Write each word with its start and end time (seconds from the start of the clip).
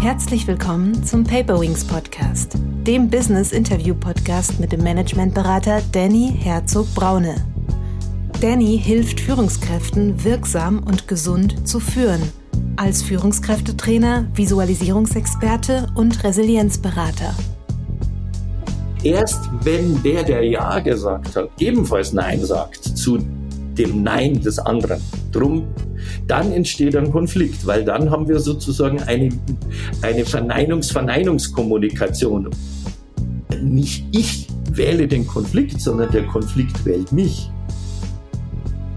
Herzlich 0.00 0.46
willkommen 0.46 1.04
zum 1.04 1.24
Paperwings 1.24 1.84
Podcast, 1.84 2.54
dem 2.86 3.10
Business 3.10 3.52
Interview 3.52 3.94
Podcast 3.94 4.58
mit 4.58 4.72
dem 4.72 4.82
Managementberater 4.82 5.82
Danny 5.92 6.32
Herzog 6.38 6.86
Braune. 6.94 7.34
Danny 8.40 8.80
hilft 8.82 9.20
Führungskräften 9.20 10.24
wirksam 10.24 10.78
und 10.84 11.06
gesund 11.06 11.68
zu 11.68 11.80
führen, 11.80 12.22
als 12.76 13.02
Führungskräftetrainer, 13.02 14.26
Visualisierungsexperte 14.32 15.88
und 15.94 16.24
Resilienzberater. 16.24 17.34
Erst 19.02 19.50
wenn 19.64 20.02
der, 20.02 20.22
der 20.22 20.46
Ja 20.46 20.78
gesagt 20.78 21.36
hat, 21.36 21.50
ebenfalls 21.58 22.14
Nein 22.14 22.42
sagt 22.42 22.84
zu 22.84 23.18
dem 23.18 24.02
Nein 24.02 24.40
des 24.40 24.58
anderen, 24.58 25.02
drum, 25.30 25.66
dann 26.26 26.52
entsteht 26.52 26.96
ein 26.96 27.10
Konflikt, 27.10 27.66
weil 27.66 27.84
dann 27.84 28.10
haben 28.10 28.26
wir 28.28 28.40
sozusagen 28.40 29.02
eine, 29.02 29.28
eine 30.02 30.24
Verneinungs-Verneinungskommunikation. 30.24 32.48
Nicht 33.62 34.04
ich 34.12 34.48
wähle 34.72 35.06
den 35.08 35.26
Konflikt, 35.26 35.80
sondern 35.80 36.12
der 36.12 36.26
Konflikt 36.26 36.84
wählt 36.84 37.10
mich. 37.12 37.50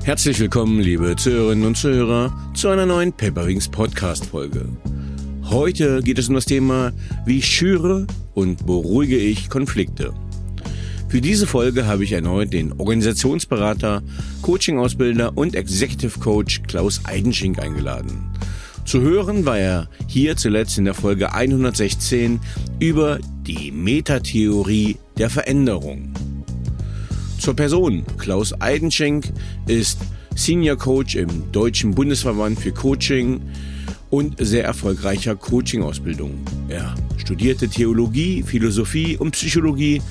Herzlich 0.04 0.38
willkommen, 0.40 0.82
liebe 0.82 1.16
Zuhörerinnen 1.16 1.66
und 1.66 1.78
Zuhörer, 1.78 2.36
zu 2.54 2.68
einer 2.70 2.86
neuen 2.86 3.14
Paperwings 3.14 3.70
Podcast 3.70 4.26
Folge. 4.26 4.68
Heute 5.46 6.02
geht 6.02 6.20
es 6.20 6.30
um 6.30 6.36
das 6.36 6.46
Thema, 6.46 6.92
wie 7.26 7.42
schüre 7.42 8.08
und 8.34 8.66
beruhige 8.66 9.18
ich 9.18 9.50
Konflikte. 9.50 10.14
Für 11.14 11.22
diese 11.22 11.46
Folge 11.46 11.86
habe 11.86 12.04
ich 12.04 12.12
erneut 12.14 12.54
den 12.54 12.72
Organisationsberater, 12.72 14.02
Coaching-Ausbilder 14.42 15.38
und 15.38 15.54
Executive 15.54 16.20
Coach 16.20 16.64
Klaus 16.64 17.02
Eidenschink 17.04 17.60
eingeladen. 17.60 18.32
Zu 18.84 19.02
hören 19.02 19.46
war 19.46 19.60
er 19.60 19.90
hier 20.08 20.36
zuletzt 20.38 20.80
in 20.80 20.86
der 20.86 20.96
Folge 20.96 21.32
116 21.32 22.40
über 22.80 23.20
die 23.46 23.72
Metatheorie 23.72 24.98
der 25.20 25.30
Veränderung. 25.30 26.12
Zur 27.38 27.56
Person. 27.56 28.04
Klaus 28.18 28.60
Eidenschink 28.60 29.32
ist 29.68 30.00
Senior 30.34 30.78
Coach 30.78 31.14
im 31.14 31.52
Deutschen 31.52 31.94
Bundesverband 31.94 32.60
für 32.60 32.72
Coaching, 32.72 33.40
und 34.14 34.36
sehr 34.38 34.64
erfolgreicher 34.64 35.36
Coaching-Ausbildung. 35.36 36.46
Er 36.70 36.94
studierte 37.18 37.68
Theologie, 37.68 38.44
Philosophie 38.44 39.18
und 39.18 39.32
Psychologie, 39.32 40.04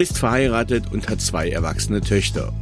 ist 0.00 0.18
verheiratet 0.18 0.90
und 0.90 1.08
hat 1.08 1.20
zwei 1.20 1.50
erwachsene 1.50 2.00
Töchter. 2.00 2.52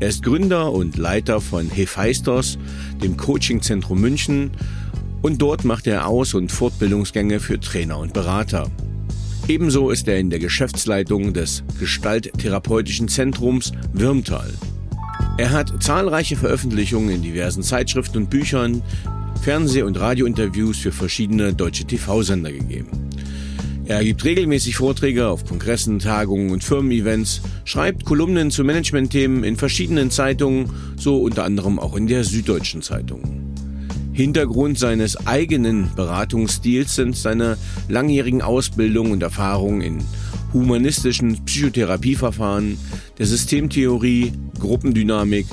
Er 0.00 0.08
ist 0.08 0.24
Gründer 0.24 0.72
und 0.72 0.96
Leiter 0.96 1.40
von 1.40 1.70
Hephaistos, 1.70 2.58
dem 3.02 3.16
Coachingzentrum 3.16 4.00
München, 4.00 4.50
und 5.22 5.40
dort 5.40 5.64
macht 5.64 5.86
er 5.86 6.08
Aus- 6.08 6.34
und 6.34 6.50
Fortbildungsgänge 6.50 7.38
für 7.38 7.60
Trainer 7.60 7.98
und 7.98 8.12
Berater. 8.12 8.70
Ebenso 9.46 9.90
ist 9.90 10.08
er 10.08 10.18
in 10.18 10.30
der 10.30 10.40
Geschäftsleitung 10.40 11.32
des 11.32 11.62
Gestalttherapeutischen 11.78 13.08
Zentrums 13.08 13.72
Würmtal. 13.92 14.52
Er 15.38 15.50
hat 15.50 15.82
zahlreiche 15.82 16.36
Veröffentlichungen 16.36 17.10
in 17.10 17.22
diversen 17.22 17.62
Zeitschriften 17.62 18.18
und 18.18 18.30
Büchern, 18.30 18.82
Fernseh- 19.42 19.82
und 19.82 19.98
Radiointerviews 19.98 20.78
für 20.78 20.92
verschiedene 20.92 21.54
deutsche 21.54 21.84
TV-Sender 21.84 22.52
gegeben. 22.52 22.88
Er 23.86 24.02
gibt 24.02 24.24
regelmäßig 24.24 24.76
Vorträge 24.76 25.28
auf 25.28 25.44
Kongressen, 25.44 25.98
Tagungen 25.98 26.50
und 26.52 26.64
Firmen-Events, 26.64 27.42
schreibt 27.66 28.06
Kolumnen 28.06 28.50
zu 28.50 28.64
Managementthemen 28.64 29.44
in 29.44 29.56
verschiedenen 29.56 30.10
Zeitungen, 30.10 30.70
so 30.96 31.18
unter 31.18 31.44
anderem 31.44 31.78
auch 31.78 31.94
in 31.94 32.06
der 32.06 32.24
Süddeutschen 32.24 32.80
Zeitung. 32.80 33.54
Hintergrund 34.12 34.78
seines 34.78 35.26
eigenen 35.26 35.90
Beratungsstils 35.96 36.94
sind 36.94 37.14
seine 37.14 37.58
langjährigen 37.88 38.40
Ausbildung 38.40 39.10
und 39.10 39.22
Erfahrungen 39.22 39.82
in 39.82 39.98
humanistischen 40.54 41.44
Psychotherapieverfahren, 41.44 42.78
der 43.18 43.26
Systemtheorie, 43.26 44.32
Gruppendynamik, 44.60 45.46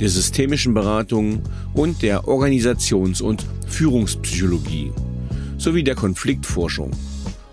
der 0.00 0.08
systemischen 0.08 0.74
Beratung 0.74 1.40
und 1.72 2.02
der 2.02 2.26
Organisations- 2.26 3.22
und 3.22 3.46
Führungspsychologie 3.68 4.90
sowie 5.56 5.84
der 5.84 5.94
Konfliktforschung 5.94 6.90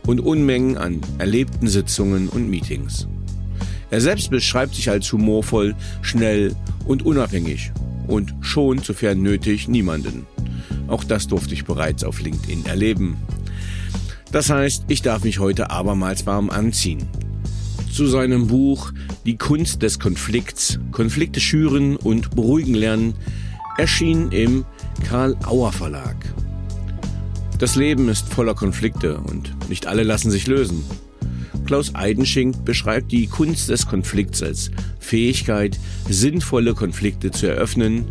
und 0.08 0.20
Unmengen 0.20 0.78
an 0.78 1.02
erlebten 1.18 1.68
Sitzungen 1.68 2.30
und 2.30 2.50
Meetings. 2.50 3.08
Er 3.90 4.02
selbst 4.02 4.30
beschreibt 4.30 4.76
sich 4.76 4.90
als 4.90 5.12
humorvoll, 5.12 5.76
schnell 6.02 6.56
und 6.86 7.06
unabhängig 7.06 7.72
und 8.08 8.34
schon, 8.42 8.80
sofern 8.80 9.22
nötig, 9.22 9.68
niemanden. 9.68 10.26
Auch 10.88 11.04
das 11.04 11.28
durfte 11.28 11.54
ich 11.54 11.66
bereits 11.66 12.04
auf 12.04 12.20
LinkedIn 12.20 12.66
erleben. 12.66 13.18
Das 14.32 14.50
heißt, 14.50 14.86
ich 14.88 15.02
darf 15.02 15.24
mich 15.24 15.40
heute 15.40 15.70
abermals 15.70 16.26
warm 16.26 16.50
anziehen. 16.50 17.08
Zu 17.92 18.08
seinem 18.08 18.48
Buch 18.48 18.92
Die 19.26 19.38
Kunst 19.38 19.84
des 19.84 20.00
Konflikts, 20.00 20.80
Konflikte 20.92 21.40
schüren 21.40 21.96
und 21.96 22.32
beruhigen 22.36 22.74
lernen, 22.74 23.14
erschien 23.78 24.32
im 24.32 24.66
Karl 25.08 25.38
Auer 25.46 25.72
Verlag. 25.72 26.16
Das 27.60 27.76
Leben 27.76 28.10
ist 28.10 28.34
voller 28.34 28.56
Konflikte 28.56 29.18
und 29.18 29.70
nicht 29.70 29.88
alle 29.88 30.04
lassen 30.04 30.32
sich 30.32 30.48
lösen. 30.48 30.84
Klaus 31.66 31.96
Eidenschink 31.96 32.66
beschreibt 32.66 33.12
die 33.12 33.28
Kunst 33.28 33.70
des 33.70 33.88
Konflikts 33.88 34.44
als 34.44 34.72
Fähigkeit, 35.00 35.80
sinnvolle 36.10 36.74
Konflikte 36.74 37.32
zu 37.32 37.48
eröffnen, 37.48 38.06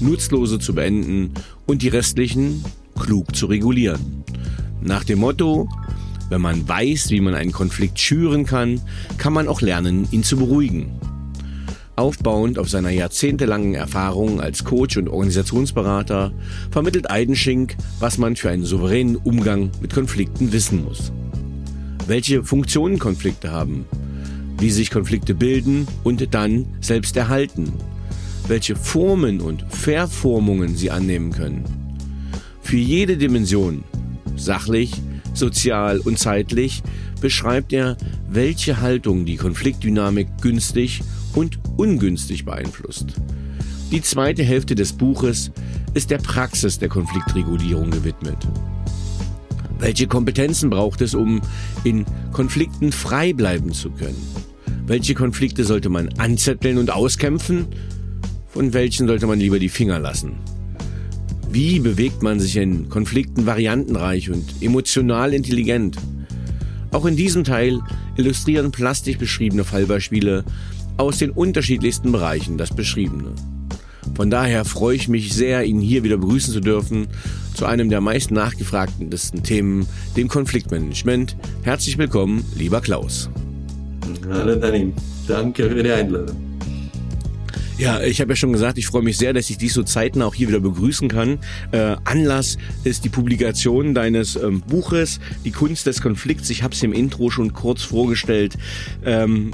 nutzlose 0.00 0.58
zu 0.58 0.74
beenden 0.74 1.32
und 1.66 1.82
die 1.82 1.88
restlichen 1.88 2.64
klug 2.98 3.36
zu 3.36 3.46
regulieren. 3.46 4.24
Nach 4.80 5.04
dem 5.04 5.20
Motto, 5.20 5.68
wenn 6.28 6.40
man 6.40 6.68
weiß, 6.68 7.10
wie 7.10 7.20
man 7.20 7.34
einen 7.34 7.52
Konflikt 7.52 8.00
schüren 8.00 8.44
kann, 8.44 8.80
kann 9.18 9.32
man 9.32 9.48
auch 9.48 9.60
lernen, 9.60 10.08
ihn 10.10 10.24
zu 10.24 10.36
beruhigen. 10.36 10.90
Aufbauend 11.96 12.58
auf 12.58 12.68
seiner 12.68 12.90
jahrzehntelangen 12.90 13.74
Erfahrung 13.74 14.40
als 14.40 14.64
Coach 14.64 14.98
und 14.98 15.08
Organisationsberater 15.08 16.32
vermittelt 16.70 17.10
Eidenschink, 17.10 17.76
was 17.98 18.18
man 18.18 18.36
für 18.36 18.50
einen 18.50 18.64
souveränen 18.64 19.16
Umgang 19.16 19.70
mit 19.80 19.94
Konflikten 19.94 20.52
wissen 20.52 20.84
muss. 20.84 21.10
Welche 22.06 22.44
Funktionen 22.44 22.98
Konflikte 22.98 23.50
haben, 23.50 23.86
wie 24.58 24.70
sich 24.70 24.90
Konflikte 24.90 25.34
bilden 25.34 25.88
und 26.04 26.34
dann 26.34 26.66
selbst 26.80 27.16
erhalten, 27.16 27.72
welche 28.46 28.76
Formen 28.76 29.40
und 29.40 29.64
Verformungen 29.68 30.76
sie 30.76 30.90
annehmen 30.90 31.32
können. 31.32 31.64
Für 32.60 32.76
jede 32.76 33.16
Dimension 33.16 33.84
Sachlich, 34.36 34.92
sozial 35.32 35.98
und 35.98 36.18
zeitlich 36.18 36.82
beschreibt 37.20 37.72
er, 37.72 37.96
welche 38.28 38.80
Haltung 38.80 39.24
die 39.24 39.36
Konfliktdynamik 39.36 40.28
günstig 40.42 41.00
und 41.36 41.60
ungünstig 41.76 42.44
beeinflusst. 42.44 43.14
Die 43.92 44.02
zweite 44.02 44.42
Hälfte 44.42 44.74
des 44.74 44.92
Buches 44.92 45.52
ist 45.94 46.10
der 46.10 46.18
Praxis 46.18 46.80
der 46.80 46.88
Konfliktregulierung 46.88 47.92
gewidmet. 47.92 48.48
Welche 49.78 50.08
Kompetenzen 50.08 50.70
braucht 50.70 51.02
es, 51.02 51.14
um 51.14 51.40
in 51.84 52.04
Konflikten 52.32 52.90
frei 52.90 53.32
bleiben 53.32 53.72
zu 53.72 53.90
können? 53.90 54.20
Welche 54.86 55.14
Konflikte 55.14 55.64
sollte 55.64 55.88
man 55.88 56.08
anzetteln 56.18 56.78
und 56.78 56.90
auskämpfen? 56.90 57.66
Von 58.48 58.72
welchen 58.72 59.06
sollte 59.06 59.26
man 59.26 59.38
lieber 59.38 59.58
die 59.58 59.68
Finger 59.68 59.98
lassen? 59.98 60.36
Wie 61.50 61.78
bewegt 61.78 62.22
man 62.22 62.40
sich 62.40 62.56
in 62.56 62.88
Konflikten 62.88 63.46
variantenreich 63.46 64.30
und 64.30 64.44
emotional 64.60 65.34
intelligent? 65.34 65.96
Auch 66.90 67.04
in 67.04 67.16
diesem 67.16 67.44
Teil 67.44 67.80
illustrieren 68.16 68.72
plastisch 68.72 69.18
beschriebene 69.18 69.64
Fallbeispiele 69.64 70.44
aus 70.96 71.18
den 71.18 71.30
unterschiedlichsten 71.30 72.12
Bereichen 72.12 72.58
das 72.58 72.74
Beschriebene. 72.74 73.32
Von 74.14 74.30
daher 74.30 74.64
freue 74.64 74.96
ich 74.96 75.08
mich 75.08 75.34
sehr, 75.34 75.64
ihn 75.64 75.80
hier 75.80 76.02
wieder 76.02 76.16
begrüßen 76.16 76.52
zu 76.52 76.60
dürfen 76.60 77.08
zu 77.54 77.66
einem 77.66 77.88
der 77.88 78.00
meist 78.00 78.30
nachgefragtesten 78.30 79.42
Themen, 79.42 79.86
dem 80.16 80.28
Konfliktmanagement. 80.28 81.36
Herzlich 81.62 81.96
willkommen, 81.96 82.44
lieber 82.54 82.80
Klaus. 82.80 83.30
Hallo 84.28 84.56
Danny, 84.56 84.92
danke 85.26 85.68
für 85.68 85.82
die 85.82 85.90
Einladung. 85.90 86.36
Ja, 87.78 88.02
ich 88.02 88.22
habe 88.22 88.32
ja 88.32 88.36
schon 88.36 88.54
gesagt, 88.54 88.78
ich 88.78 88.86
freue 88.86 89.02
mich 89.02 89.18
sehr, 89.18 89.34
dass 89.34 89.50
ich 89.50 89.58
dich 89.58 89.74
so 89.74 89.82
zeitnah 89.82 90.24
auch 90.24 90.34
hier 90.34 90.48
wieder 90.48 90.60
begrüßen 90.60 91.08
kann. 91.08 91.38
Äh, 91.72 91.96
Anlass 92.04 92.56
ist 92.84 93.04
die 93.04 93.10
Publikation 93.10 93.92
deines 93.92 94.36
ähm, 94.36 94.62
Buches 94.62 95.20
Die 95.44 95.50
Kunst 95.50 95.86
des 95.86 96.00
Konflikts. 96.00 96.48
Ich 96.48 96.62
habe 96.62 96.74
es 96.74 96.82
im 96.82 96.94
Intro 96.94 97.30
schon 97.30 97.52
kurz 97.52 97.82
vorgestellt. 97.82 98.56
Ähm, 99.04 99.52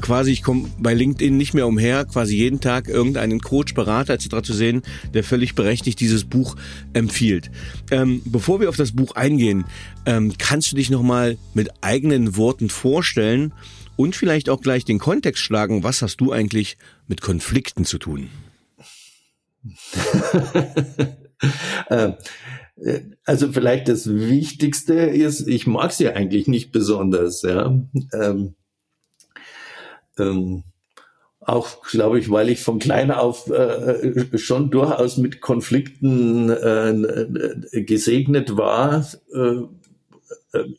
quasi, 0.00 0.32
ich 0.32 0.42
komme 0.42 0.68
bei 0.78 0.94
LinkedIn 0.94 1.36
nicht 1.36 1.54
mehr 1.54 1.66
umher, 1.66 2.04
quasi 2.04 2.36
jeden 2.36 2.60
Tag 2.60 2.88
irgendeinen 2.88 3.40
Coach, 3.40 3.74
Berater 3.74 4.14
etc. 4.14 4.42
zu 4.42 4.52
sehen, 4.52 4.82
der 5.14 5.24
völlig 5.24 5.54
berechtigt 5.54 6.00
dieses 6.00 6.24
Buch 6.24 6.56
empfiehlt. 6.92 7.50
Ähm, 7.90 8.22
bevor 8.24 8.60
wir 8.60 8.68
auf 8.68 8.76
das 8.76 8.92
Buch 8.92 9.16
eingehen, 9.16 9.64
ähm, 10.06 10.34
kannst 10.38 10.72
du 10.72 10.76
dich 10.76 10.90
nochmal 10.90 11.38
mit 11.54 11.70
eigenen 11.80 12.36
Worten 12.36 12.68
vorstellen 12.68 13.52
und 13.96 14.16
vielleicht 14.16 14.48
auch 14.48 14.60
gleich 14.60 14.84
den 14.84 14.98
Kontext 14.98 15.42
schlagen, 15.42 15.82
was 15.82 16.02
hast 16.02 16.20
du 16.20 16.32
eigentlich 16.32 16.76
mit 17.06 17.20
Konflikten 17.20 17.84
zu 17.84 17.98
tun? 17.98 18.28
äh, 21.88 22.12
Äh, 22.82 23.02
also 23.24 23.52
vielleicht 23.52 23.88
das 23.88 24.08
Wichtigste 24.08 24.94
ist, 24.94 25.46
ich 25.46 25.66
mag 25.66 25.92
sie 25.92 26.08
eigentlich 26.08 26.48
nicht 26.48 26.72
besonders. 26.72 27.42
Ja. 27.42 27.78
Ähm, 28.12 28.54
ähm, 30.20 30.64
auch, 31.40 31.82
glaube 31.82 32.18
ich, 32.18 32.30
weil 32.30 32.50
ich 32.50 32.62
von 32.62 32.78
klein 32.78 33.10
auf 33.10 33.50
äh, 33.50 34.38
schon 34.38 34.70
durchaus 34.70 35.16
mit 35.16 35.40
Konflikten 35.40 36.50
äh, 36.50 37.82
gesegnet 37.82 38.56
war. 38.56 39.06
Äh, 39.32 39.62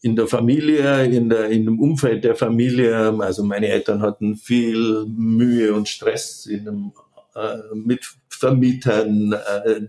in 0.02 0.18
der 0.18 0.28
Familie, 0.28 1.06
in, 1.06 1.30
der, 1.30 1.50
in 1.50 1.66
dem 1.66 1.80
Umfeld 1.80 2.26
der 2.26 2.36
Familie. 2.36 3.16
Also 3.22 3.44
meine 3.44 3.70
Eltern 3.70 4.02
hatten 4.02 4.36
viel 4.36 5.06
Mühe 5.06 5.74
und 5.74 5.88
Stress 5.88 6.46
in 6.46 6.68
einem, 6.68 6.92
äh, 7.36 7.58
mit 7.74 8.06
Vermietern, 8.28 9.34
äh, 9.34 9.82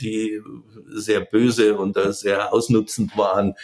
die 0.00 0.40
sehr 0.90 1.20
böse 1.22 1.76
und 1.76 1.96
sehr 2.10 2.52
ausnutzend 2.52 3.16
waren 3.16 3.54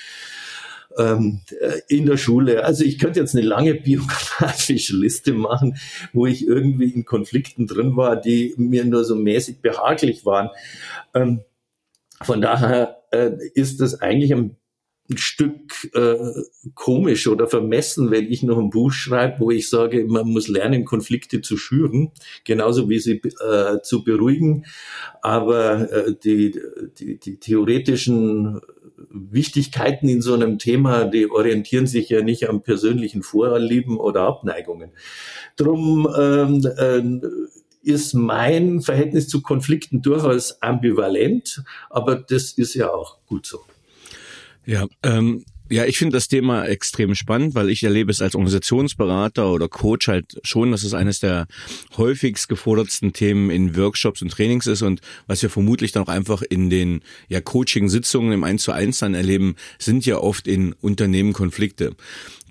ähm, 0.98 1.40
äh, 1.60 1.80
in 1.88 2.06
der 2.06 2.16
Schule. 2.16 2.64
Also 2.64 2.84
ich 2.84 2.98
könnte 2.98 3.20
jetzt 3.20 3.34
eine 3.34 3.46
lange 3.46 3.74
biografische 3.74 4.96
Liste 4.96 5.32
machen, 5.32 5.76
wo 6.12 6.26
ich 6.26 6.46
irgendwie 6.46 6.90
in 6.90 7.04
Konflikten 7.04 7.66
drin 7.66 7.96
war, 7.96 8.16
die 8.16 8.54
mir 8.56 8.84
nur 8.84 9.04
so 9.04 9.14
mäßig 9.14 9.60
behaglich 9.60 10.24
waren. 10.24 10.50
Ähm, 11.14 11.40
von 12.22 12.40
daher 12.40 13.02
äh, 13.12 13.30
ist 13.54 13.80
das 13.80 14.00
eigentlich 14.00 14.32
ein 14.34 14.56
ein 15.10 15.18
Stück 15.18 15.90
äh, 15.94 16.16
komisch 16.74 17.26
oder 17.26 17.48
vermessen, 17.48 18.10
wenn 18.10 18.30
ich 18.30 18.42
noch 18.42 18.58
ein 18.58 18.70
Buch 18.70 18.92
schreibe, 18.92 19.40
wo 19.40 19.50
ich 19.50 19.68
sage, 19.68 20.04
man 20.06 20.28
muss 20.28 20.48
lernen, 20.48 20.84
Konflikte 20.84 21.40
zu 21.40 21.56
schüren, 21.56 22.12
genauso 22.44 22.88
wie 22.88 23.00
sie 23.00 23.20
äh, 23.46 23.80
zu 23.82 24.04
beruhigen. 24.04 24.66
Aber 25.20 25.90
äh, 25.90 26.14
die, 26.22 26.58
die, 26.98 27.18
die 27.18 27.36
theoretischen 27.38 28.60
Wichtigkeiten 29.10 30.08
in 30.08 30.22
so 30.22 30.34
einem 30.34 30.58
Thema, 30.58 31.04
die 31.04 31.30
orientieren 31.30 31.86
sich 31.86 32.08
ja 32.08 32.22
nicht 32.22 32.48
am 32.48 32.62
persönlichen 32.62 33.22
Vorlieben 33.22 33.98
oder 33.98 34.22
Abneigungen. 34.22 34.90
Drum 35.56 36.08
ähm, 36.16 36.64
äh, 36.76 37.28
ist 37.82 38.14
mein 38.14 38.80
Verhältnis 38.80 39.26
zu 39.28 39.42
Konflikten 39.42 40.02
durchaus 40.02 40.60
ambivalent, 40.62 41.64
aber 41.88 42.16
das 42.16 42.52
ist 42.52 42.74
ja 42.74 42.90
auch 42.90 43.18
gut 43.26 43.46
so. 43.46 43.60
Ja, 44.66 44.86
ähm, 45.02 45.44
ja, 45.72 45.84
ich 45.84 45.98
finde 45.98 46.16
das 46.16 46.26
Thema 46.26 46.64
extrem 46.64 47.14
spannend, 47.14 47.54
weil 47.54 47.70
ich 47.70 47.84
erlebe 47.84 48.10
es 48.10 48.20
als 48.20 48.34
Organisationsberater 48.34 49.52
oder 49.52 49.68
Coach 49.68 50.08
halt 50.08 50.40
schon, 50.42 50.72
dass 50.72 50.82
es 50.82 50.94
eines 50.94 51.20
der 51.20 51.46
häufigst 51.96 52.48
gefordertsten 52.48 53.12
Themen 53.12 53.50
in 53.50 53.76
Workshops 53.76 54.20
und 54.20 54.32
Trainings 54.32 54.66
ist 54.66 54.82
und 54.82 55.00
was 55.28 55.42
wir 55.42 55.48
vermutlich 55.48 55.92
dann 55.92 56.02
auch 56.02 56.08
einfach 56.08 56.42
in 56.42 56.70
den 56.70 57.02
ja, 57.28 57.40
Coaching-Sitzungen 57.40 58.32
im 58.32 58.42
1 58.42 58.64
zu 58.64 58.72
1 58.72 58.98
dann 58.98 59.14
erleben, 59.14 59.54
sind 59.78 60.04
ja 60.04 60.18
oft 60.18 60.48
in 60.48 60.72
Unternehmen 60.72 61.32
Konflikte. 61.32 61.94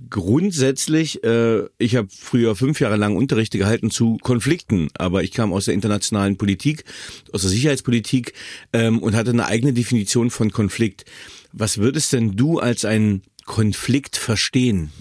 Grundsätzlich, 0.10 1.22
äh, 1.26 1.64
ich 1.78 1.98
habe 1.98 2.08
früher 2.10 2.56
fünf 2.56 2.80
Jahre 2.80 2.96
lang 2.96 3.18
Unterrichte 3.18 3.58
gehalten 3.58 3.92
zu 3.92 4.18
Konflikten, 4.22 4.88
aber 4.98 5.24
ich 5.24 5.34
kam 5.34 5.52
aus 5.52 5.66
der 5.66 5.74
internationalen 5.74 6.38
Politik, 6.38 6.86
aus 7.34 7.42
der 7.42 7.50
Sicherheitspolitik 7.50 8.32
ähm, 8.72 9.00
und 9.00 9.14
hatte 9.14 9.32
eine 9.32 9.48
eigene 9.48 9.74
Definition 9.74 10.30
von 10.30 10.52
Konflikt. 10.52 11.04
Was 11.52 11.78
würdest 11.78 12.14
denn 12.14 12.36
du 12.36 12.60
als 12.60 12.86
einen 12.86 13.24
Konflikt 13.46 14.16
verstehen? 14.18 14.92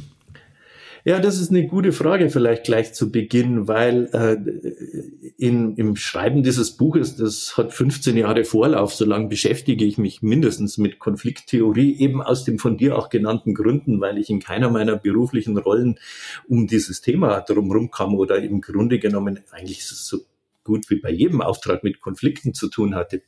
Ja, 1.04 1.20
das 1.20 1.40
ist 1.40 1.50
eine 1.50 1.66
gute 1.66 1.92
Frage 1.92 2.28
vielleicht 2.28 2.64
gleich 2.64 2.92
zu 2.92 3.10
Beginn, 3.10 3.66
weil 3.66 4.10
äh, 4.12 5.30
in, 5.38 5.76
im 5.76 5.96
Schreiben 5.96 6.42
dieses 6.42 6.72
Buches, 6.72 7.16
das 7.16 7.56
hat 7.56 7.72
15 7.72 8.16
Jahre 8.16 8.44
Vorlauf, 8.44 8.92
so 8.92 9.06
lange 9.06 9.28
beschäftige 9.28 9.86
ich 9.86 9.96
mich 9.96 10.22
mindestens 10.22 10.76
mit 10.76 10.98
Konflikttheorie, 10.98 11.98
eben 11.98 12.20
aus 12.20 12.44
dem 12.44 12.58
von 12.58 12.76
dir 12.76 12.98
auch 12.98 13.08
genannten 13.08 13.54
Gründen, 13.54 14.02
weil 14.02 14.18
ich 14.18 14.28
in 14.28 14.40
keiner 14.40 14.70
meiner 14.70 14.96
beruflichen 14.96 15.56
Rollen 15.56 15.98
um 16.46 16.66
dieses 16.66 17.00
Thema 17.00 17.40
drumherum 17.40 17.90
kam 17.90 18.14
oder 18.14 18.42
im 18.42 18.60
Grunde 18.60 18.98
genommen 18.98 19.40
eigentlich 19.50 19.86
so 19.86 20.18
gut 20.64 20.90
wie 20.90 20.96
bei 20.96 21.10
jedem 21.10 21.40
Auftrag 21.40 21.84
mit 21.84 22.00
Konflikten 22.00 22.52
zu 22.52 22.68
tun 22.68 22.94
hatte. 22.94 23.22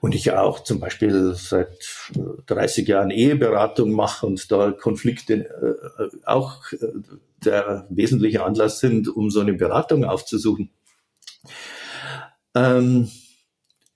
Und 0.00 0.14
ich 0.14 0.32
auch 0.32 0.62
zum 0.62 0.80
Beispiel 0.80 1.34
seit 1.34 1.78
30 2.46 2.86
Jahren 2.88 3.10
Eheberatung 3.10 3.92
mache 3.92 4.26
und 4.26 4.50
da 4.50 4.72
Konflikte 4.72 5.34
äh, 5.34 6.26
auch 6.26 6.72
äh, 6.72 6.76
der 7.44 7.86
wesentliche 7.88 8.44
Anlass 8.44 8.80
sind, 8.80 9.08
um 9.08 9.30
so 9.30 9.40
eine 9.40 9.54
Beratung 9.54 10.04
aufzusuchen. 10.04 10.70
Ähm, 12.54 13.08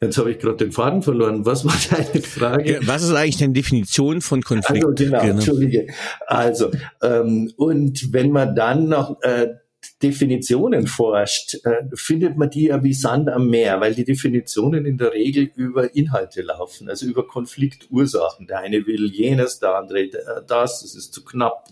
Jetzt 0.03 0.19
habe 0.19 0.33
ich 0.33 0.41
gerade 0.41 0.57
den 0.57 0.73
Faden 0.73 1.03
verloren. 1.03 1.47
Was 1.47 1.65
war 1.65 1.77
deine 1.91 2.23
Frage? 2.23 2.81
Was 2.83 3.05
ist 3.05 3.15
eigentlich 3.15 3.37
deine 3.37 3.53
Definition 3.53 4.21
von 4.21 4.43
Konflikt? 4.43 4.85
Also 4.85 4.95
genau, 4.97 5.21
genau. 5.21 5.35
Entschuldige. 5.35 5.87
Also, 6.27 6.73
ähm, 7.03 7.53
und 7.57 8.13
wenn 8.13 8.33
man 8.33 8.57
dann 8.57 8.89
noch 8.89 9.23
äh, 9.23 9.55
Definitionen 10.03 10.87
forscht, 10.87 11.65
äh, 11.65 11.85
findet 11.95 12.37
man 12.37 12.51
die 12.51 12.67
ja 12.67 12.83
wie 12.83 12.93
Sand 12.93 13.29
am 13.29 13.49
Meer, 13.49 13.81
weil 13.81 13.95
die 13.95 14.05
Definitionen 14.05 14.85
in 14.85 14.99
der 14.99 15.13
Regel 15.13 15.51
über 15.55 15.95
Inhalte 15.95 16.43
laufen, 16.43 16.89
also 16.89 17.07
über 17.07 17.27
Konfliktursachen. 17.27 18.47
Der 18.47 18.59
eine 18.59 18.87
will 18.87 19.11
jenes, 19.11 19.61
der 19.61 19.77
andere 19.77 20.09
das, 20.47 20.81
das 20.83 20.95
ist 20.95 21.13
zu 21.13 21.25
knapp. 21.25 21.69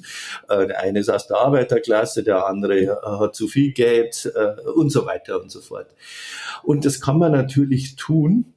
Äh, 0.49 0.69
der 0.69 0.81
eine 0.81 1.01
ist 1.01 1.09
aus 1.09 1.27
der 1.27 1.39
Arbeiterklasse, 1.39 2.23
der 2.23 2.47
andere 2.47 2.79
äh, 2.81 2.97
hat 3.03 3.35
zu 3.35 3.49
viel 3.49 3.73
Geld 3.73 4.33
äh, 4.35 4.69
und 4.71 4.91
so 4.91 5.07
weiter 5.07 5.41
und 5.41 5.51
so 5.51 5.61
fort. 5.61 5.89
Und 6.63 6.85
das 6.85 7.01
kann 7.01 7.19
man 7.19 7.33
natürlich 7.33 7.97
tun, 7.97 8.55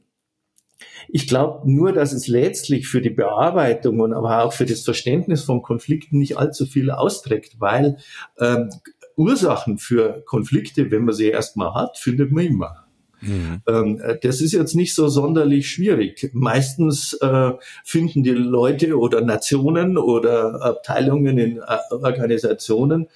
ich 1.09 1.27
glaube 1.27 1.69
nur, 1.69 1.91
dass 1.91 2.13
es 2.13 2.27
letztlich 2.27 2.87
für 2.87 3.01
die 3.01 3.09
Bearbeitung 3.09 3.99
und 3.99 4.13
aber 4.13 4.43
auch 4.43 4.53
für 4.53 4.65
das 4.65 4.81
Verständnis 4.81 5.43
von 5.43 5.61
Konflikten 5.61 6.17
nicht 6.17 6.37
allzu 6.37 6.65
viel 6.65 6.91
austrägt, 6.91 7.59
weil 7.59 7.97
ähm, 8.39 8.69
Ursachen 9.15 9.77
für 9.77 10.24
Konflikte, 10.25 10.92
wenn 10.92 11.06
man 11.06 11.13
sie 11.13 11.30
erstmal 11.30 11.74
hat, 11.74 11.98
findet 11.98 12.31
man 12.31 12.45
immer. 12.45 12.83
Mhm. 13.24 13.62
Ähm, 13.68 14.01
das 14.21 14.42
ist 14.42 14.51
jetzt 14.51 14.75
nicht 14.75 14.94
so 14.94 15.07
sonderlich 15.07 15.69
schwierig. 15.69 16.30
Meistens 16.33 17.13
äh, 17.13 17.51
finden 17.83 18.24
die 18.24 18.31
Leute 18.31 18.98
oder 18.98 19.21
Nationen 19.21 19.98
oder 19.98 20.62
Abteilungen 20.62 21.38
in 21.38 21.57
äh, 21.57 21.77
Organisationen 21.92 23.07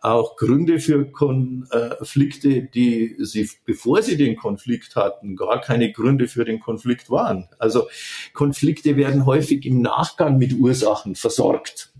auch 0.00 0.36
Gründe 0.36 0.78
für 0.78 1.10
Konflikte, 1.10 2.62
die 2.62 3.16
sie, 3.18 3.50
bevor 3.64 4.02
sie 4.02 4.16
den 4.16 4.36
Konflikt 4.36 4.94
hatten, 4.94 5.34
gar 5.34 5.60
keine 5.60 5.90
Gründe 5.90 6.28
für 6.28 6.44
den 6.44 6.60
Konflikt 6.60 7.10
waren. 7.10 7.48
Also 7.58 7.88
Konflikte 8.32 8.96
werden 8.96 9.26
häufig 9.26 9.66
im 9.66 9.82
Nachgang 9.82 10.38
mit 10.38 10.52
Ursachen 10.52 11.16
versorgt. 11.16 11.92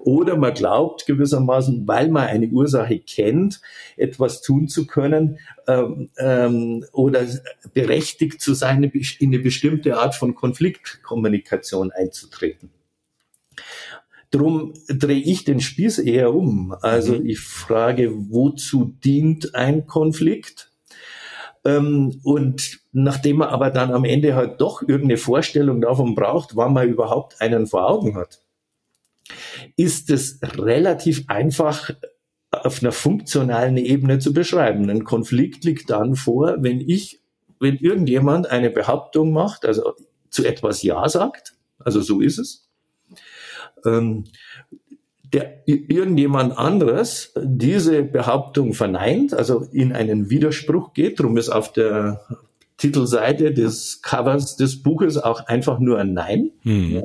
Oder 0.00 0.36
man 0.36 0.54
glaubt 0.54 1.06
gewissermaßen, 1.06 1.86
weil 1.86 2.08
man 2.08 2.28
eine 2.28 2.48
Ursache 2.48 2.98
kennt, 2.98 3.60
etwas 3.96 4.42
tun 4.42 4.68
zu 4.68 4.86
können 4.86 5.38
ähm, 5.66 6.10
ähm, 6.18 6.84
oder 6.92 7.26
berechtigt 7.72 8.40
zu 8.40 8.54
sein, 8.54 8.82
in 8.82 9.28
eine 9.28 9.38
bestimmte 9.38 9.98
Art 9.98 10.14
von 10.14 10.34
Konfliktkommunikation 10.34 11.90
einzutreten. 11.92 12.70
Drum 14.30 14.74
drehe 14.88 15.20
ich 15.20 15.44
den 15.44 15.60
Spieß 15.60 15.98
eher 16.00 16.34
um. 16.34 16.74
Also 16.82 17.14
mhm. 17.14 17.26
ich 17.26 17.40
frage, 17.40 18.12
wozu 18.30 18.96
dient 19.04 19.54
ein 19.54 19.86
Konflikt? 19.86 20.72
Ähm, 21.64 22.20
und 22.24 22.80
nachdem 22.92 23.38
man 23.38 23.48
aber 23.48 23.70
dann 23.70 23.92
am 23.92 24.04
Ende 24.04 24.34
halt 24.34 24.60
doch 24.60 24.82
irgendeine 24.82 25.16
Vorstellung 25.16 25.80
davon 25.80 26.14
braucht, 26.14 26.56
wann 26.56 26.74
man 26.74 26.88
überhaupt 26.88 27.40
einen 27.40 27.66
vor 27.66 27.88
Augen 27.88 28.16
hat, 28.16 28.42
ist 29.76 30.10
es 30.10 30.40
relativ 30.42 31.24
einfach 31.28 31.90
auf 32.50 32.82
einer 32.82 32.92
funktionalen 32.92 33.76
Ebene 33.76 34.18
zu 34.18 34.32
beschreiben. 34.32 34.88
Ein 34.90 35.04
Konflikt 35.04 35.64
liegt 35.64 35.90
dann 35.90 36.14
vor, 36.14 36.56
wenn 36.60 36.80
ich, 36.80 37.20
wenn 37.58 37.76
irgendjemand 37.76 38.48
eine 38.50 38.70
Behauptung 38.70 39.32
macht, 39.32 39.64
also 39.64 39.94
zu 40.30 40.44
etwas 40.44 40.82
Ja 40.82 41.08
sagt, 41.08 41.54
also 41.78 42.00
so 42.00 42.20
ist 42.20 42.38
es, 42.38 42.68
ähm, 43.84 44.24
der 45.32 45.66
irgendjemand 45.66 46.56
anderes 46.56 47.32
diese 47.42 48.04
Behauptung 48.04 48.72
verneint, 48.72 49.34
also 49.34 49.66
in 49.72 49.92
einen 49.92 50.30
Widerspruch 50.30 50.92
geht, 50.92 51.18
darum 51.18 51.36
ist 51.36 51.48
auf 51.48 51.72
der 51.72 52.20
Titelseite 52.76 53.52
des 53.52 54.00
Covers 54.02 54.56
des 54.56 54.82
Buches 54.82 55.16
auch 55.16 55.46
einfach 55.46 55.78
nur 55.80 55.98
ein 55.98 56.12
Nein. 56.12 56.50
Mhm. 56.62 56.90
Ja. 56.90 57.02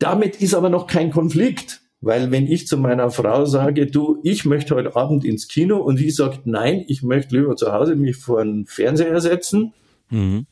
Damit 0.00 0.40
ist 0.40 0.54
aber 0.54 0.68
noch 0.68 0.88
kein 0.88 1.12
Konflikt. 1.12 1.80
Weil 2.02 2.30
wenn 2.30 2.46
ich 2.46 2.66
zu 2.66 2.78
meiner 2.78 3.10
Frau 3.10 3.44
sage, 3.44 3.86
du, 3.86 4.20
ich 4.22 4.46
möchte 4.46 4.74
heute 4.74 4.96
Abend 4.96 5.22
ins 5.22 5.48
Kino 5.48 5.76
und 5.76 5.98
sie 5.98 6.10
sagt, 6.10 6.46
nein, 6.46 6.82
ich 6.88 7.02
möchte 7.02 7.36
lieber 7.36 7.56
zu 7.56 7.72
Hause 7.72 7.94
mich 7.94 8.16
vor 8.16 8.42
den 8.42 8.66
Fernseher 8.66 9.20
setzen, 9.20 9.74
mhm. 10.08 10.46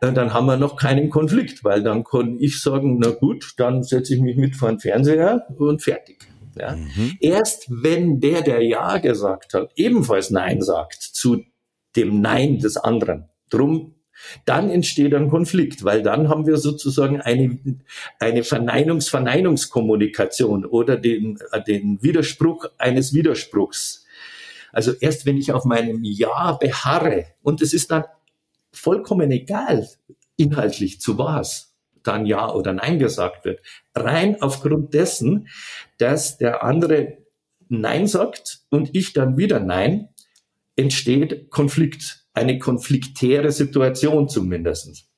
Äh, 0.00 0.12
dann 0.12 0.32
haben 0.32 0.46
wir 0.46 0.56
noch 0.56 0.76
keinen 0.76 1.10
Konflikt, 1.10 1.64
weil 1.64 1.82
dann 1.82 2.04
kann 2.04 2.36
ich 2.38 2.60
sagen, 2.60 2.98
na 3.00 3.10
gut, 3.10 3.54
dann 3.56 3.82
setze 3.82 4.14
ich 4.14 4.20
mich 4.20 4.36
mit 4.36 4.56
vor 4.56 4.68
den 4.68 4.78
Fernseher 4.78 5.46
und 5.58 5.82
fertig. 5.82 6.18
Ja. 6.56 6.76
Mhm. 6.76 7.16
Erst 7.20 7.66
wenn 7.68 8.20
der, 8.20 8.42
der 8.42 8.62
Ja 8.64 8.98
gesagt 8.98 9.54
hat, 9.54 9.72
ebenfalls 9.76 10.30
Nein 10.30 10.62
sagt 10.62 11.02
zu 11.02 11.42
dem 11.96 12.20
Nein 12.20 12.58
des 12.58 12.76
anderen. 12.76 13.28
Drum 13.50 13.94
dann 14.44 14.70
entsteht 14.70 15.14
ein 15.14 15.30
Konflikt, 15.30 15.84
weil 15.84 16.02
dann 16.02 16.28
haben 16.28 16.46
wir 16.46 16.58
sozusagen 16.58 17.20
eine, 17.20 17.58
eine 18.18 18.42
Verneinungs-Verneinungskommunikation 18.44 20.64
oder 20.64 20.96
den, 20.96 21.38
den 21.66 22.02
Widerspruch 22.02 22.66
eines 22.78 23.12
Widerspruchs. 23.14 24.06
Also 24.72 24.92
erst 25.00 25.26
wenn 25.26 25.36
ich 25.36 25.52
auf 25.52 25.64
meinem 25.64 26.04
Ja 26.04 26.52
beharre 26.52 27.26
und 27.42 27.62
es 27.62 27.72
ist 27.72 27.90
dann 27.90 28.04
vollkommen 28.72 29.30
egal, 29.30 29.88
inhaltlich 30.36 31.00
zu 31.00 31.18
was 31.18 31.74
dann 32.02 32.26
Ja 32.26 32.52
oder 32.52 32.72
Nein 32.72 32.98
gesagt 32.98 33.44
wird, 33.44 33.60
rein 33.94 34.40
aufgrund 34.40 34.94
dessen, 34.94 35.48
dass 35.98 36.38
der 36.38 36.62
andere 36.62 37.18
Nein 37.68 38.06
sagt 38.06 38.60
und 38.70 38.94
ich 38.94 39.12
dann 39.12 39.36
wieder 39.36 39.60
Nein, 39.60 40.08
entsteht 40.76 41.50
Konflikt, 41.50 42.17
eine 42.34 42.58
konfliktäre 42.58 43.52
Situation 43.52 44.28
zumindest. 44.28 45.08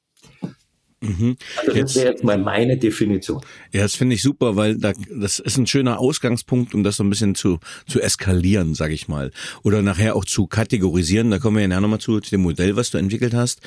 Mhm. 1.03 1.37
Also 1.57 1.73
das 1.73 1.95
wäre 1.95 2.11
jetzt 2.11 2.25
mal 2.25 2.37
meine 2.37 2.77
Definition. 2.77 3.41
Ja, 3.73 3.83
das 3.83 3.95
finde 3.95 4.17
ich 4.17 4.23
super, 4.23 4.57
weil 4.57 4.77
da, 4.77 4.93
das 5.11 5.39
ist 5.39 5.57
ein 5.57 5.67
schöner 5.67 5.99
Ausgangspunkt, 5.99 6.75
um 6.75 6.85
das 6.85 6.97
so 6.97 7.05
ein 7.05 7.09
bisschen 7.09 7.35
zu, 7.35 7.59
zu 7.87 8.01
eskalieren, 8.01 8.75
sage 8.75 8.93
ich 8.93 9.09
mal. 9.09 9.31
Oder 9.63 9.81
nachher 9.81 10.15
auch 10.15 10.27
zu 10.27 10.47
kategorisieren. 10.47 11.31
Da 11.31 11.39
kommen 11.39 11.57
wir 11.57 11.63
ja 11.63 11.69
nachher 11.69 11.81
nochmal 11.81 12.01
zu, 12.01 12.21
zu 12.21 12.31
dem 12.31 12.43
Modell, 12.43 12.77
was 12.77 12.91
du 12.91 12.99
entwickelt 12.99 13.33
hast. 13.33 13.61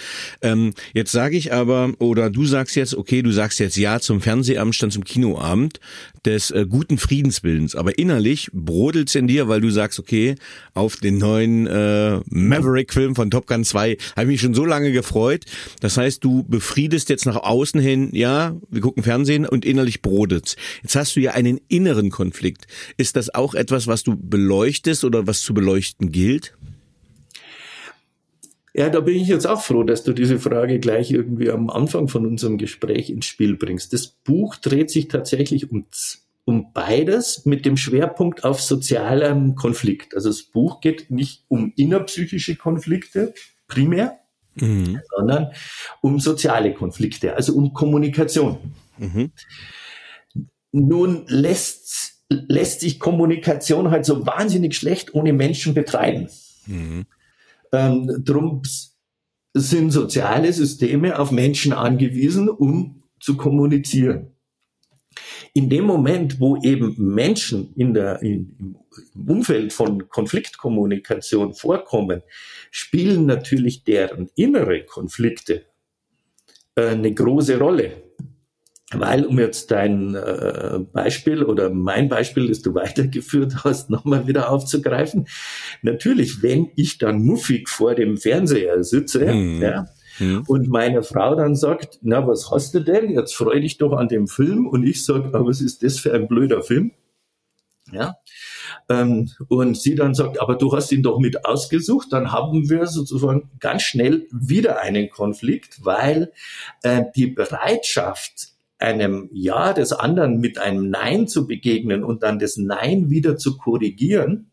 Ähm, 0.43 0.73
jetzt 0.93 1.11
sage 1.11 1.35
ich 1.35 1.51
aber, 1.51 1.93
oder 1.97 2.29
du 2.29 2.45
sagst 2.45 2.75
jetzt, 2.75 2.95
okay, 2.95 3.23
du 3.23 3.31
sagst 3.31 3.59
jetzt 3.59 3.77
Ja 3.77 3.99
zum 3.99 4.21
Fernsehabend, 4.21 4.75
statt 4.75 4.91
zum 4.91 5.03
Kinoabend 5.03 5.79
des 6.25 6.51
äh, 6.51 6.67
guten 6.69 6.99
Friedensbildens. 6.99 7.75
Aber 7.75 7.97
innerlich 7.97 8.51
brodelt's 8.53 9.15
in 9.15 9.27
dir, 9.27 9.47
weil 9.47 9.59
du 9.59 9.71
sagst, 9.71 9.97
okay, 9.97 10.35
auf 10.75 10.97
den 10.97 11.17
neuen 11.17 11.65
äh, 11.65 12.19
Maverick-Film 12.29 13.15
von 13.15 13.31
Top 13.31 13.47
Gun 13.47 13.63
2 13.63 13.97
habe 14.15 14.23
ich 14.23 14.27
mich 14.27 14.41
schon 14.41 14.53
so 14.53 14.65
lange 14.65 14.91
gefreut. 14.91 15.45
Das 15.79 15.97
heißt, 15.97 16.23
du 16.23 16.43
befriedest 16.43 17.09
jetzt 17.09 17.22
nach 17.25 17.37
außen 17.37 17.79
hin, 17.79 18.09
ja, 18.13 18.55
wir 18.69 18.81
gucken 18.81 19.03
Fernsehen 19.03 19.45
und 19.45 19.65
innerlich 19.65 20.01
brodelt's. 20.01 20.55
Jetzt 20.81 20.95
hast 20.95 21.15
du 21.15 21.19
ja 21.19 21.31
einen 21.31 21.59
inneren 21.67 22.09
Konflikt. 22.09 22.67
Ist 22.97 23.15
das 23.15 23.33
auch 23.33 23.53
etwas, 23.53 23.87
was 23.87 24.03
du 24.03 24.15
beleuchtest 24.15 25.03
oder 25.03 25.27
was 25.27 25.41
zu 25.41 25.53
beleuchten 25.53 26.11
gilt? 26.11 26.55
Ja, 28.75 28.89
da 28.89 29.01
bin 29.01 29.15
ich 29.15 29.27
jetzt 29.27 29.45
auch 29.45 29.61
froh, 29.61 29.83
dass 29.83 30.03
du 30.03 30.13
diese 30.13 30.39
Frage 30.39 30.79
gleich 30.79 31.11
irgendwie 31.11 31.51
am 31.51 31.69
Anfang 31.69 32.07
von 32.07 32.25
unserem 32.25 32.57
Gespräch 32.57 33.11
ins 33.11 33.27
Spiel 33.27 33.55
bringst. 33.55 33.93
Das 33.93 34.07
Buch 34.07 34.55
dreht 34.55 34.89
sich 34.89 35.09
tatsächlich 35.09 35.69
um, 35.69 35.85
um 36.45 36.73
beides 36.73 37.45
mit 37.45 37.67
dem 37.67 37.77
Schwerpunkt 37.77 38.43
auf 38.43 38.61
sozialem 38.61 39.53
Konflikt. 39.53 40.15
Also 40.15 40.29
das 40.29 40.41
Buch 40.41 40.81
geht 40.81 41.11
nicht 41.11 41.43
um 41.49 41.71
innerpsychische 41.75 42.55
Konflikte 42.55 43.35
primär, 43.67 44.22
mhm. 44.55 44.99
sondern 45.15 45.51
um 46.01 46.19
soziale 46.19 46.73
Konflikte, 46.73 47.35
also 47.35 47.53
um 47.53 47.73
Kommunikation. 47.73 48.57
Mhm. 48.97 49.31
Nun 50.71 51.25
lässt, 51.27 52.23
lässt 52.29 52.81
sich 52.81 52.99
Kommunikation 52.99 53.91
halt 53.91 54.05
so 54.05 54.25
wahnsinnig 54.25 54.75
schlecht 54.75 55.13
ohne 55.13 55.33
Menschen 55.33 55.73
betreiben. 55.73 56.29
Mhm. 56.65 57.05
Ähm, 57.71 58.23
drum 58.23 58.61
sind 59.53 59.91
soziale 59.91 60.51
Systeme 60.51 61.19
auf 61.19 61.31
Menschen 61.31 61.73
angewiesen, 61.73 62.49
um 62.49 63.03
zu 63.19 63.37
kommunizieren. 63.37 64.32
In 65.55 65.69
dem 65.69 65.85
Moment, 65.85 66.39
wo 66.39 66.57
eben 66.63 66.95
Menschen 66.97 67.73
in 67.75 67.93
der, 67.93 68.21
in, 68.23 68.75
im 69.13 69.29
Umfeld 69.29 69.71
von 69.71 70.09
Konfliktkommunikation 70.09 71.53
vorkommen, 71.53 72.23
spielen 72.71 73.27
natürlich 73.27 73.83
deren 73.83 74.29
innere 74.35 74.83
Konflikte 74.83 75.65
äh, 76.75 76.87
eine 76.87 77.13
große 77.13 77.59
Rolle. 77.59 78.03
Weil, 78.91 79.25
um 79.25 79.39
jetzt 79.39 79.71
dein 79.71 80.15
äh, 80.15 80.79
Beispiel 80.91 81.43
oder 81.43 81.69
mein 81.69 82.09
Beispiel, 82.09 82.47
das 82.47 82.61
du 82.61 82.73
weitergeführt 82.75 83.63
hast, 83.63 83.89
nochmal 83.91 84.27
wieder 84.27 84.49
aufzugreifen. 84.49 85.27
Natürlich, 85.81 86.41
wenn 86.43 86.69
ich 86.75 86.97
dann 86.97 87.23
muffig 87.23 87.69
vor 87.69 87.95
dem 87.95 88.17
Fernseher 88.17 88.83
sitze, 88.83 89.33
mhm. 89.33 89.61
ja, 89.61 89.85
mhm. 90.19 90.43
und 90.47 90.67
meine 90.69 91.03
Frau 91.03 91.35
dann 91.35 91.55
sagt, 91.55 91.99
na, 92.01 92.27
was 92.27 92.51
hast 92.51 92.73
du 92.73 92.79
denn? 92.79 93.09
Jetzt 93.09 93.35
freu 93.35 93.59
dich 93.59 93.77
doch 93.77 93.93
an 93.93 94.07
dem 94.07 94.27
Film. 94.27 94.67
Und 94.67 94.83
ich 94.83 95.05
sage, 95.05 95.25
aber 95.27 95.47
was 95.47 95.61
ist 95.61 95.83
das 95.83 95.99
für 95.99 96.13
ein 96.13 96.27
blöder 96.27 96.63
Film? 96.63 96.91
Ja. 97.91 98.15
Ähm, 98.89 99.29
und 99.49 99.77
sie 99.77 99.95
dann 99.95 100.13
sagt, 100.13 100.41
aber 100.41 100.55
du 100.55 100.75
hast 100.75 100.91
ihn 100.91 101.03
doch 101.03 101.19
mit 101.19 101.45
ausgesucht, 101.45 102.07
dann 102.11 102.31
haben 102.31 102.69
wir 102.69 102.87
sozusagen 102.87 103.51
ganz 103.59 103.83
schnell 103.83 104.27
wieder 104.31 104.81
einen 104.81 105.09
Konflikt, 105.09 105.83
weil 105.83 106.31
äh, 106.81 107.03
die 107.15 107.27
Bereitschaft, 107.27 108.53
einem 108.79 109.29
Ja 109.31 109.71
des 109.73 109.93
anderen 109.93 110.39
mit 110.39 110.59
einem 110.59 110.89
Nein 110.89 111.27
zu 111.27 111.47
begegnen 111.47 112.03
und 112.03 112.21
dann 112.21 112.37
das 112.37 112.57
Nein 112.57 113.09
wieder 113.09 113.37
zu 113.37 113.57
korrigieren, 113.57 114.51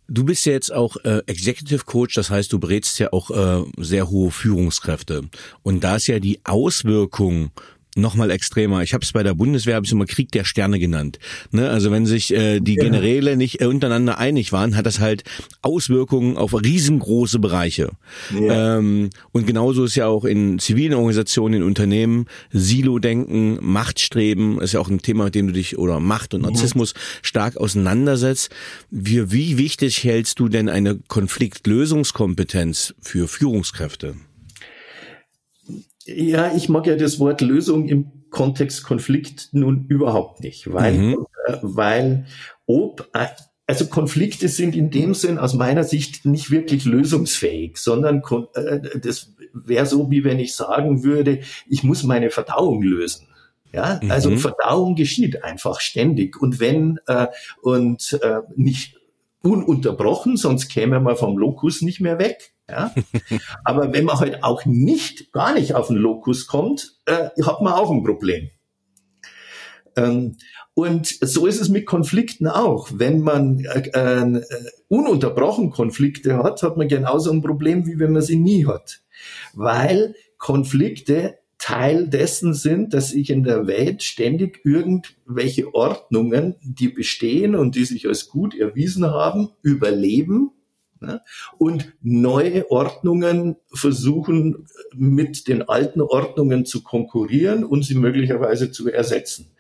du 0.07 0.25
bist 0.25 0.45
ja 0.47 0.53
jetzt 0.53 0.73
auch 0.73 0.97
äh, 1.05 1.23
Executive 1.27 1.85
Coach, 1.85 2.15
das 2.15 2.31
heißt, 2.31 2.53
du 2.53 2.59
berätst 2.59 2.99
ja 2.99 3.13
auch 3.13 3.31
äh, 3.31 3.65
sehr 3.79 4.11
hohe 4.11 4.31
Führungskräfte. 4.31 5.23
Und 5.63 5.83
da 5.83 5.97
ist 5.97 6.07
ja 6.07 6.19
die 6.19 6.41
Auswirkung 6.45 7.51
nochmal 7.97 8.31
extremer. 8.31 8.83
Ich 8.83 8.95
habe 8.95 9.05
es 9.05 9.13
bei 9.13 9.23
der 9.23 9.35
Bundeswehr 9.35 9.77
habe 9.77 9.87
ich 9.87 9.93
immer 9.93 10.07
Krieg 10.07 10.31
der 10.33 10.45
Sterne 10.45 10.79
genannt. 10.79 11.19
Ne? 11.51 11.69
Also 11.69 11.91
wenn 11.91 12.07
sich 12.07 12.33
äh, 12.33 12.61
die 12.61 12.77
Generäle 12.77 13.37
nicht 13.37 13.61
äh, 13.61 13.67
untereinander 13.67 14.19
einig 14.19 14.53
waren, 14.53 14.77
hat 14.77 14.87
das 14.87 15.01
halt 15.01 15.25
Auswirkungen 15.63 16.37
auf 16.37 16.55
riesengroße 16.55 17.39
Bereiche. 17.39 17.91
Ja. 18.39 18.79
Ähm, 18.79 19.11
und 19.33 19.47
genauso 19.47 19.85
ist 19.85 19.97
ja 19.97 20.07
auch 20.07 20.25
in 20.25 20.59
zivilen 20.59 20.95
Organisationen, 20.95 21.55
in 21.55 21.63
Unternehmen 21.63 22.27
Silo-Denken, 22.53 23.59
Machtstreben 23.61 24.61
ist 24.61 24.73
ja 24.73 24.81
auch 24.81 24.89
ein 24.89 25.03
Thema, 25.03 25.25
mit 25.25 25.35
dem 25.35 25.49
du 25.49 25.53
dich 25.53 25.79
oder 25.79 26.01
Macht 26.01 26.35
und 26.35 26.43
Narzissmus 26.43 26.95
ja. 26.95 27.01
stark 27.23 27.57
auseinandersetzt. 27.57 28.51
Wie, 28.91 29.33
wie 29.33 29.59
wichtig 29.59 30.05
hältst 30.05 30.39
du 30.39 30.49
denn 30.49 30.69
eine 30.69 30.99
Konfliktlösungskompetenz 31.09 32.95
für 33.01 33.29
Führungskräfte? 33.29 34.15
Ja, 36.15 36.53
ich 36.55 36.69
mag 36.69 36.87
ja 36.87 36.97
das 36.97 37.19
Wort 37.21 37.41
Lösung 37.41 37.89
im 37.89 38.11
Kontext 38.31 38.85
Konflikt 38.85 39.51
nun 39.53 39.87
überhaupt 39.89 40.41
nicht, 40.41 40.73
weil, 40.73 40.93
mhm. 40.93 41.27
äh, 41.47 41.57
weil 41.63 42.27
ob, 42.67 43.09
äh, 43.13 43.27
also 43.67 43.87
Konflikte 43.87 44.49
sind 44.49 44.75
in 44.75 44.91
dem 44.91 45.15
Sinn 45.15 45.39
aus 45.39 45.55
meiner 45.55 45.85
Sicht 45.85 46.25
nicht 46.25 46.51
wirklich 46.51 46.85
lösungsfähig, 46.85 47.77
sondern 47.77 48.23
äh, 48.55 48.81
das 49.01 49.35
wäre 49.53 49.87
so, 49.87 50.11
wie 50.11 50.25
wenn 50.25 50.41
ich 50.41 50.55
sagen 50.55 51.05
würde, 51.05 51.41
ich 51.69 51.85
muss 51.85 52.03
meine 52.03 52.31
Verdauung 52.31 52.83
lösen. 52.83 53.27
Ja, 53.73 54.01
also 54.09 54.31
mhm. 54.31 54.39
Verdauung 54.39 54.97
geschieht 54.97 55.45
einfach 55.45 55.81
ständig 55.81 56.41
und 56.41 56.59
wenn 56.59 56.99
äh, 57.07 57.29
und 57.63 58.19
äh, 58.21 58.41
nicht 58.57 58.97
ununterbrochen, 59.43 60.37
sonst 60.37 60.69
käme 60.69 60.99
man 60.99 61.17
vom 61.17 61.39
Lokus 61.39 61.81
nicht 61.81 62.01
mehr 62.01 62.19
weg. 62.19 62.53
Ja? 62.71 62.95
Aber 63.65 63.93
wenn 63.93 64.05
man 64.05 64.19
halt 64.19 64.43
auch 64.43 64.65
nicht, 64.65 65.33
gar 65.33 65.55
nicht 65.55 65.75
auf 65.75 65.89
den 65.89 65.97
Lokus 65.97 66.47
kommt, 66.47 66.99
äh, 67.07 67.31
hat 67.43 67.61
man 67.61 67.73
auch 67.73 67.91
ein 67.91 68.05
Problem. 68.05 68.51
Ähm, 69.97 70.37
und 70.75 71.19
so 71.21 71.47
ist 71.47 71.61
es 71.61 71.69
mit 71.69 71.85
Konflikten 71.85 72.47
auch. 72.47 72.89
Wenn 72.95 73.21
man 73.21 73.59
äh, 73.61 73.89
äh, 73.91 74.43
ununterbrochen 74.89 75.71
Konflikte 75.71 76.39
hat, 76.39 76.63
hat 76.63 76.77
man 76.77 76.89
genauso 76.89 77.31
ein 77.33 77.43
Problem, 77.43 77.87
wie 77.87 77.99
wenn 77.99 78.13
man 78.13 78.23
sie 78.23 78.37
nie 78.37 78.67
hat. 78.67 79.03
Weil 79.53 80.15
Konflikte 80.39 81.39
Teil 81.59 82.09
dessen 82.09 82.55
sind, 82.55 82.95
dass 82.95 83.11
sich 83.11 83.29
in 83.29 83.43
der 83.43 83.67
Welt 83.67 84.03
ständig 84.03 84.61
irgendwelche 84.65 85.75
Ordnungen, 85.75 86.57
die 86.63 86.89
bestehen 86.89 87.55
und 87.55 87.75
die 87.75 87.85
sich 87.85 88.09
als 88.09 88.29
gut 88.29 88.59
erwiesen 88.59 89.05
haben, 89.05 89.51
überleben 89.61 90.53
ne? 91.01 91.23
und 91.59 91.93
neue 92.03 92.71
Ordnungen 92.71 93.57
versuchen 93.73 94.67
mit 94.95 95.49
den 95.49 95.69
alten 95.69 96.01
Ordnungen 96.01 96.65
zu 96.65 96.83
konkurrieren 96.83 97.65
und 97.65 97.85
sie 97.85 97.95
möglicherweise 97.95 98.71
zu 98.71 98.91
ersetzen. 98.91 99.51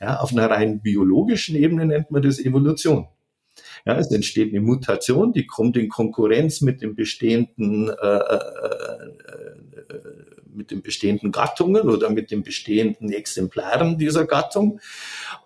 Ja, 0.00 0.20
auf 0.20 0.32
einer 0.32 0.48
rein 0.48 0.80
biologischen 0.80 1.56
Ebene 1.56 1.86
nennt 1.86 2.10
man 2.10 2.22
das 2.22 2.38
Evolution. 2.38 3.08
Ja, 3.84 3.98
es 3.98 4.10
entsteht 4.10 4.50
eine 4.50 4.60
Mutation, 4.60 5.32
die 5.32 5.46
kommt 5.46 5.76
in 5.76 5.88
Konkurrenz 5.88 6.60
mit 6.60 6.82
den 6.82 6.94
bestehenden, 6.94 7.88
äh, 7.88 7.92
äh, 7.92 8.34
äh, 9.76 10.37
mit 10.58 10.70
den 10.70 10.82
bestehenden 10.82 11.32
Gattungen 11.32 11.88
oder 11.88 12.10
mit 12.10 12.30
den 12.30 12.42
bestehenden 12.42 13.10
Exemplaren 13.10 13.96
dieser 13.96 14.26
Gattung. 14.26 14.80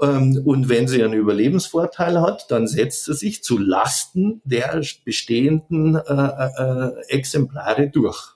Ähm, 0.00 0.42
und 0.44 0.68
wenn 0.68 0.88
sie 0.88 1.04
einen 1.04 1.12
Überlebensvorteil 1.12 2.20
hat, 2.20 2.50
dann 2.50 2.66
setzt 2.66 3.04
sie 3.04 3.14
sich 3.14 3.44
zu 3.44 3.58
Lasten 3.58 4.40
der 4.44 4.82
bestehenden 5.04 5.94
äh, 5.94 6.00
äh, 6.00 6.92
Exemplare 7.08 7.88
durch. 7.88 8.34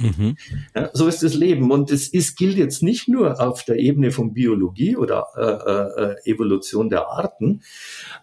Mhm. 0.00 0.36
Ja, 0.74 0.90
so 0.92 1.06
ist 1.06 1.22
das 1.22 1.34
Leben. 1.34 1.70
Und 1.70 1.90
es 1.90 2.08
ist, 2.08 2.36
gilt 2.36 2.56
jetzt 2.56 2.82
nicht 2.82 3.08
nur 3.08 3.40
auf 3.40 3.64
der 3.64 3.78
Ebene 3.78 4.10
von 4.10 4.32
Biologie 4.32 4.96
oder 4.96 5.26
äh, 5.36 6.30
äh, 6.30 6.32
Evolution 6.32 6.88
der 6.88 7.08
Arten, 7.08 7.62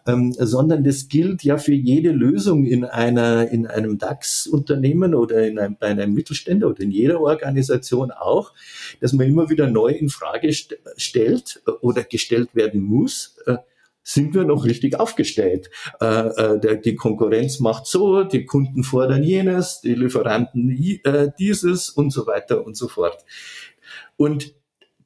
ähm, 0.05 0.33
sondern 0.33 0.83
das 0.83 1.07
gilt 1.07 1.43
ja 1.43 1.57
für 1.57 1.73
jede 1.73 2.11
Lösung 2.11 2.65
in 2.65 2.83
einer 2.83 3.49
in 3.49 3.67
einem 3.67 3.97
DAX-Unternehmen 3.97 5.13
oder 5.13 5.47
in 5.47 5.59
einem, 5.59 5.77
bei 5.79 5.87
einem 5.87 6.13
Mittelständler 6.13 6.69
oder 6.69 6.81
in 6.81 6.91
jeder 6.91 7.21
Organisation 7.21 8.11
auch, 8.11 8.53
dass 8.99 9.13
man 9.13 9.27
immer 9.27 9.49
wieder 9.49 9.69
neu 9.69 9.89
in 9.89 10.09
Frage 10.09 10.51
st 10.51 10.77
stellt 10.97 11.61
oder 11.81 12.03
gestellt 12.03 12.49
werden 12.53 12.81
muss. 12.81 13.37
Äh, 13.45 13.57
sind 14.07 14.33
wir 14.33 14.45
noch 14.45 14.63
richtig 14.63 14.99
aufgestellt. 14.99 15.69
Äh, 15.99 16.05
äh, 16.05 16.59
der, 16.61 16.75
die 16.77 16.95
Konkurrenz 16.95 17.59
macht 17.59 17.87
so, 17.87 18.23
die 18.23 18.45
Kunden 18.45 18.83
fordern 18.83 19.21
jenes, 19.21 19.81
die 19.81 19.95
Lieferanten 19.95 20.71
äh, 21.03 21.29
dieses 21.37 21.89
und 21.89 22.11
so 22.11 22.25
weiter 22.25 22.65
und 22.65 22.77
so 22.77 22.87
fort. 22.87 23.25
Und 24.15 24.55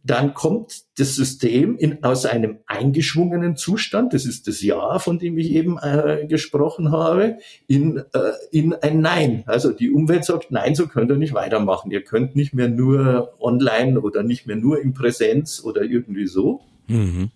dann 0.04 0.36
kommt 0.36 0.84
das 0.98 1.16
System 1.16 1.78
in, 1.78 2.04
aus 2.04 2.28
einem 2.28 2.60
eingeschwungenen 2.68 3.56
Zustand, 3.56 4.14
das 4.14 4.26
ist 4.26 4.48
das 4.48 4.62
Ja, 4.62 5.00
von 5.00 5.18
dem 5.18 5.38
ich 5.38 5.52
eben 5.52 5.80
äh, 5.80 6.28
gesprochen 6.28 6.92
habe, 6.92 7.40
in, 7.68 7.98
äh, 7.98 8.32
in 8.52 8.74
ein 8.74 9.02
Nein. 9.02 9.44
Also 9.48 9.72
die 9.72 9.90
Umwelt 9.90 10.26
sagt, 10.26 10.52
nein, 10.52 10.76
so 10.76 10.88
könnt 10.88 11.10
ihr 11.10 11.18
nicht 11.18 11.34
weitermachen. 11.34 11.90
Ihr 11.90 12.04
könnt 12.04 12.36
nicht 12.36 12.54
mehr 12.54 12.68
nur 12.68 13.34
online 13.40 14.00
oder 14.00 14.22
nicht 14.22 14.46
mehr 14.46 14.58
nur 14.58 14.80
in 14.80 14.94
Präsenz 14.94 15.64
oder 15.64 15.82
irgendwie 15.82 16.28
so. 16.28 16.62
Mhm. 16.88 17.32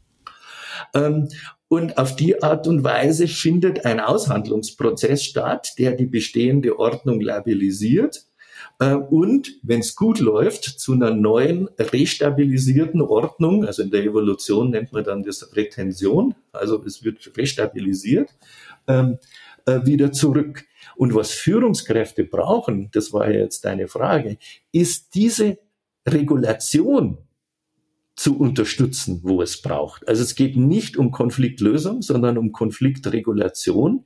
Ähm, 0.93 1.27
und 1.67 1.97
auf 1.97 2.15
die 2.15 2.43
Art 2.43 2.67
und 2.67 2.83
Weise 2.83 3.27
findet 3.27 3.85
ein 3.85 3.99
Aushandlungsprozess 3.99 5.23
statt, 5.23 5.73
der 5.79 5.93
die 5.93 6.05
bestehende 6.05 6.77
Ordnung 6.77 7.21
labilisiert 7.21 8.25
äh, 8.79 8.93
und, 8.93 9.59
wenn 9.63 9.79
es 9.79 9.95
gut 9.95 10.19
läuft, 10.19 10.63
zu 10.63 10.93
einer 10.93 11.11
neuen 11.11 11.69
restabilisierten 11.79 13.01
Ordnung, 13.01 13.65
also 13.65 13.83
in 13.83 13.91
der 13.91 14.03
Evolution 14.03 14.69
nennt 14.69 14.91
man 14.93 15.03
dann 15.03 15.23
das 15.23 15.55
Retention, 15.55 16.35
also 16.51 16.83
es 16.83 17.03
wird 17.03 17.31
restabilisiert, 17.37 18.29
ähm, 18.87 19.17
äh, 19.65 19.85
wieder 19.85 20.11
zurück. 20.11 20.65
Und 20.95 21.15
was 21.15 21.31
Führungskräfte 21.31 22.23
brauchen, 22.23 22.89
das 22.91 23.11
war 23.11 23.29
ja 23.29 23.39
jetzt 23.39 23.65
deine 23.65 23.87
Frage, 23.87 24.37
ist 24.71 25.15
diese 25.15 25.57
Regulation 26.07 27.17
zu 28.15 28.37
unterstützen, 28.39 29.19
wo 29.23 29.41
es 29.41 29.61
braucht. 29.61 30.07
Also 30.07 30.23
es 30.23 30.35
geht 30.35 30.55
nicht 30.55 30.97
um 30.97 31.11
Konfliktlösung, 31.11 32.01
sondern 32.01 32.37
um 32.37 32.51
Konfliktregulation. 32.51 34.05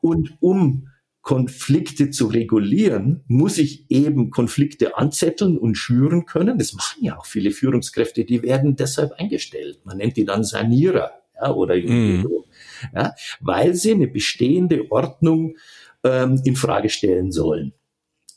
Und 0.00 0.36
um 0.40 0.88
Konflikte 1.20 2.10
zu 2.10 2.26
regulieren, 2.26 3.22
muss 3.28 3.58
ich 3.58 3.88
eben 3.90 4.30
Konflikte 4.30 4.96
anzetteln 4.96 5.56
und 5.56 5.76
schüren 5.76 6.26
können. 6.26 6.58
Das 6.58 6.72
machen 6.72 7.04
ja 7.04 7.16
auch 7.16 7.26
viele 7.26 7.52
Führungskräfte, 7.52 8.24
die 8.24 8.42
werden 8.42 8.74
deshalb 8.74 9.12
eingestellt. 9.12 9.80
Man 9.84 9.98
nennt 9.98 10.16
die 10.16 10.24
dann 10.24 10.42
Sanierer 10.42 11.12
ja, 11.40 11.52
oder 11.52 11.76
mm. 11.76 12.26
ja, 12.94 13.14
weil 13.40 13.74
sie 13.74 13.92
eine 13.92 14.08
bestehende 14.08 14.90
Ordnung 14.90 15.56
ähm, 16.02 16.40
in 16.44 16.56
Frage 16.56 16.88
stellen 16.88 17.30
sollen 17.30 17.72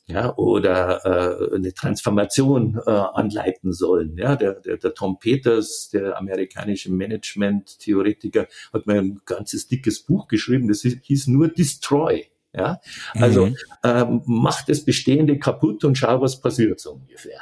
ja, 0.07 0.35
oder 0.35 1.05
äh, 1.51 1.55
eine 1.55 1.73
Transformation 1.73 2.79
äh, 2.85 2.89
anleiten 2.91 3.73
sollen. 3.73 4.17
Ja, 4.17 4.35
der, 4.35 4.53
der, 4.53 4.77
der 4.77 4.93
Tom 4.93 5.17
Peters, 5.19 5.89
der 5.91 6.17
amerikanische 6.17 6.91
Management-Theoretiker, 6.91 8.47
hat 8.71 8.85
mir 8.85 8.99
ein 8.99 9.21
ganzes 9.25 9.67
dickes 9.67 10.03
Buch 10.03 10.27
geschrieben, 10.27 10.67
das 10.67 10.81
hieß 10.81 11.27
nur 11.27 11.47
Destroy. 11.47 12.27
Ja, 12.53 12.79
also 13.15 13.47
mhm. 13.47 13.57
ähm, 13.83 14.21
macht 14.25 14.69
das 14.69 14.85
Bestehende 14.85 15.37
kaputt 15.37 15.83
und 15.83 15.97
schau, 15.97 16.21
was 16.21 16.39
passiert 16.39 16.79
so 16.79 16.93
ungefähr. 16.93 17.41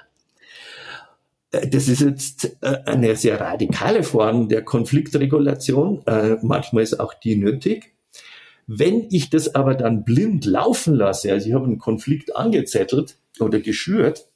Äh, 1.52 1.68
das 1.68 1.88
ist 1.88 2.02
jetzt 2.02 2.58
äh, 2.62 2.80
eine 2.86 3.16
sehr 3.16 3.40
radikale 3.40 4.04
Form 4.04 4.50
der 4.50 4.64
Konfliktregulation. 4.64 6.06
Äh, 6.08 6.38
manchmal 6.42 6.84
ist 6.84 7.00
auch 7.00 7.14
die 7.14 7.36
nötig. 7.36 7.94
Wenn 8.68 9.08
ich 9.10 9.30
das 9.30 9.56
aber 9.56 9.76
dann 9.76 10.04
blind 10.04 10.46
laufen 10.46 10.96
lasse, 10.96 11.32
also 11.32 11.48
ich 11.48 11.54
habe 11.54 11.66
einen 11.66 11.80
Konflikt 11.80 12.36
angezettelt 12.36 13.18
oder 13.40 13.60
geschürt, 13.60 14.28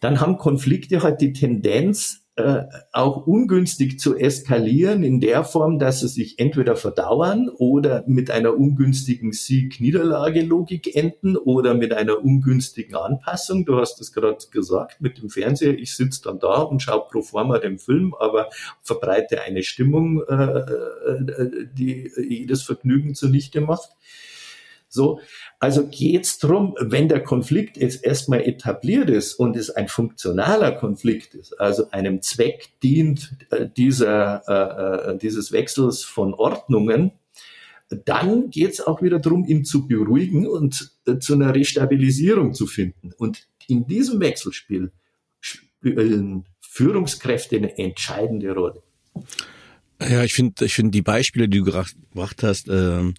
dann 0.00 0.20
haben 0.20 0.38
Konflikte 0.38 1.02
halt 1.02 1.20
die 1.20 1.32
Tendenz, 1.32 2.24
äh, 2.40 2.64
auch 2.92 3.26
ungünstig 3.26 3.98
zu 3.98 4.16
eskalieren 4.16 5.02
in 5.02 5.20
der 5.20 5.44
Form, 5.44 5.78
dass 5.78 6.00
sie 6.00 6.08
sich 6.08 6.38
entweder 6.38 6.76
verdauern 6.76 7.48
oder 7.48 8.04
mit 8.06 8.30
einer 8.30 8.56
ungünstigen 8.56 9.32
Sieg-Niederlage-Logik 9.32 10.94
enden 10.96 11.36
oder 11.36 11.74
mit 11.74 11.92
einer 11.92 12.22
ungünstigen 12.22 12.96
Anpassung. 12.96 13.64
Du 13.64 13.76
hast 13.76 14.00
es 14.00 14.12
gerade 14.12 14.38
gesagt 14.50 15.00
mit 15.00 15.18
dem 15.18 15.30
Fernseher. 15.30 15.78
Ich 15.78 15.94
sitze 15.94 16.22
dann 16.22 16.38
da 16.38 16.62
und 16.62 16.80
schaue 16.80 17.06
pro 17.10 17.22
forma 17.22 17.58
den 17.58 17.78
Film, 17.78 18.14
aber 18.18 18.48
verbreite 18.82 19.42
eine 19.42 19.62
Stimmung, 19.62 20.22
äh, 20.28 20.34
äh, 20.34 21.66
die 21.72 22.10
jedes 22.16 22.62
Vergnügen 22.62 23.14
zunichte 23.14 23.60
macht. 23.60 23.90
So, 24.92 25.20
also 25.60 25.86
geht's 25.86 26.38
drum, 26.38 26.74
wenn 26.80 27.08
der 27.08 27.22
Konflikt 27.22 27.76
jetzt 27.76 28.04
erstmal 28.04 28.42
etabliert 28.42 29.08
ist 29.08 29.34
und 29.34 29.56
es 29.56 29.70
ein 29.70 29.86
funktionaler 29.86 30.72
Konflikt 30.72 31.34
ist, 31.34 31.58
also 31.60 31.90
einem 31.92 32.22
Zweck 32.22 32.70
dient 32.82 33.36
äh, 33.50 33.68
dieser, 33.68 34.42
äh, 34.48 35.12
äh 35.12 35.18
dieses 35.18 35.52
Wechsels 35.52 36.02
von 36.02 36.34
Ordnungen, 36.34 37.12
dann 38.04 38.50
geht's 38.50 38.80
auch 38.80 39.00
wieder 39.00 39.20
drum, 39.20 39.44
ihn 39.44 39.64
zu 39.64 39.86
beruhigen 39.86 40.46
und 40.46 40.90
äh, 41.06 41.18
zu 41.18 41.34
einer 41.34 41.54
Restabilisierung 41.54 42.52
zu 42.52 42.66
finden. 42.66 43.12
Und 43.16 43.46
in 43.68 43.86
diesem 43.86 44.20
Wechselspiel 44.20 44.90
spielen 45.40 46.46
Führungskräfte 46.60 47.56
eine 47.56 47.78
entscheidende 47.78 48.52
Rolle. 48.52 48.82
Ja, 50.00 50.24
ich 50.24 50.34
finde, 50.34 50.64
ich 50.64 50.74
finde 50.74 50.92
die 50.92 51.02
Beispiele, 51.02 51.48
die 51.48 51.58
du 51.58 51.64
gebracht 51.64 52.42
hast, 52.42 52.68
äh, 52.68 53.12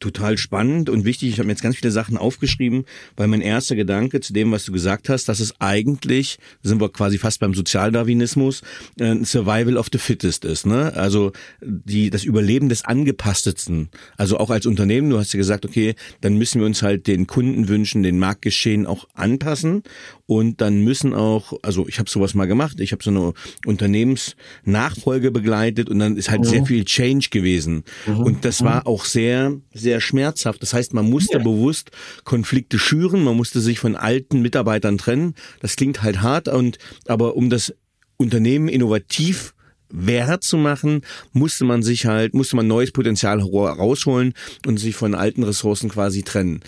total 0.00 0.38
spannend 0.38 0.90
und 0.90 1.04
wichtig. 1.04 1.28
Ich 1.28 1.38
habe 1.38 1.46
mir 1.46 1.52
jetzt 1.52 1.62
ganz 1.62 1.76
viele 1.76 1.90
Sachen 1.90 2.16
aufgeschrieben, 2.16 2.84
weil 3.16 3.28
mein 3.28 3.40
erster 3.40 3.76
Gedanke 3.76 4.20
zu 4.20 4.32
dem, 4.32 4.50
was 4.50 4.64
du 4.64 4.72
gesagt 4.72 5.08
hast, 5.08 5.28
dass 5.28 5.40
es 5.40 5.60
eigentlich, 5.60 6.38
sind 6.62 6.80
wir 6.80 6.88
quasi 6.90 7.18
fast 7.18 7.40
beim 7.40 7.54
Sozialdarwinismus, 7.54 8.62
äh, 8.98 9.04
ein 9.04 9.24
Survival 9.24 9.76
of 9.76 9.88
the 9.92 9.98
Fittest 9.98 10.44
ist. 10.44 10.66
Ne? 10.66 10.92
Also 10.94 11.32
die, 11.60 12.10
das 12.10 12.24
Überleben 12.24 12.68
des 12.68 12.84
Angepasstesten. 12.84 13.90
Also 14.16 14.38
auch 14.38 14.50
als 14.50 14.66
Unternehmen, 14.66 15.10
du 15.10 15.18
hast 15.18 15.32
ja 15.32 15.38
gesagt, 15.38 15.64
okay, 15.64 15.94
dann 16.20 16.36
müssen 16.36 16.60
wir 16.60 16.66
uns 16.66 16.82
halt 16.82 17.06
den 17.06 17.26
Kunden 17.26 17.68
wünschen, 17.68 18.02
den 18.02 18.18
Marktgeschehen 18.18 18.86
auch 18.86 19.06
anpassen 19.14 19.82
und 20.30 20.60
dann 20.60 20.84
müssen 20.84 21.12
auch, 21.12 21.54
also 21.60 21.88
ich 21.88 21.98
habe 21.98 22.08
sowas 22.08 22.34
mal 22.34 22.46
gemacht, 22.46 22.78
ich 22.78 22.92
habe 22.92 23.02
so 23.02 23.10
eine 23.10 23.32
Unternehmensnachfolge 23.66 25.32
begleitet 25.32 25.90
und 25.90 25.98
dann 25.98 26.16
ist 26.16 26.30
halt 26.30 26.42
mhm. 26.42 26.44
sehr 26.44 26.66
viel 26.66 26.84
Change 26.84 27.30
gewesen. 27.30 27.82
Mhm. 28.06 28.18
Und 28.20 28.44
das 28.44 28.62
war 28.62 28.86
auch 28.86 29.06
sehr, 29.06 29.56
sehr 29.74 30.00
schmerzhaft. 30.00 30.62
Das 30.62 30.72
heißt, 30.72 30.94
man 30.94 31.10
musste 31.10 31.38
ja. 31.38 31.42
bewusst 31.42 31.90
Konflikte 32.22 32.78
schüren, 32.78 33.24
man 33.24 33.36
musste 33.36 33.60
sich 33.60 33.80
von 33.80 33.96
alten 33.96 34.40
Mitarbeitern 34.40 34.98
trennen. 34.98 35.34
Das 35.58 35.74
klingt 35.74 36.04
halt 36.04 36.22
hart 36.22 36.46
und 36.46 36.78
aber 37.08 37.34
um 37.34 37.50
das 37.50 37.74
Unternehmen 38.16 38.68
innovativ 38.68 39.52
Wert 39.90 40.44
zu 40.44 40.56
machen, 40.56 41.02
musste 41.32 41.64
man 41.64 41.82
sich 41.82 42.06
halt, 42.06 42.34
musste 42.34 42.56
man 42.56 42.66
neues 42.66 42.92
Potenzial 42.92 43.40
rausholen 43.40 44.34
und 44.66 44.78
sich 44.78 44.94
von 44.94 45.14
alten 45.14 45.42
Ressourcen 45.42 45.90
quasi 45.90 46.22
trennen. 46.22 46.60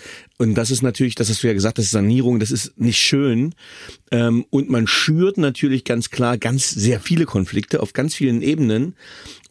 Und 0.43 0.55
das 0.55 0.71
ist 0.71 0.81
natürlich, 0.81 1.15
das 1.15 1.29
hast 1.29 1.41
du 1.41 1.47
ja 1.47 1.53
gesagt, 1.53 1.77
das 1.77 1.85
ist 1.85 1.91
Sanierung, 1.91 2.37
das 2.37 2.51
ist 2.51 2.77
nicht 2.77 2.97
schön. 2.97 3.55
Ähm, 4.11 4.43
und 4.49 4.69
man 4.69 4.87
schürt 4.87 5.37
natürlich 5.37 5.85
ganz 5.85 6.09
klar 6.09 6.37
ganz 6.37 6.69
sehr 6.69 6.99
viele 6.99 7.23
Konflikte 7.23 7.81
auf 7.81 7.93
ganz 7.93 8.13
vielen 8.13 8.41
Ebenen. 8.41 8.93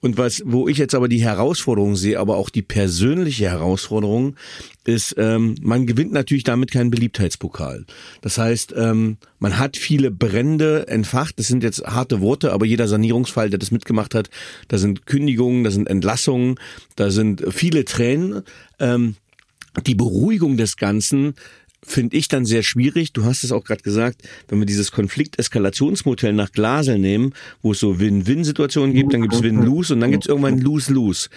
Und 0.03 0.19
was, 0.19 0.43
wo 0.45 0.69
ich 0.69 0.77
jetzt 0.77 0.95
aber 0.95 1.09
die 1.09 1.23
Herausforderung 1.23 1.97
sehe, 1.97 2.21
aber 2.21 2.37
auch 2.37 2.51
die 2.51 2.61
persönliche 2.61 3.49
Herausforderung, 3.49 4.37
ist, 4.85 5.15
ähm, 5.17 5.55
man 5.63 5.87
gewinnt 5.87 6.13
natürlich 6.13 6.45
damit 6.45 6.73
keinen 6.73 6.91
Beliebtheitspokal. 6.91 7.87
Das 8.21 8.37
heißt, 8.37 8.75
ähm, 8.77 9.17
man 9.39 9.59
hat 9.59 9.79
viele 9.79 10.11
Brände 10.11 10.89
entfacht. 10.89 11.39
Das 11.39 11.47
sind 11.47 11.63
jetzt 11.63 11.87
harte 11.87 12.21
Worte, 12.21 12.53
aber 12.53 12.67
jeder 12.67 12.87
Sanierungsfall, 12.87 13.49
der 13.49 13.59
das 13.59 13.71
mitgemacht 13.71 14.15
hat, 14.15 14.29
da 14.69 14.77
sind 14.77 15.07
Kündigungen, 15.07 15.65
da 15.65 15.71
sind 15.71 15.89
Entlassungen, 15.89 16.57
da 16.97 17.11
sind 17.11 17.45
viele 17.49 17.87
Tränen. 17.87 18.43
Die 19.87 19.95
Beruhigung 19.95 20.57
des 20.57 20.77
Ganzen 20.77 21.35
finde 21.85 22.17
ich 22.17 22.29
dann 22.29 22.45
sehr 22.45 22.63
schwierig. 22.63 23.13
Du 23.13 23.25
hast 23.25 23.43
es 23.43 23.53
auch 23.53 23.65
gerade 23.65 23.83
gesagt, 23.83 24.23
wenn 24.49 24.59
wir 24.59 24.67
dieses 24.67 24.93
Konflikteskalationsmodell 24.93 26.33
nach 26.33 26.53
Glasel 26.53 26.99
nehmen, 26.99 27.35
wo 27.61 27.73
es 27.73 27.81
so 27.81 27.99
Win-Win-Situationen 27.99 28.95
gibt, 28.95 29.13
dann 29.13 29.23
gibt 29.23 29.35
es 29.35 29.43
Win-Lose 29.43 29.95
und 29.95 30.01
dann 30.01 30.13
gibt 30.13 30.25
es 30.25 30.29
irgendwann 30.29 30.59
Lose-Lose. 30.59 31.29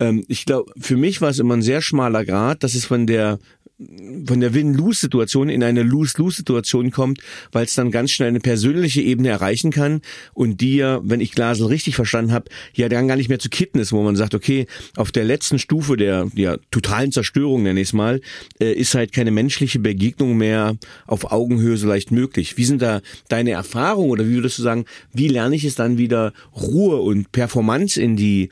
Ähm, 0.00 0.24
ich 0.28 0.44
glaube, 0.44 0.72
für 0.78 0.96
mich 0.96 1.20
war 1.20 1.30
es 1.30 1.38
immer 1.38 1.54
ein 1.54 1.62
sehr 1.62 1.82
schmaler 1.82 2.24
Grad, 2.24 2.64
dass 2.64 2.74
es 2.74 2.84
von 2.84 3.06
der 3.06 3.38
von 3.78 4.40
der 4.40 4.54
Win-Lose-Situation 4.54 5.50
in 5.50 5.62
eine 5.62 5.82
Lose-Lose-Situation 5.82 6.90
kommt, 6.90 7.20
weil 7.52 7.66
es 7.66 7.74
dann 7.74 7.90
ganz 7.90 8.10
schnell 8.10 8.30
eine 8.30 8.40
persönliche 8.40 9.02
Ebene 9.02 9.28
erreichen 9.28 9.70
kann 9.70 10.00
und 10.32 10.62
ja, 10.62 11.00
wenn 11.04 11.20
ich 11.20 11.32
Glasel 11.32 11.66
richtig 11.66 11.94
verstanden 11.94 12.32
habe, 12.32 12.50
ja 12.74 12.88
dann 12.88 13.06
gar 13.06 13.16
nicht 13.16 13.28
mehr 13.28 13.38
zu 13.38 13.50
kitten 13.50 13.78
ist, 13.78 13.92
wo 13.92 14.02
man 14.02 14.16
sagt, 14.16 14.34
okay, 14.34 14.66
auf 14.96 15.12
der 15.12 15.24
letzten 15.24 15.58
Stufe 15.58 15.96
der 15.96 16.28
ja, 16.34 16.56
totalen 16.70 17.12
Zerstörung, 17.12 17.62
nenne 17.62 17.80
ich 17.80 17.88
es 17.88 17.92
mal, 17.92 18.20
äh, 18.60 18.72
ist 18.72 18.94
halt 18.94 19.12
keine 19.12 19.30
menschliche 19.30 19.78
Begegnung 19.78 20.36
mehr 20.36 20.76
auf 21.06 21.30
Augenhöhe 21.30 21.76
so 21.76 21.86
leicht 21.86 22.10
möglich. 22.10 22.56
Wie 22.56 22.64
sind 22.64 22.80
da 22.80 23.02
deine 23.28 23.50
Erfahrungen 23.50 24.10
oder 24.10 24.26
wie 24.26 24.34
würdest 24.34 24.58
du 24.58 24.62
sagen, 24.62 24.86
wie 25.12 25.28
lerne 25.28 25.54
ich 25.54 25.64
es 25.64 25.74
dann 25.74 25.98
wieder 25.98 26.32
Ruhe 26.54 26.96
und 26.96 27.30
Performance 27.32 28.00
in 28.00 28.16
die 28.16 28.48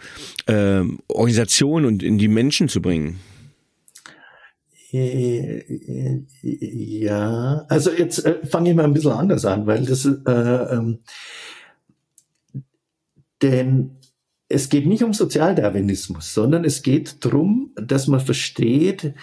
äh, 0.46 0.82
Organisation 1.08 1.86
und 1.86 2.02
in 2.02 2.18
die 2.18 2.28
Menschen 2.28 2.68
zu 2.68 2.82
bringen? 2.82 3.18
Äh, 4.94 6.22
ja, 6.42 7.66
also 7.68 7.90
jetzt 7.90 8.24
äh, 8.24 8.46
fange 8.46 8.70
ich 8.70 8.76
mal 8.76 8.84
ein 8.84 8.94
bisschen 8.94 9.10
anders 9.10 9.44
an, 9.44 9.66
weil 9.66 9.84
das, 9.84 10.04
äh, 10.04 10.30
ähm, 10.30 11.00
denn 13.42 13.96
es 14.48 14.68
geht 14.68 14.86
nicht 14.86 15.02
um 15.02 15.12
Sozialdarwinismus, 15.12 16.32
sondern 16.32 16.64
es 16.64 16.82
geht 16.82 17.24
darum, 17.24 17.72
dass 17.74 18.06
man 18.06 18.20
versteht, 18.20 19.14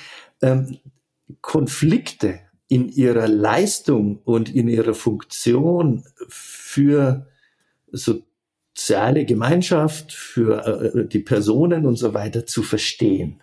ähm, 0.42 0.78
Konflikte 1.40 2.42
in 2.68 2.90
ihrer 2.90 3.30
Leistung 3.30 4.18
und 4.26 4.54
in 4.54 4.68
ihrer 4.68 4.94
Funktion 4.94 6.04
für 6.28 7.28
soziale 7.94 9.24
Gemeinschaft, 9.24 10.12
für 10.12 10.66
äh, 10.66 11.08
die 11.08 11.20
Personen 11.20 11.86
und 11.86 11.96
so 11.96 12.14
weiter 12.14 12.46
zu 12.46 12.62
verstehen. 12.62 13.42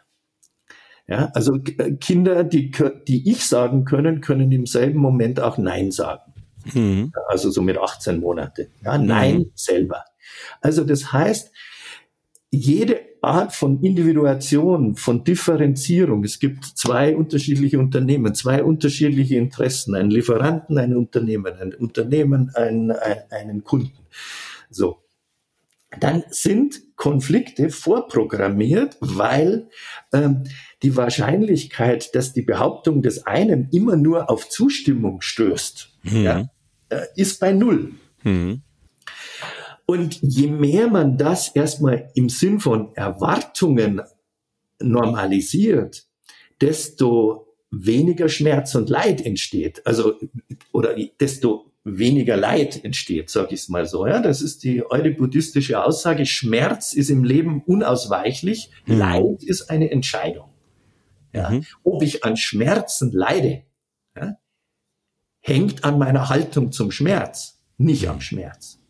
Ja, 1.09 1.31
also 1.35 1.57
äh, 1.57 1.93
Kinder, 1.93 2.45
die, 2.45 2.71
die 3.07 3.31
ich 3.31 3.47
sagen 3.47 3.85
können, 3.85 4.21
können 4.21 4.53
im 4.53 4.67
selben 4.67 5.01
Moment 5.01 5.41
auch 5.41 5.59
Nein 5.59 5.91
sagen. 5.91 6.35
Mhm. 6.75 7.13
Also 7.29 7.51
so 7.51 7.63
mit 7.63 7.79
18 7.79 8.21
Monate. 8.21 8.69
Ja, 8.85 8.99
Nein 8.99 9.39
mhm. 9.39 9.51
selber. 9.55 10.05
Also 10.61 10.85
das 10.85 11.13
heißt, 11.13 11.51
jede 12.51 13.01
Art 13.21 13.55
von 13.55 13.83
Individuation, 13.83 14.95
von 14.97 15.25
Differenzierung. 15.25 16.25
Es 16.25 16.39
gibt 16.39 16.65
zwei 16.65 17.17
unterschiedliche 17.17 17.79
Unternehmen, 17.79 18.35
zwei 18.35 18.63
unterschiedliche 18.63 19.37
Interessen, 19.37 19.95
einen 19.95 20.11
Lieferanten, 20.11 20.79
ein 20.79 20.97
Unternehmen, 20.97 21.55
ein 21.59 21.75
Unternehmen, 21.75 22.53
ein, 22.55 22.91
ein, 22.93 23.23
einen 23.31 23.65
Kunden. 23.65 23.99
So 24.71 24.99
dann 25.99 26.25
sind 26.31 26.81
Konflikte 26.99 27.71
vorprogrammiert, 27.71 28.97
weil 29.01 29.71
ähm, 30.13 30.45
die 30.83 30.97
Wahrscheinlichkeit, 30.97 32.15
dass 32.15 32.33
die 32.33 32.43
Behauptung 32.43 33.03
des 33.03 33.25
einen 33.25 33.69
immer 33.71 33.97
nur 33.97 34.29
auf 34.29 34.49
Zustimmung 34.49 35.21
stößt, 35.21 35.91
mhm. 36.03 36.23
ja, 36.25 36.51
äh, 36.91 37.07
ist 37.17 37.41
bei 37.41 37.53
Null. 37.53 37.95
Mhm. 38.25 38.63
Und 39.87 40.21
je 40.21 40.49
mehr 40.49 40.89
man 40.89 41.17
das 41.17 41.55
erstmal 41.55 42.11
im 42.15 42.29
Sinn 42.29 42.61
von 42.61 42.95
Erwartungen 42.95 44.03
normalisiert, 44.81 46.05
desto 46.61 47.55
weniger 47.71 48.29
Schmerz 48.29 48.75
und 48.75 48.91
Leid 48.91 49.25
entsteht. 49.25 49.87
Also, 49.87 50.19
oder 50.73 50.97
desto 51.21 51.68
weniger 51.97 52.37
Leid 52.37 52.85
entsteht, 52.85 53.31
sage 53.31 53.55
ich 53.55 53.61
es 53.61 53.69
mal 53.69 53.87
so. 53.87 54.07
Ja, 54.07 54.21
das 54.21 54.43
ist 54.43 54.65
die 54.65 54.85
eure 54.85 55.11
buddhistische 55.11 55.83
Aussage. 55.83 56.27
Schmerz 56.27 56.93
ist 56.93 57.09
im 57.09 57.25
Leben 57.25 57.63
unausweichlich, 57.63 58.71
mhm. 58.87 58.99
Leid 58.99 59.43
ist 59.45 59.71
eine 59.71 59.91
Entscheidung. 59.91 60.51
Ja, 61.33 61.51
mhm. 61.51 61.65
Ob 61.85 62.03
ich 62.03 62.25
an 62.25 62.37
Schmerzen 62.37 63.13
leide, 63.13 63.63
ja, 64.17 64.37
hängt 65.41 65.85
an 65.85 65.99
meiner 65.99 66.29
Haltung 66.29 66.73
zum 66.73 66.91
Schmerz, 66.91 67.61
nicht 67.77 68.09
am 68.09 68.21
Schmerz. 68.21 68.81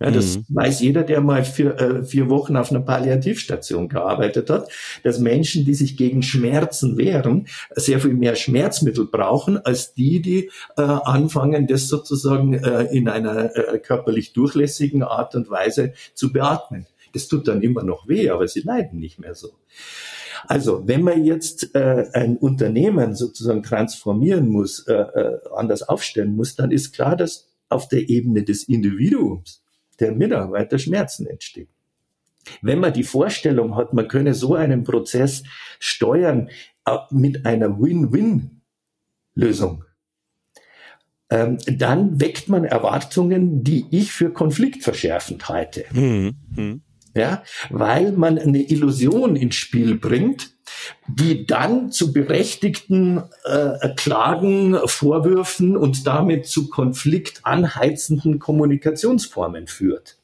Ja, 0.00 0.10
das 0.10 0.38
mhm. 0.38 0.44
weiß 0.48 0.80
jeder, 0.80 1.02
der 1.02 1.20
mal 1.20 1.44
vier, 1.44 1.78
äh, 1.78 2.02
vier 2.02 2.30
Wochen 2.30 2.56
auf 2.56 2.70
einer 2.70 2.80
Palliativstation 2.80 3.90
gearbeitet 3.90 4.48
hat, 4.48 4.70
dass 5.02 5.18
Menschen, 5.18 5.66
die 5.66 5.74
sich 5.74 5.98
gegen 5.98 6.22
Schmerzen 6.22 6.96
wehren, 6.96 7.46
sehr 7.74 8.00
viel 8.00 8.14
mehr 8.14 8.34
Schmerzmittel 8.34 9.06
brauchen, 9.06 9.58
als 9.58 9.92
die, 9.92 10.22
die 10.22 10.50
äh, 10.78 10.82
anfangen, 10.82 11.66
das 11.66 11.88
sozusagen 11.88 12.54
äh, 12.54 12.84
in 12.84 13.08
einer 13.10 13.54
äh, 13.54 13.78
körperlich 13.78 14.32
durchlässigen 14.32 15.02
Art 15.02 15.34
und 15.34 15.50
Weise 15.50 15.92
zu 16.14 16.32
beatmen. 16.32 16.86
Das 17.12 17.28
tut 17.28 17.46
dann 17.46 17.60
immer 17.60 17.82
noch 17.82 18.08
weh, 18.08 18.30
aber 18.30 18.48
sie 18.48 18.60
leiden 18.60 19.00
nicht 19.00 19.18
mehr 19.18 19.34
so. 19.34 19.50
Also, 20.46 20.86
wenn 20.86 21.02
man 21.02 21.24
jetzt 21.24 21.74
äh, 21.74 22.06
ein 22.14 22.38
Unternehmen 22.38 23.14
sozusagen 23.14 23.62
transformieren 23.62 24.48
muss, 24.48 24.86
äh, 24.86 24.94
äh, 24.94 25.38
anders 25.54 25.82
aufstellen 25.82 26.34
muss, 26.34 26.56
dann 26.56 26.70
ist 26.70 26.94
klar, 26.94 27.16
dass 27.16 27.48
auf 27.68 27.88
der 27.88 28.08
Ebene 28.08 28.42
des 28.42 28.64
Individuums 28.64 29.62
der 30.00 30.12
Mitarbeiter 30.12 30.78
Schmerzen 30.78 31.26
entstehen. 31.26 31.68
Wenn 32.62 32.80
man 32.80 32.92
die 32.92 33.04
Vorstellung 33.04 33.76
hat, 33.76 33.92
man 33.92 34.08
könne 34.08 34.34
so 34.34 34.54
einen 34.54 34.84
Prozess 34.84 35.42
steuern 35.78 36.48
äh, 36.86 36.96
mit 37.10 37.46
einer 37.46 37.80
Win-Win-Lösung, 37.80 39.84
ähm, 41.30 41.58
dann 41.66 42.20
weckt 42.20 42.48
man 42.48 42.64
Erwartungen, 42.64 43.62
die 43.62 43.86
ich 43.90 44.12
für 44.12 44.32
konfliktverschärfend 44.32 45.48
halte. 45.48 45.84
Mhm. 45.92 46.36
mhm. 46.56 46.82
Ja, 47.12 47.42
weil 47.70 48.12
man 48.12 48.38
eine 48.38 48.62
Illusion 48.62 49.34
ins 49.34 49.56
Spiel 49.56 49.96
bringt, 49.96 50.52
die 51.08 51.46
dann 51.46 51.90
zu 51.90 52.12
berechtigten 52.12 53.22
äh, 53.44 53.88
Klagen, 53.96 54.76
Vorwürfen 54.86 55.76
und 55.76 56.06
damit 56.06 56.46
zu 56.46 56.68
konfliktanheizenden 56.68 58.38
Kommunikationsformen 58.38 59.66
führt. 59.66 60.20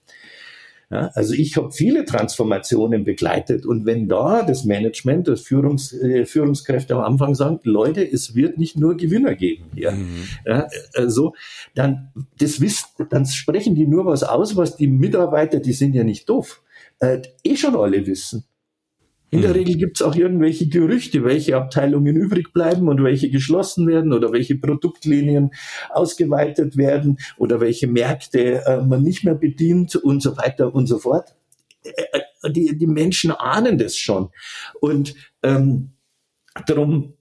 Ja, 0.89 1.11
also 1.15 1.35
ich 1.35 1.57
habe 1.57 1.73
viele 1.73 2.05
Transformationen 2.05 3.03
begleitet 3.03 3.67
und 3.67 3.87
wenn 3.87 4.09
da 4.09 4.45
das 4.45 4.65
Management, 4.65 5.27
das 5.27 5.41
Führungs, 5.41 5.93
äh, 5.93 6.27
Führungskräfte 6.27 6.95
am 6.95 7.03
Anfang 7.03 7.35
sagen, 7.35 7.59
Leute, 7.65 8.09
es 8.09 8.37
wird 8.37 8.57
nicht 8.57 8.79
nur 8.79 8.97
Gewinner 8.97 9.35
geben 9.35 9.65
hier, 9.75 9.91
mhm. 9.91 10.23
ja, 10.45 10.69
also 10.95 11.35
dann 11.75 12.13
das 12.39 12.61
wisst, 12.61 12.91
dann 13.11 13.27
sprechen 13.27 13.75
die 13.75 13.87
nur 13.87 14.07
was 14.07 14.23
aus, 14.23 14.57
was 14.57 14.77
die 14.77 14.87
Mitarbeiter, 14.87 15.59
die 15.59 15.73
sind 15.73 15.93
ja 15.93 16.05
nicht 16.05 16.29
doof, 16.29 16.63
äh, 17.01 17.21
eh 17.43 17.57
schon 17.57 17.75
alle 17.75 18.07
wissen. 18.07 18.45
In 19.37 19.43
der. 19.43 19.55
Regel 19.55 19.77
gibt 19.77 20.01
es 20.01 20.07
auch 20.07 20.15
irgendwelche 20.15 20.69
Gerüchte, 20.69 21.25
welche 21.25 21.57
Abteilungen 21.57 22.17
übrig 22.17 22.53
bleiben 22.53 22.89
und 22.89 23.03
welche 23.03 23.31
geschlossen 23.31 23.87
werden 23.87 24.13
oder 24.13 24.33
welche 24.33 24.57
Produktlinien 24.57 25.51
ausgeweitet 25.91 26.77
werden 26.77 27.19
oder 27.37 27.61
welche 27.61 27.87
Märkte 27.87 28.65
äh, 28.67 28.83
man 28.83 29.03
nicht 29.03 29.25
mehr 29.25 29.35
bedient 29.35 29.97
und 29.97 30.23
so 30.23 30.37
weiter 30.37 30.75
und 30.75 30.87
so 30.87 30.99
fort. 30.99 31.35
Äh, 31.85 31.91
äh, 32.13 32.51
die, 32.51 32.77
die 32.77 32.87
Menschen 32.87 33.31
ahnen 33.33 33.79
das 33.79 33.97
schon. 33.97 34.31
Und 34.81 35.15
ähm, 35.43 35.93
darum 36.67 37.15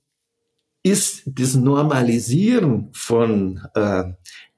ist 0.83 1.23
das 1.25 1.55
Normalisieren 1.55 2.89
von 2.93 3.59
äh, 3.73 4.03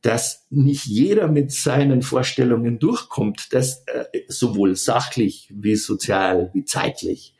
dass 0.08 0.48
nicht 0.50 0.86
jeder 0.86 1.28
mit 1.28 1.52
seinen 1.52 2.02
Vorstellungen 2.02 2.80
durchkommt, 2.80 3.52
dass 3.52 3.84
äh, 3.88 4.06
sowohl 4.30 4.78
sachlich 4.78 5.52
wie 5.54 5.76
sozial 5.76 6.50
wie 6.54 6.64
zeitlich, 6.64 7.36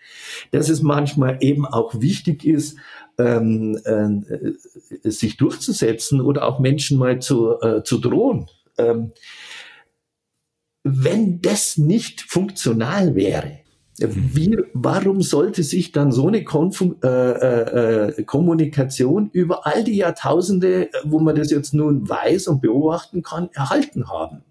dass 0.52 0.68
es 0.68 0.82
manchmal 0.82 1.38
eben 1.40 1.66
auch 1.66 2.02
wichtig 2.02 2.44
ist, 2.44 2.78
ähm, 3.18 3.80
äh, 3.86 5.10
sich 5.10 5.38
durchzusetzen 5.38 6.20
oder 6.20 6.46
auch 6.46 6.60
Menschen 6.60 6.98
mal 6.98 7.22
zu, 7.22 7.58
äh, 7.62 7.84
zu 7.84 8.00
drohen. 8.00 8.48
Ähm, 8.78 9.14
wenn 10.84 11.40
das 11.40 11.78
nicht 11.78 12.20
funktional 12.20 13.16
wäre, 13.16 13.62
wie, 14.00 14.58
warum 14.74 15.22
sollte 15.22 15.64
sich 15.64 15.92
dann 15.92 16.12
so 16.12 16.28
eine 16.28 16.44
Konf 16.44 16.82
äh, 16.82 17.08
äh, 17.08 18.10
äh, 18.10 18.24
Kommunikation 18.24 19.30
über 19.34 19.66
all 19.66 19.84
die 19.84 19.96
Jahrtausende, 19.96 20.90
wo 21.04 21.20
man 21.20 21.36
das 21.36 21.50
jetzt 21.50 21.74
nun 21.74 22.08
weiß 22.08 22.48
und 22.48 22.62
beobachten 22.62 23.24
kann, 23.24 23.50
erhalten 23.54 24.10
haben? 24.10 24.44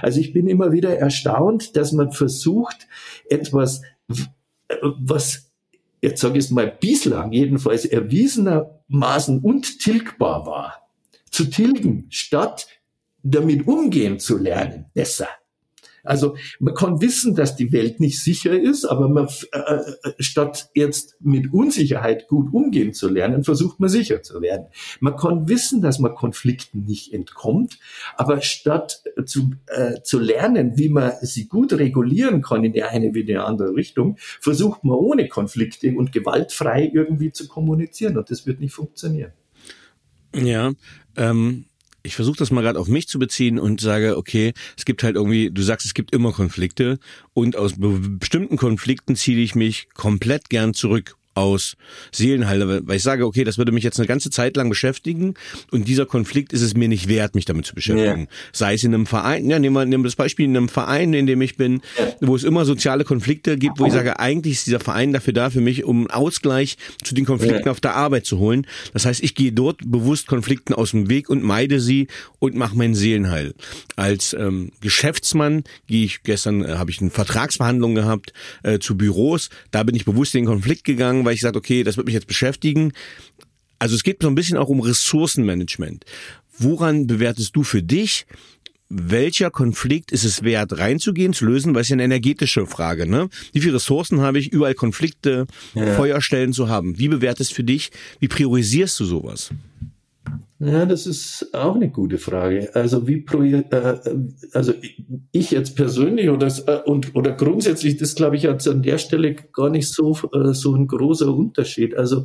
Also 0.00 0.20
ich 0.20 0.32
bin 0.32 0.48
immer 0.48 0.72
wieder 0.72 0.96
erstaunt, 0.96 1.76
dass 1.76 1.92
man 1.92 2.10
versucht, 2.12 2.88
etwas, 3.28 3.82
was 4.98 5.50
jetzt 6.04 6.20
sage 6.20 6.38
ich 6.38 6.44
es 6.44 6.50
mal 6.50 6.70
bislang 6.80 7.32
jedenfalls 7.32 7.84
erwiesenermaßen 7.84 9.40
und 9.40 9.78
tilgbar 9.80 10.46
war, 10.46 10.88
zu 11.30 11.46
tilgen, 11.46 12.06
statt 12.10 12.66
damit 13.22 13.66
umgehen 13.66 14.18
zu 14.18 14.36
lernen, 14.36 14.86
besser. 14.92 15.28
Also 16.04 16.36
man 16.60 16.74
kann 16.74 17.00
wissen, 17.00 17.34
dass 17.34 17.56
die 17.56 17.72
Welt 17.72 17.98
nicht 17.98 18.22
sicher 18.22 18.58
ist, 18.58 18.84
aber 18.84 19.08
man, 19.08 19.26
äh, 19.52 19.58
äh, 19.58 20.12
statt 20.18 20.70
jetzt 20.74 21.16
mit 21.20 21.52
Unsicherheit 21.52 22.28
gut 22.28 22.52
umgehen 22.52 22.92
zu 22.92 23.08
lernen, 23.08 23.42
versucht 23.42 23.80
man 23.80 23.88
sicher 23.88 24.22
zu 24.22 24.40
werden. 24.42 24.66
Man 25.00 25.16
kann 25.16 25.48
wissen, 25.48 25.80
dass 25.80 25.98
man 25.98 26.14
Konflikten 26.14 26.84
nicht 26.84 27.12
entkommt, 27.12 27.78
aber 28.16 28.42
statt 28.42 29.02
zu, 29.24 29.52
äh, 29.66 30.02
zu 30.02 30.18
lernen, 30.18 30.76
wie 30.76 30.90
man 30.90 31.12
sie 31.22 31.48
gut 31.48 31.72
regulieren 31.72 32.42
kann 32.42 32.64
in 32.64 32.72
die 32.72 32.82
eine 32.82 33.14
wie 33.14 33.20
in 33.20 33.26
die 33.26 33.36
andere 33.36 33.74
Richtung, 33.74 34.16
versucht 34.18 34.84
man 34.84 34.96
ohne 34.96 35.28
Konflikte 35.28 35.94
und 35.96 36.12
gewaltfrei 36.12 36.90
irgendwie 36.92 37.32
zu 37.32 37.48
kommunizieren 37.48 38.18
und 38.18 38.30
das 38.30 38.46
wird 38.46 38.60
nicht 38.60 38.74
funktionieren. 38.74 39.32
Ja, 40.34 40.72
ähm, 41.16 41.66
ich 42.04 42.14
versuche 42.14 42.36
das 42.36 42.50
mal 42.50 42.60
gerade 42.60 42.78
auf 42.78 42.86
mich 42.86 43.08
zu 43.08 43.18
beziehen 43.18 43.58
und 43.58 43.80
sage, 43.80 44.16
okay, 44.16 44.52
es 44.76 44.84
gibt 44.84 45.02
halt 45.02 45.16
irgendwie, 45.16 45.50
du 45.50 45.62
sagst, 45.62 45.86
es 45.86 45.94
gibt 45.94 46.12
immer 46.12 46.32
Konflikte 46.32 46.98
und 47.32 47.56
aus 47.56 47.74
bestimmten 47.78 48.56
Konflikten 48.56 49.16
ziehe 49.16 49.42
ich 49.42 49.54
mich 49.54 49.88
komplett 49.94 50.50
gern 50.50 50.74
zurück 50.74 51.16
aus 51.34 51.76
Seelenheil, 52.12 52.86
weil 52.86 52.96
ich 52.96 53.02
sage, 53.02 53.26
okay, 53.26 53.44
das 53.44 53.58
würde 53.58 53.72
mich 53.72 53.84
jetzt 53.84 53.98
eine 53.98 54.06
ganze 54.06 54.30
Zeit 54.30 54.56
lang 54.56 54.68
beschäftigen 54.68 55.34
und 55.70 55.88
dieser 55.88 56.06
Konflikt 56.06 56.52
ist 56.52 56.62
es 56.62 56.74
mir 56.74 56.88
nicht 56.88 57.08
wert, 57.08 57.34
mich 57.34 57.44
damit 57.44 57.66
zu 57.66 57.74
beschäftigen. 57.74 58.20
Ja. 58.20 58.26
Sei 58.52 58.74
es 58.74 58.84
in 58.84 58.94
einem 58.94 59.06
Verein, 59.06 59.48
ja, 59.50 59.58
nehmen 59.58 59.74
wir, 59.74 59.84
nehmen 59.84 60.04
wir 60.04 60.08
das 60.08 60.16
Beispiel 60.16 60.46
in 60.46 60.56
einem 60.56 60.68
Verein, 60.68 61.12
in 61.14 61.26
dem 61.26 61.42
ich 61.42 61.56
bin, 61.56 61.82
wo 62.20 62.36
es 62.36 62.44
immer 62.44 62.64
soziale 62.64 63.04
Konflikte 63.04 63.58
gibt, 63.58 63.78
wo 63.78 63.86
ich 63.86 63.92
sage, 63.92 64.18
eigentlich 64.18 64.54
ist 64.54 64.66
dieser 64.66 64.80
Verein 64.80 65.12
dafür 65.12 65.32
da 65.32 65.50
für 65.50 65.60
mich, 65.60 65.84
um 65.84 66.08
Ausgleich 66.08 66.76
zu 67.02 67.14
den 67.14 67.24
Konflikten 67.24 67.66
ja. 67.66 67.70
auf 67.70 67.80
der 67.80 67.94
Arbeit 67.94 68.26
zu 68.26 68.38
holen. 68.38 68.66
Das 68.92 69.04
heißt, 69.04 69.22
ich 69.22 69.34
gehe 69.34 69.52
dort 69.52 69.80
bewusst 69.84 70.26
Konflikten 70.26 70.74
aus 70.74 70.92
dem 70.92 71.08
Weg 71.08 71.28
und 71.28 71.42
meide 71.42 71.80
sie 71.80 72.08
und 72.38 72.54
mache 72.54 72.76
mein 72.76 72.94
Seelenheil. 72.94 73.54
Als 73.96 74.34
ähm, 74.34 74.70
Geschäftsmann 74.80 75.64
gehe 75.86 76.04
ich, 76.04 76.22
gestern 76.22 76.64
äh, 76.64 76.74
habe 76.76 76.90
ich 76.90 77.00
eine 77.00 77.10
Vertragsverhandlung 77.10 77.94
gehabt 77.94 78.32
äh, 78.62 78.78
zu 78.78 78.96
Büros, 78.96 79.50
da 79.70 79.82
bin 79.82 79.94
ich 79.94 80.04
bewusst 80.04 80.34
in 80.34 80.42
den 80.42 80.46
Konflikt 80.46 80.84
gegangen, 80.84 81.23
weil 81.24 81.34
ich 81.34 81.40
sage, 81.40 81.58
okay, 81.58 81.82
das 81.82 81.96
wird 81.96 82.06
mich 82.06 82.14
jetzt 82.14 82.26
beschäftigen. 82.26 82.92
Also 83.78 83.96
es 83.96 84.02
geht 84.02 84.22
so 84.22 84.28
ein 84.28 84.34
bisschen 84.34 84.58
auch 84.58 84.68
um 84.68 84.80
Ressourcenmanagement. 84.80 86.04
Woran 86.58 87.06
bewertest 87.06 87.56
du 87.56 87.64
für 87.64 87.82
dich, 87.82 88.26
welcher 88.88 89.50
Konflikt 89.50 90.12
ist 90.12 90.24
es 90.24 90.42
wert, 90.42 90.78
reinzugehen, 90.78 91.32
zu 91.32 91.46
lösen, 91.46 91.74
weil 91.74 91.82
es 91.82 91.88
ja 91.88 91.94
eine 91.94 92.04
energetische 92.04 92.66
Frage, 92.66 93.06
ne? 93.06 93.28
Wie 93.52 93.60
viele 93.60 93.74
Ressourcen 93.74 94.20
habe 94.20 94.38
ich, 94.38 94.52
überall 94.52 94.74
Konflikte, 94.74 95.46
ja. 95.74 95.94
Feuerstellen 95.94 96.52
zu 96.52 96.68
haben? 96.68 96.98
Wie 96.98 97.08
bewertest 97.08 97.50
du 97.50 97.54
für 97.56 97.64
dich? 97.64 97.90
Wie 98.20 98.28
priorisierst 98.28 98.98
du 99.00 99.04
sowas? 99.04 99.50
Ja, 100.58 100.86
das 100.86 101.06
ist 101.06 101.52
auch 101.52 101.74
eine 101.74 101.90
gute 101.90 102.18
Frage. 102.18 102.74
Also 102.74 103.06
wie 103.06 103.20
pro, 103.20 103.42
äh, 103.42 103.98
also 104.52 104.72
ich 105.32 105.50
jetzt 105.50 105.76
persönlich 105.76 106.30
oder 106.30 106.46
äh, 106.66 106.80
und 106.88 107.14
oder 107.14 107.32
grundsätzlich, 107.32 107.96
das 107.96 108.14
glaube 108.14 108.36
ich 108.36 108.44
jetzt 108.44 108.68
an 108.68 108.82
der 108.82 108.98
Stelle 108.98 109.34
gar 109.34 109.68
nicht 109.68 109.88
so 109.88 110.16
äh, 110.32 110.54
so 110.54 110.74
ein 110.74 110.86
großer 110.86 111.34
Unterschied. 111.34 111.94
Also 111.96 112.24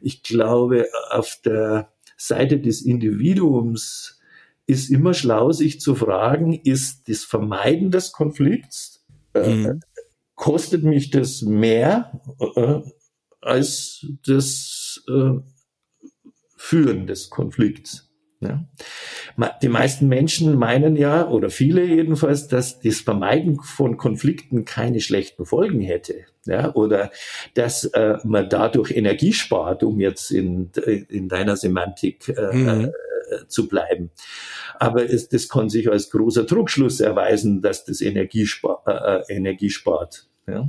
ich 0.00 0.22
glaube, 0.22 0.86
auf 1.10 1.38
der 1.44 1.88
Seite 2.16 2.58
des 2.58 2.82
Individuums 2.82 4.20
ist 4.66 4.90
immer 4.90 5.14
schlau, 5.14 5.52
sich 5.52 5.80
zu 5.80 5.94
fragen: 5.94 6.52
Ist 6.52 7.08
das 7.08 7.24
Vermeiden 7.24 7.90
des 7.90 8.12
Konflikts 8.12 8.98
äh, 9.34 9.54
mhm. 9.54 9.80
kostet 10.34 10.82
mich 10.82 11.10
das 11.10 11.42
mehr 11.42 12.20
äh, 12.56 12.80
als 13.40 14.06
das 14.26 15.02
äh, 15.08 15.32
Führen 16.68 17.06
des 17.06 17.30
Konflikts. 17.30 18.10
Ja. 18.40 18.68
Die 19.62 19.68
meisten 19.68 20.06
Menschen 20.06 20.54
meinen 20.58 20.96
ja, 20.96 21.26
oder 21.26 21.48
viele 21.48 21.82
jedenfalls, 21.82 22.46
dass 22.46 22.78
das 22.78 23.00
Vermeiden 23.00 23.58
von 23.62 23.96
Konflikten 23.96 24.66
keine 24.66 25.00
schlechten 25.00 25.46
Folgen 25.46 25.80
hätte. 25.80 26.26
Ja, 26.44 26.74
oder 26.74 27.10
dass 27.54 27.84
äh, 27.84 28.18
man 28.24 28.50
dadurch 28.50 28.90
Energie 28.90 29.32
spart, 29.32 29.82
um 29.82 29.98
jetzt 29.98 30.30
in, 30.30 30.70
in 31.08 31.30
deiner 31.30 31.56
Semantik 31.56 32.28
äh, 32.28 32.54
mhm. 32.54 32.84
äh, 33.30 33.46
zu 33.48 33.66
bleiben. 33.66 34.10
Aber 34.78 35.10
es, 35.10 35.30
das 35.30 35.48
kann 35.48 35.70
sich 35.70 35.90
als 35.90 36.10
großer 36.10 36.44
Druckschluss 36.44 37.00
erweisen, 37.00 37.62
dass 37.62 37.86
das 37.86 38.02
Energie, 38.02 38.44
spar, 38.44 38.82
äh, 38.86 39.34
Energie 39.34 39.70
spart. 39.70 40.28
Ja. 40.46 40.68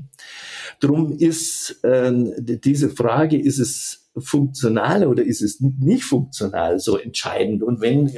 Drum 0.80 1.12
ist 1.18 1.84
äh, 1.84 2.12
diese 2.40 2.90
Frage, 2.90 3.38
ist 3.38 3.60
es 3.60 4.09
funktional 4.22 5.06
oder 5.06 5.24
ist 5.24 5.42
es 5.42 5.60
nicht 5.60 6.04
funktional 6.04 6.80
so 6.80 6.98
entscheidend? 6.98 7.64
Und 7.64 7.82
wenn 7.82 8.12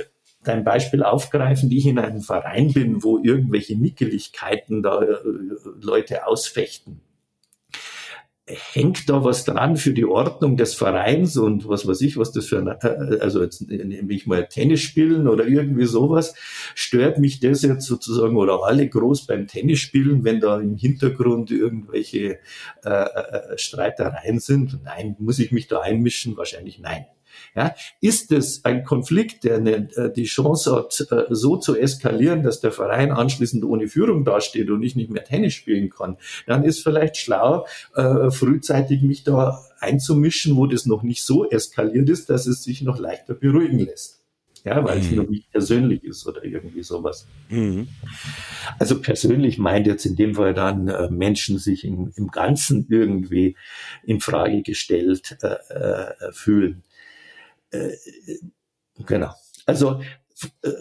dein 0.43 0.63
Beispiel 0.63 1.03
aufgreifen, 1.03 1.69
die 1.69 1.77
ich 1.77 1.85
in 1.85 1.99
einem 1.99 2.21
Verein 2.21 2.73
bin, 2.73 3.03
wo 3.03 3.19
irgendwelche 3.19 3.77
Nickeligkeiten 3.77 4.81
da 4.81 5.01
äh, 5.01 5.15
Leute 5.79 6.27
ausfechten, 6.27 7.01
hängt 8.73 9.09
da 9.09 9.23
was 9.23 9.45
dran 9.45 9.77
für 9.77 9.93
die 9.93 10.05
Ordnung 10.05 10.57
des 10.57 10.73
Vereins 10.73 11.37
und 11.37 11.67
was 11.67 11.87
weiß 11.87 12.01
ich, 12.01 12.17
was 12.17 12.31
das 12.31 12.47
für 12.47 12.59
ein, 12.59 12.67
äh, 12.67 13.19
also 13.19 13.41
jetzt 13.41 13.67
nehme 13.67 14.13
ich 14.13 14.27
mal 14.27 14.47
Tennis 14.47 14.81
spielen 14.81 15.27
oder 15.27 15.45
irgendwie 15.47 15.85
sowas, 15.85 16.35
stört 16.75 17.19
mich 17.19 17.39
das 17.39 17.61
jetzt 17.61 17.85
sozusagen 17.85 18.37
oder 18.37 18.63
alle 18.63 18.87
groß 18.87 19.27
beim 19.27 19.47
Tennis 19.47 19.79
spielen, 19.79 20.23
wenn 20.23 20.39
da 20.39 20.59
im 20.59 20.77
Hintergrund 20.77 21.51
irgendwelche 21.51 22.39
äh, 22.83 22.89
äh, 22.89 23.57
Streitereien 23.57 24.39
sind? 24.39 24.83
Nein, 24.83 25.15
muss 25.19 25.39
ich 25.39 25.51
mich 25.51 25.67
da 25.67 25.81
einmischen? 25.81 26.37
Wahrscheinlich 26.37 26.79
nein. 26.79 27.05
Ja, 27.55 27.75
ist 27.99 28.31
es 28.31 28.65
ein 28.65 28.83
Konflikt, 28.83 29.43
der 29.43 29.57
eine, 29.57 29.89
äh, 29.95 30.11
die 30.13 30.25
Chance 30.25 30.75
hat, 30.75 31.07
äh, 31.11 31.25
so 31.29 31.57
zu 31.57 31.75
eskalieren, 31.75 32.43
dass 32.43 32.61
der 32.61 32.71
Verein 32.71 33.11
anschließend 33.11 33.63
ohne 33.63 33.87
Führung 33.87 34.23
dasteht 34.23 34.69
und 34.69 34.83
ich 34.83 34.95
nicht 34.95 35.09
mehr 35.09 35.23
Tennis 35.23 35.53
spielen 35.53 35.89
kann, 35.89 36.17
dann 36.47 36.63
ist 36.63 36.81
vielleicht 36.83 37.17
schlau, 37.17 37.65
äh, 37.95 38.31
frühzeitig 38.31 39.01
mich 39.01 39.23
da 39.23 39.63
einzumischen, 39.79 40.55
wo 40.55 40.67
das 40.67 40.85
noch 40.85 41.03
nicht 41.03 41.23
so 41.23 41.49
eskaliert 41.49 42.09
ist, 42.09 42.29
dass 42.29 42.47
es 42.47 42.63
sich 42.63 42.81
noch 42.81 42.99
leichter 42.99 43.33
beruhigen 43.33 43.79
lässt 43.79 44.21
ja, 44.63 44.83
weil 44.85 44.99
mhm. 44.99 45.05
es 45.05 45.11
noch 45.11 45.29
nicht 45.29 45.51
persönlich 45.51 46.03
ist 46.03 46.27
oder 46.27 46.43
irgendwie 46.43 46.83
sowas. 46.83 47.25
Mhm. 47.49 47.87
Also 48.79 49.01
persönlich 49.01 49.57
meint 49.57 49.87
jetzt 49.87 50.05
in 50.05 50.15
dem 50.15 50.35
Fall 50.35 50.53
dann 50.53 50.87
äh, 50.87 51.09
Menschen 51.09 51.57
sich 51.57 51.83
in, 51.83 52.11
im 52.15 52.27
Ganzen 52.27 52.85
irgendwie 52.89 53.55
in 54.03 54.19
Frage 54.19 54.61
gestellt 54.61 55.37
äh, 55.41 55.47
äh, 55.47 56.31
fühlen. 56.31 56.83
Äh, 57.71 57.91
genau. 59.05 59.33
Also 59.65 60.01
äh, 60.61 60.71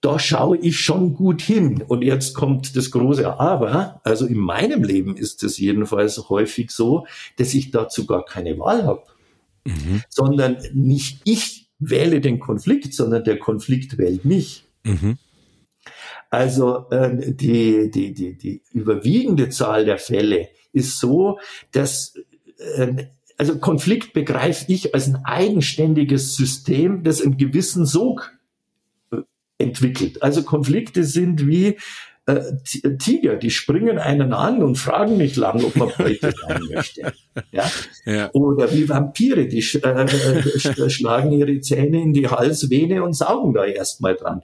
da 0.00 0.18
schaue 0.18 0.58
ich 0.58 0.78
schon 0.78 1.14
gut 1.14 1.42
hin. 1.42 1.82
Und 1.82 2.02
jetzt 2.02 2.34
kommt 2.34 2.76
das 2.76 2.90
große 2.90 3.38
Aber. 3.38 4.00
Also 4.04 4.26
in 4.26 4.38
meinem 4.38 4.84
Leben 4.84 5.16
ist 5.16 5.42
es 5.42 5.58
jedenfalls 5.58 6.28
häufig 6.28 6.70
so, 6.70 7.06
dass 7.36 7.54
ich 7.54 7.70
dazu 7.70 8.06
gar 8.06 8.24
keine 8.24 8.58
Wahl 8.58 8.84
habe. 8.84 9.04
Mhm. 9.64 10.02
Sondern 10.08 10.58
nicht 10.72 11.20
ich 11.24 11.68
wähle 11.78 12.20
den 12.20 12.38
Konflikt, 12.38 12.94
sondern 12.94 13.24
der 13.24 13.38
Konflikt 13.38 13.98
wählt 13.98 14.24
mich. 14.24 14.64
Mhm. 14.84 15.18
Also 16.30 16.88
äh, 16.90 17.32
die, 17.32 17.90
die, 17.90 18.14
die, 18.14 18.38
die 18.38 18.62
überwiegende 18.72 19.50
Zahl 19.50 19.84
der 19.84 19.98
Fälle 19.98 20.48
ist 20.72 20.98
so, 20.98 21.38
dass 21.72 22.14
äh, 22.76 23.06
also 23.42 23.58
Konflikt 23.58 24.12
begreife 24.12 24.66
ich 24.68 24.94
als 24.94 25.08
ein 25.08 25.24
eigenständiges 25.24 26.36
System, 26.36 27.02
das 27.02 27.20
einen 27.20 27.38
gewissen 27.38 27.86
Sog 27.86 28.38
äh, 29.10 29.16
entwickelt. 29.58 30.22
Also 30.22 30.44
Konflikte 30.44 31.02
sind 31.02 31.44
wie 31.48 31.76
äh, 32.26 32.40
Tiger, 32.98 33.34
die 33.34 33.50
springen 33.50 33.98
einen 33.98 34.32
an 34.32 34.62
und 34.62 34.76
fragen 34.76 35.16
nicht 35.16 35.36
lang, 35.36 35.64
ob 35.64 35.74
man 35.74 35.88
Beute 35.98 36.32
sein 36.46 36.60
möchte. 36.72 37.12
Ja? 37.50 37.64
ja? 38.04 38.30
Oder 38.32 38.72
wie 38.72 38.88
Vampire, 38.88 39.46
die 39.46 39.62
sch 39.62 39.76
äh, 39.76 40.04
äh 40.04 40.90
schlagen 40.90 41.32
ihre 41.32 41.60
Zähne 41.60 42.00
in 42.00 42.12
die 42.12 42.28
Halsvene 42.28 43.02
und 43.02 43.14
saugen 43.14 43.54
da 43.54 43.64
erstmal 43.64 44.14
dran. 44.14 44.42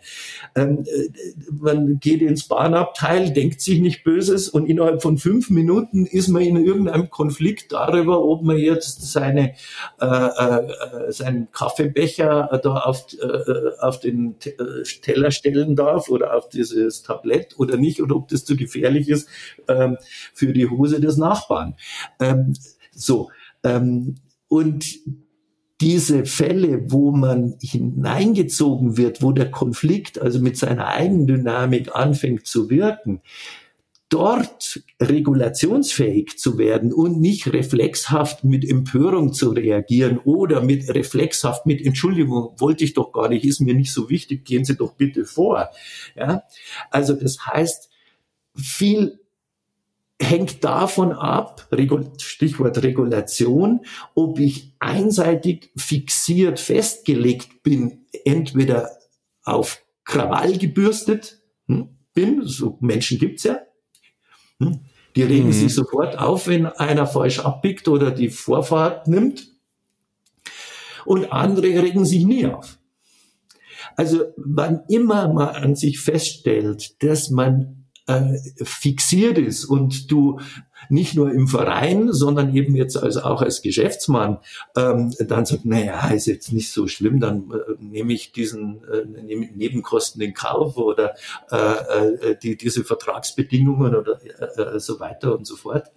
Ähm, 0.56 0.84
äh, 0.86 1.08
man 1.52 2.00
geht 2.00 2.20
ins 2.20 2.48
Bahnabteil, 2.48 3.32
denkt 3.32 3.60
sich 3.60 3.80
nicht 3.80 4.02
Böses 4.02 4.48
und 4.48 4.66
innerhalb 4.66 5.00
von 5.00 5.18
fünf 5.18 5.48
Minuten 5.50 6.04
ist 6.06 6.28
man 6.28 6.42
in 6.42 6.56
irgendeinem 6.56 7.10
Konflikt 7.10 7.72
darüber, 7.72 8.24
ob 8.24 8.42
man 8.42 8.58
jetzt 8.58 9.12
seine, 9.12 9.54
äh, 10.00 10.06
äh, 10.06 11.12
seinen 11.12 11.52
Kaffeebecher 11.52 12.60
da 12.60 12.74
auf, 12.74 13.06
äh, 13.20 13.78
auf 13.78 14.00
den 14.00 14.36
Teller 15.02 15.30
stellen 15.30 15.76
darf 15.76 16.08
oder 16.08 16.34
auf 16.34 16.48
dieses 16.48 17.02
Tablett 17.02 17.54
oder 17.68 17.76
nicht 17.76 18.02
oder 18.02 18.16
ob 18.16 18.28
das 18.28 18.44
zu 18.44 18.56
gefährlich 18.56 19.08
ist 19.08 19.28
ähm, 19.68 19.96
für 20.32 20.52
die 20.52 20.68
Hose 20.68 21.00
des 21.00 21.16
Nachbarn. 21.16 21.74
Ähm, 22.20 22.54
so. 22.92 23.30
Ähm, 23.62 24.16
und 24.48 24.98
diese 25.80 26.24
Fälle, 26.24 26.90
wo 26.90 27.12
man 27.12 27.56
hineingezogen 27.60 28.96
wird, 28.96 29.22
wo 29.22 29.32
der 29.32 29.50
Konflikt 29.50 30.20
also 30.20 30.40
mit 30.40 30.56
seiner 30.56 30.88
Eigendynamik 30.88 31.94
anfängt 31.94 32.46
zu 32.46 32.68
wirken, 32.68 33.20
dort 34.08 34.82
regulationsfähig 35.00 36.38
zu 36.38 36.56
werden 36.56 36.92
und 36.92 37.20
nicht 37.20 37.52
reflexhaft 37.52 38.42
mit 38.42 38.68
Empörung 38.68 39.34
zu 39.34 39.50
reagieren 39.50 40.18
oder 40.18 40.62
mit 40.62 40.88
reflexhaft 40.88 41.66
mit 41.66 41.84
Entschuldigung, 41.84 42.54
wollte 42.58 42.84
ich 42.84 42.94
doch 42.94 43.12
gar 43.12 43.28
nicht, 43.28 43.44
ist 43.44 43.60
mir 43.60 43.74
nicht 43.74 43.92
so 43.92 44.08
wichtig, 44.08 44.44
gehen 44.44 44.64
Sie 44.64 44.76
doch 44.76 44.94
bitte 44.94 45.24
vor. 45.24 45.68
Ja? 46.16 46.44
Also 46.90 47.14
das 47.14 47.46
heißt, 47.46 47.90
viel 48.54 49.20
hängt 50.20 50.64
davon 50.64 51.12
ab, 51.12 51.68
Stichwort 52.18 52.82
Regulation, 52.82 53.80
ob 54.14 54.38
ich 54.40 54.72
einseitig 54.78 55.70
fixiert 55.76 56.58
festgelegt 56.58 57.62
bin, 57.62 58.06
entweder 58.24 58.90
auf 59.44 59.82
Krawall 60.04 60.56
gebürstet 60.56 61.40
hm, 61.66 61.90
bin, 62.14 62.42
so 62.44 62.78
Menschen 62.80 63.18
gibt's 63.18 63.44
ja? 63.44 63.60
Die 64.60 65.22
regen 65.22 65.48
mhm. 65.48 65.52
sich 65.52 65.74
sofort 65.74 66.18
auf, 66.18 66.46
wenn 66.46 66.66
einer 66.66 67.06
falsch 67.06 67.40
abbiegt 67.40 67.88
oder 67.88 68.10
die 68.10 68.28
Vorfahrt 68.28 69.08
nimmt. 69.08 69.48
Und 71.04 71.32
andere 71.32 71.66
regen 71.82 72.04
sich 72.04 72.24
nie 72.24 72.46
auf. 72.46 72.78
Also 73.96 74.24
wann 74.36 74.82
immer 74.88 75.32
man 75.32 75.48
an 75.48 75.74
sich 75.74 76.00
feststellt, 76.00 77.02
dass 77.02 77.30
man 77.30 77.86
äh, 78.06 78.38
fixiert 78.62 79.38
ist 79.38 79.64
und 79.64 80.10
du 80.10 80.40
nicht 80.88 81.14
nur 81.14 81.30
im 81.32 81.48
Verein, 81.48 82.12
sondern 82.12 82.54
eben 82.54 82.76
jetzt 82.76 82.96
also 82.96 83.22
auch 83.22 83.42
als 83.42 83.62
Geschäftsmann 83.62 84.38
ähm, 84.76 85.12
dann 85.18 85.46
sagt, 85.46 85.64
naja, 85.64 86.08
ist 86.08 86.26
jetzt 86.26 86.52
nicht 86.52 86.70
so 86.70 86.86
schlimm, 86.86 87.20
dann 87.20 87.50
äh, 87.50 87.82
nehme 87.82 88.12
ich 88.12 88.32
diesen 88.32 88.82
äh, 88.84 89.04
nehme 89.04 89.46
Nebenkosten 89.46 90.22
in 90.22 90.34
Kauf 90.34 90.76
oder 90.76 91.14
äh, 91.50 91.56
äh, 91.56 92.36
die, 92.42 92.56
diese 92.56 92.84
Vertragsbedingungen 92.84 93.94
oder 93.94 94.20
äh, 94.22 94.76
äh, 94.76 94.80
so 94.80 95.00
weiter 95.00 95.36
und 95.36 95.46
so 95.46 95.56
fort. 95.56 95.90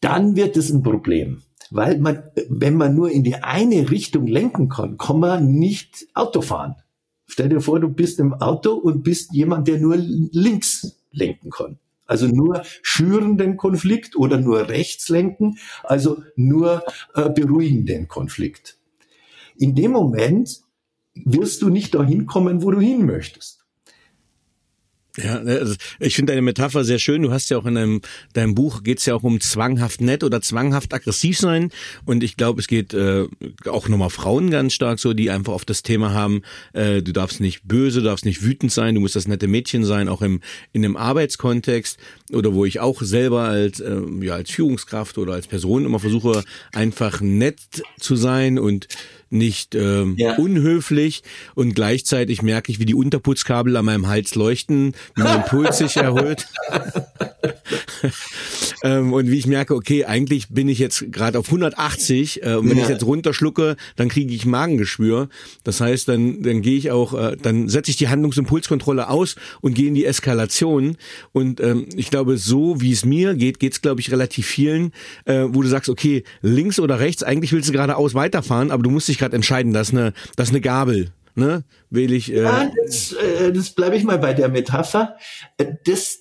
Dann 0.00 0.36
wird 0.36 0.56
es 0.56 0.70
ein 0.70 0.82
Problem. 0.82 1.42
Weil 1.70 1.98
man, 1.98 2.22
wenn 2.48 2.76
man 2.76 2.94
nur 2.94 3.10
in 3.10 3.24
die 3.24 3.36
eine 3.36 3.90
Richtung 3.90 4.26
lenken 4.26 4.68
kann, 4.68 4.98
kann 4.98 5.18
man 5.18 5.52
nicht 5.52 6.06
Auto 6.14 6.40
fahren. 6.40 6.76
Stell 7.26 7.48
dir 7.48 7.60
vor, 7.60 7.80
du 7.80 7.88
bist 7.88 8.20
im 8.20 8.34
Auto 8.34 8.74
und 8.74 9.02
bist 9.02 9.32
jemand, 9.32 9.66
der 9.66 9.78
nur 9.78 9.96
links 9.96 10.96
lenken 11.10 11.50
kann. 11.50 11.78
Also 12.06 12.28
nur 12.28 12.62
schüren 12.82 13.36
den 13.36 13.56
Konflikt 13.56 14.16
oder 14.16 14.38
nur 14.38 14.68
rechts 14.68 15.08
lenken, 15.08 15.58
also 15.82 16.22
nur 16.36 16.82
äh, 17.14 17.28
beruhigen 17.30 17.84
den 17.84 18.08
Konflikt. 18.08 18.78
In 19.56 19.74
dem 19.74 19.92
Moment 19.92 20.60
wirst 21.14 21.62
du 21.62 21.68
nicht 21.68 21.94
dahin 21.94 22.26
kommen, 22.26 22.62
wo 22.62 22.70
du 22.70 22.80
hin 22.80 23.06
möchtest. 23.06 23.65
Ja, 25.16 25.40
ne, 25.40 25.58
also 25.58 25.74
ich 25.98 26.14
finde 26.14 26.32
deine 26.32 26.42
Metapher 26.42 26.84
sehr 26.84 26.98
schön. 26.98 27.22
Du 27.22 27.32
hast 27.32 27.48
ja 27.48 27.58
auch 27.58 27.66
in 27.66 27.74
deinem, 27.74 28.00
deinem 28.34 28.54
Buch 28.54 28.82
geht 28.82 28.98
es 28.98 29.06
ja 29.06 29.14
auch 29.14 29.22
um 29.22 29.40
zwanghaft 29.40 30.00
nett 30.00 30.22
oder 30.22 30.42
zwanghaft 30.42 30.92
aggressiv 30.92 31.38
sein. 31.38 31.70
Und 32.04 32.22
ich 32.22 32.36
glaube, 32.36 32.60
es 32.60 32.66
geht 32.66 32.92
äh, 32.94 33.26
auch 33.66 33.88
nochmal 33.88 34.10
Frauen 34.10 34.50
ganz 34.50 34.74
stark 34.74 34.98
so, 34.98 35.14
die 35.14 35.30
einfach 35.30 35.52
oft 35.52 35.70
das 35.70 35.82
Thema 35.82 36.12
haben, 36.12 36.42
äh, 36.72 37.02
du 37.02 37.12
darfst 37.12 37.40
nicht 37.40 37.62
böse, 37.64 38.00
du 38.00 38.06
darfst 38.06 38.24
nicht 38.24 38.42
wütend 38.42 38.72
sein, 38.72 38.94
du 38.94 39.00
musst 39.00 39.16
das 39.16 39.28
nette 39.28 39.48
Mädchen 39.48 39.84
sein, 39.84 40.08
auch 40.08 40.22
im 40.22 40.40
in 40.72 40.84
einem 40.84 40.96
Arbeitskontext 40.96 41.98
oder 42.32 42.54
wo 42.54 42.64
ich 42.64 42.80
auch 42.80 43.00
selber 43.02 43.44
als 43.44 43.80
äh, 43.80 44.00
ja 44.20 44.34
als 44.34 44.50
Führungskraft 44.50 45.18
oder 45.18 45.34
als 45.34 45.46
Person 45.46 45.84
immer 45.84 45.98
versuche, 45.98 46.44
einfach 46.72 47.20
nett 47.20 47.58
zu 47.98 48.16
sein 48.16 48.58
und 48.58 48.88
nicht 49.30 49.74
ähm, 49.74 50.14
ja. 50.18 50.36
unhöflich 50.36 51.22
und 51.54 51.74
gleichzeitig 51.74 52.42
merke 52.42 52.70
ich, 52.70 52.78
wie 52.78 52.84
die 52.84 52.94
Unterputzkabel 52.94 53.76
an 53.76 53.84
meinem 53.84 54.06
Hals 54.06 54.34
leuchten, 54.34 54.94
mein 55.16 55.44
Puls 55.44 55.78
sich 55.78 55.96
erhöht 55.96 56.46
ähm, 58.82 59.12
und 59.12 59.30
wie 59.30 59.38
ich 59.38 59.46
merke, 59.46 59.74
okay, 59.74 60.04
eigentlich 60.04 60.48
bin 60.48 60.68
ich 60.68 60.78
jetzt 60.78 61.10
gerade 61.12 61.38
auf 61.38 61.46
180 61.46 62.42
äh, 62.42 62.54
und 62.54 62.70
wenn 62.70 62.76
ja. 62.76 62.84
ich 62.84 62.88
jetzt 62.88 63.04
runterschlucke, 63.04 63.76
dann 63.96 64.08
kriege 64.08 64.32
ich 64.34 64.46
Magengeschwür. 64.46 65.28
Das 65.64 65.80
heißt, 65.80 66.08
dann 66.08 66.42
dann 66.42 66.62
gehe 66.62 66.76
ich 66.76 66.90
auch, 66.90 67.14
äh, 67.14 67.36
dann 67.40 67.68
setze 67.68 67.90
ich 67.90 67.96
die 67.96 68.08
Handlungsimpulskontrolle 68.08 69.08
aus 69.08 69.36
und 69.60 69.74
gehe 69.74 69.88
in 69.88 69.94
die 69.94 70.04
Eskalation 70.04 70.96
und 71.32 71.60
ähm, 71.60 71.86
ich 71.96 72.10
glaube, 72.10 72.38
so 72.38 72.80
wie 72.80 72.92
es 72.92 73.04
mir 73.04 73.34
geht, 73.34 73.58
geht 73.58 73.72
es 73.72 73.82
glaube 73.82 74.00
ich 74.00 74.10
relativ 74.10 74.46
vielen, 74.46 74.92
äh, 75.24 75.44
wo 75.48 75.62
du 75.62 75.68
sagst, 75.68 75.88
okay, 75.88 76.24
links 76.42 76.78
oder 76.78 77.00
rechts, 77.00 77.22
eigentlich 77.22 77.52
willst 77.52 77.68
du 77.68 77.72
geradeaus 77.72 78.14
weiterfahren, 78.14 78.70
aber 78.70 78.82
du 78.82 78.90
musst 78.90 79.08
dich 79.08 79.15
sich 79.16 79.20
gerade 79.20 79.36
entscheiden, 79.36 79.72
das 79.72 79.88
ist 79.88 79.94
eine, 79.94 80.12
das 80.36 80.48
ist 80.48 80.54
eine 80.54 80.60
Gabel. 80.60 81.12
Ne? 81.34 81.64
Will 81.90 82.12
ich. 82.12 82.32
Äh 82.32 82.42
ja, 82.42 82.70
das, 82.84 83.12
äh, 83.12 83.52
das 83.52 83.70
bleibe 83.70 83.96
ich 83.96 84.04
mal 84.04 84.18
bei 84.18 84.32
der 84.32 84.48
Metapher. 84.48 85.16
Äh, 85.58 85.74
das, 85.84 86.20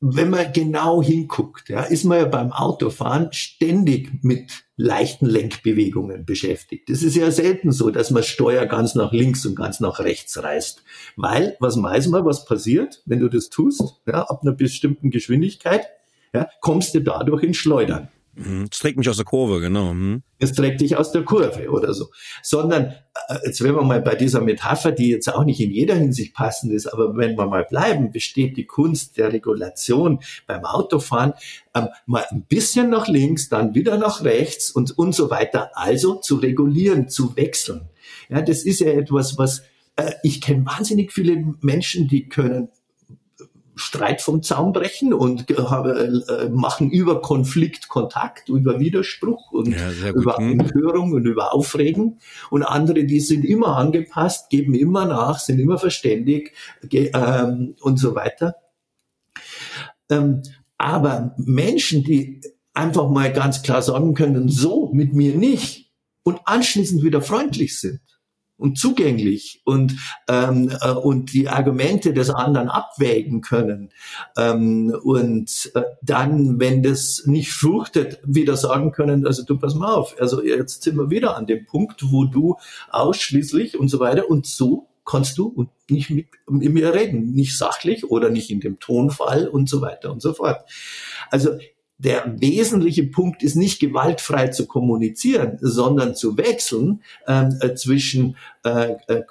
wenn 0.00 0.30
man 0.30 0.52
genau 0.52 1.02
hinguckt, 1.02 1.68
ja, 1.68 1.82
ist 1.82 2.04
man 2.04 2.18
ja 2.18 2.24
beim 2.26 2.52
Autofahren 2.52 3.32
ständig 3.32 4.22
mit 4.22 4.64
leichten 4.76 5.26
Lenkbewegungen 5.26 6.24
beschäftigt. 6.24 6.88
Das 6.88 7.02
ist 7.02 7.16
ja 7.16 7.30
selten 7.30 7.72
so, 7.72 7.90
dass 7.90 8.10
man 8.10 8.22
Steuer 8.22 8.66
ganz 8.66 8.94
nach 8.94 9.12
links 9.12 9.44
und 9.44 9.56
ganz 9.56 9.80
nach 9.80 9.98
rechts 9.98 10.40
reißt. 10.40 10.84
Weil, 11.16 11.56
was 11.58 11.80
weiß 11.80 12.06
man, 12.08 12.24
was 12.24 12.44
passiert, 12.44 13.02
wenn 13.06 13.18
du 13.18 13.28
das 13.28 13.50
tust, 13.50 13.82
ja, 14.06 14.22
ab 14.22 14.42
einer 14.42 14.52
bestimmten 14.52 15.10
Geschwindigkeit, 15.10 15.86
ja, 16.32 16.48
kommst 16.60 16.94
du 16.94 17.00
dadurch 17.00 17.42
ins 17.42 17.56
Schleudern. 17.56 18.08
Mhm. 18.34 18.68
Es 18.70 18.78
trägt 18.78 18.98
mich 18.98 19.08
aus 19.08 19.16
der 19.16 19.24
Kurve, 19.24 19.60
genau. 19.60 19.92
Mhm. 19.92 20.22
Es 20.38 20.52
trägt 20.52 20.80
dich 20.80 20.96
aus 20.96 21.12
der 21.12 21.24
Kurve 21.24 21.68
oder 21.70 21.92
so. 21.92 22.10
Sondern, 22.42 22.94
äh, 23.28 23.36
jetzt 23.44 23.62
wenn 23.62 23.74
wir 23.74 23.82
mal 23.82 24.00
bei 24.00 24.14
dieser 24.14 24.40
Metapher, 24.40 24.92
die 24.92 25.10
jetzt 25.10 25.32
auch 25.32 25.44
nicht 25.44 25.60
in 25.60 25.70
jeder 25.70 25.94
Hinsicht 25.94 26.34
passend 26.34 26.72
ist, 26.72 26.86
aber 26.86 27.16
wenn 27.16 27.36
wir 27.36 27.46
mal 27.46 27.64
bleiben, 27.64 28.12
besteht 28.12 28.56
die 28.56 28.66
Kunst 28.66 29.18
der 29.18 29.32
Regulation 29.32 30.20
beim 30.46 30.64
Autofahren 30.64 31.34
ähm, 31.74 31.88
mal 32.06 32.24
ein 32.30 32.42
bisschen 32.42 32.90
nach 32.90 33.08
links, 33.08 33.48
dann 33.48 33.74
wieder 33.74 33.98
nach 33.98 34.22
rechts 34.24 34.70
und, 34.70 34.96
und 34.96 35.14
so 35.14 35.30
weiter. 35.30 35.70
Also 35.74 36.14
zu 36.14 36.36
regulieren, 36.36 37.08
zu 37.08 37.36
wechseln. 37.36 37.88
Ja, 38.28 38.42
das 38.42 38.62
ist 38.62 38.80
ja 38.80 38.92
etwas, 38.92 39.38
was 39.38 39.62
äh, 39.96 40.12
ich 40.22 40.40
kenne 40.40 40.64
wahnsinnig 40.66 41.12
viele 41.12 41.54
Menschen, 41.60 42.08
die 42.08 42.28
können 42.28 42.68
Streit 43.80 44.20
vom 44.20 44.42
Zaun 44.42 44.72
brechen 44.72 45.12
und 45.14 45.50
äh, 45.50 46.48
machen 46.50 46.90
über 46.90 47.20
Konflikt 47.20 47.88
Kontakt, 47.88 48.48
über 48.48 48.78
Widerspruch 48.78 49.50
und 49.52 49.68
ja, 49.68 50.10
über. 50.10 50.38
Empörung 50.38 51.12
und 51.12 51.24
über 51.26 51.54
Aufregen. 51.54 52.20
Und 52.50 52.62
andere, 52.62 53.04
die 53.04 53.20
sind 53.20 53.44
immer 53.44 53.76
angepasst, 53.76 54.50
geben 54.50 54.74
immer 54.74 55.06
nach, 55.06 55.38
sind 55.38 55.58
immer 55.58 55.78
verständig 55.78 56.52
ähm, 56.92 57.74
und 57.80 57.98
so 57.98 58.14
weiter. 58.14 58.56
Ähm, 60.10 60.42
aber 60.76 61.34
Menschen, 61.38 62.04
die 62.04 62.40
einfach 62.74 63.08
mal 63.08 63.32
ganz 63.32 63.62
klar 63.62 63.82
sagen 63.82 64.14
können, 64.14 64.48
so 64.48 64.90
mit 64.92 65.12
mir 65.12 65.34
nicht 65.34 65.90
und 66.22 66.40
anschließend 66.44 67.02
wieder 67.02 67.22
freundlich 67.22 67.78
sind, 67.78 68.00
und 68.60 68.78
zugänglich 68.78 69.62
und, 69.64 69.96
ähm, 70.28 70.70
äh, 70.80 70.90
und 70.90 71.32
die 71.32 71.48
Argumente 71.48 72.12
des 72.12 72.30
anderen 72.30 72.68
abwägen 72.68 73.40
können. 73.40 73.90
Ähm, 74.36 74.94
und 75.02 75.72
äh, 75.74 75.82
dann, 76.02 76.60
wenn 76.60 76.82
das 76.82 77.24
nicht 77.26 77.52
fruchtet, 77.52 78.20
wieder 78.24 78.56
sagen 78.56 78.92
können, 78.92 79.26
also 79.26 79.44
du 79.44 79.58
pass 79.58 79.74
mal 79.74 79.94
auf, 79.94 80.14
also 80.20 80.42
jetzt 80.42 80.82
sind 80.82 80.96
wir 80.96 81.10
wieder 81.10 81.36
an 81.36 81.46
dem 81.46 81.66
Punkt, 81.66 82.10
wo 82.10 82.24
du 82.24 82.56
ausschließlich 82.90 83.78
und 83.78 83.88
so 83.88 83.98
weiter 83.98 84.30
und 84.30 84.46
so 84.46 84.88
kannst 85.04 85.38
du 85.38 85.68
nicht 85.88 86.10
mit, 86.10 86.26
mit 86.48 86.72
mir 86.72 86.94
reden, 86.94 87.32
nicht 87.32 87.58
sachlich 87.58 88.04
oder 88.04 88.30
nicht 88.30 88.50
in 88.50 88.60
dem 88.60 88.78
Tonfall 88.78 89.48
und 89.48 89.68
so 89.68 89.80
weiter 89.80 90.12
und 90.12 90.22
so 90.22 90.34
fort. 90.34 90.62
Also 91.30 91.50
der 92.02 92.34
wesentliche 92.40 93.04
Punkt 93.04 93.42
ist 93.42 93.56
nicht 93.56 93.78
gewaltfrei 93.78 94.48
zu 94.48 94.66
kommunizieren, 94.66 95.58
sondern 95.60 96.14
zu 96.14 96.38
wechseln 96.38 97.02
ähm, 97.26 97.58
äh, 97.60 97.74
zwischen 97.74 98.36
äh, 98.64 98.94
äh, 99.06 99.22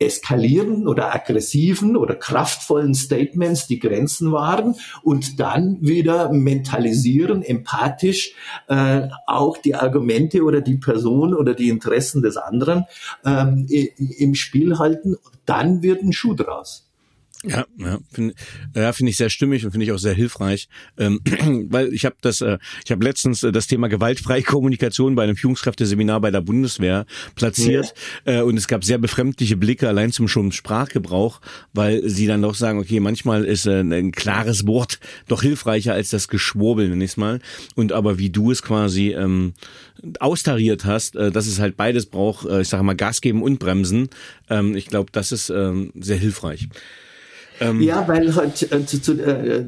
eskalierenden 0.00 0.88
oder 0.88 1.14
aggressiven 1.14 1.96
oder 1.96 2.16
kraftvollen 2.16 2.94
Statements, 2.94 3.68
die 3.68 3.78
Grenzen 3.78 4.32
waren, 4.32 4.74
und 5.02 5.38
dann 5.38 5.78
wieder 5.80 6.32
mentalisieren, 6.32 7.42
empathisch 7.42 8.34
äh, 8.66 9.08
auch 9.26 9.56
die 9.58 9.76
Argumente 9.76 10.42
oder 10.42 10.60
die 10.60 10.78
Person 10.78 11.32
oder 11.32 11.54
die 11.54 11.68
Interessen 11.68 12.22
des 12.22 12.36
anderen 12.36 12.86
ähm, 13.24 13.66
im 13.68 14.34
Spiel 14.34 14.78
halten. 14.78 15.16
Dann 15.46 15.82
wird 15.82 16.02
ein 16.02 16.12
Schuh 16.12 16.34
draus. 16.34 16.87
Ja, 17.44 17.66
ja, 17.78 17.98
finde 18.10 18.34
ja, 18.74 18.92
find 18.92 19.10
ich 19.10 19.16
sehr 19.16 19.30
stimmig 19.30 19.64
und 19.64 19.70
finde 19.70 19.86
ich 19.86 19.92
auch 19.92 19.98
sehr 19.98 20.12
hilfreich, 20.12 20.68
ähm, 20.98 21.20
weil 21.70 21.94
ich 21.94 22.04
habe 22.04 22.16
das, 22.20 22.40
äh, 22.40 22.58
ich 22.84 22.90
habe 22.90 23.04
letztens 23.04 23.44
äh, 23.44 23.52
das 23.52 23.68
Thema 23.68 23.86
gewaltfreie 23.88 24.42
Kommunikation 24.42 25.14
bei 25.14 25.22
einem 25.22 25.36
Führungskräfteseminar 25.36 26.20
bei 26.20 26.32
der 26.32 26.40
Bundeswehr 26.40 27.06
platziert 27.36 27.94
ja. 28.26 28.40
äh, 28.40 28.42
und 28.42 28.56
es 28.56 28.66
gab 28.66 28.82
sehr 28.82 28.98
befremdliche 28.98 29.56
Blicke 29.56 29.86
allein 29.86 30.10
zum 30.10 30.26
schon 30.26 30.50
Sprachgebrauch, 30.50 31.40
weil 31.72 32.08
sie 32.08 32.26
dann 32.26 32.42
doch 32.42 32.56
sagen, 32.56 32.80
okay, 32.80 32.98
manchmal 32.98 33.44
ist 33.44 33.66
äh, 33.66 33.82
ein 33.82 34.10
klares 34.10 34.66
Wort 34.66 34.98
doch 35.28 35.42
hilfreicher 35.42 35.92
als 35.92 36.10
das 36.10 36.26
Geschwurbel, 36.26 36.88
nenn 36.88 37.00
ich's 37.00 37.16
mal. 37.16 37.38
Und 37.76 37.92
aber 37.92 38.18
wie 38.18 38.30
du 38.30 38.50
es 38.50 38.62
quasi 38.64 39.12
ähm, 39.12 39.54
austariert 40.18 40.84
hast, 40.84 41.14
äh, 41.14 41.30
dass 41.30 41.46
es 41.46 41.60
halt 41.60 41.76
beides 41.76 42.06
braucht, 42.06 42.46
äh, 42.46 42.62
ich 42.62 42.68
sage 42.68 42.82
mal 42.82 42.96
Gas 42.96 43.20
geben 43.20 43.42
und 43.42 43.60
bremsen. 43.60 44.08
Ähm, 44.50 44.74
ich 44.74 44.86
glaube, 44.86 45.12
das 45.12 45.30
ist 45.30 45.50
ähm, 45.50 45.92
sehr 45.94 46.18
hilfreich. 46.18 46.68
Ähm, 47.60 47.80
ja, 47.80 48.06
weil 48.06 48.34
halt 48.34 48.70
äh, 48.72 48.86
zu, 48.86 49.00
zu, 49.00 49.12
äh, 49.20 49.64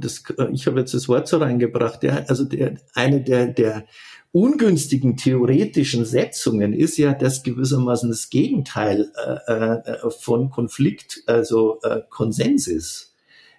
das, 0.00 0.22
äh, 0.38 0.48
ich 0.52 0.66
habe 0.66 0.80
jetzt 0.80 0.94
das 0.94 1.08
Wort 1.08 1.28
so 1.28 1.38
reingebracht. 1.38 2.02
Ja, 2.02 2.24
also 2.28 2.44
der, 2.44 2.76
eine 2.94 3.22
der, 3.22 3.46
der 3.46 3.84
ungünstigen 4.32 5.16
theoretischen 5.16 6.04
Setzungen 6.04 6.72
ist 6.72 6.96
ja, 6.96 7.14
dass 7.14 7.44
gewissermaßen 7.44 8.08
das 8.08 8.30
Gegenteil 8.30 9.12
äh, 9.46 9.52
äh, 9.52 10.10
von 10.10 10.50
Konflikt, 10.50 11.22
also 11.26 11.78
äh, 11.82 12.00
Konsens 12.10 12.66
ist. 12.66 13.13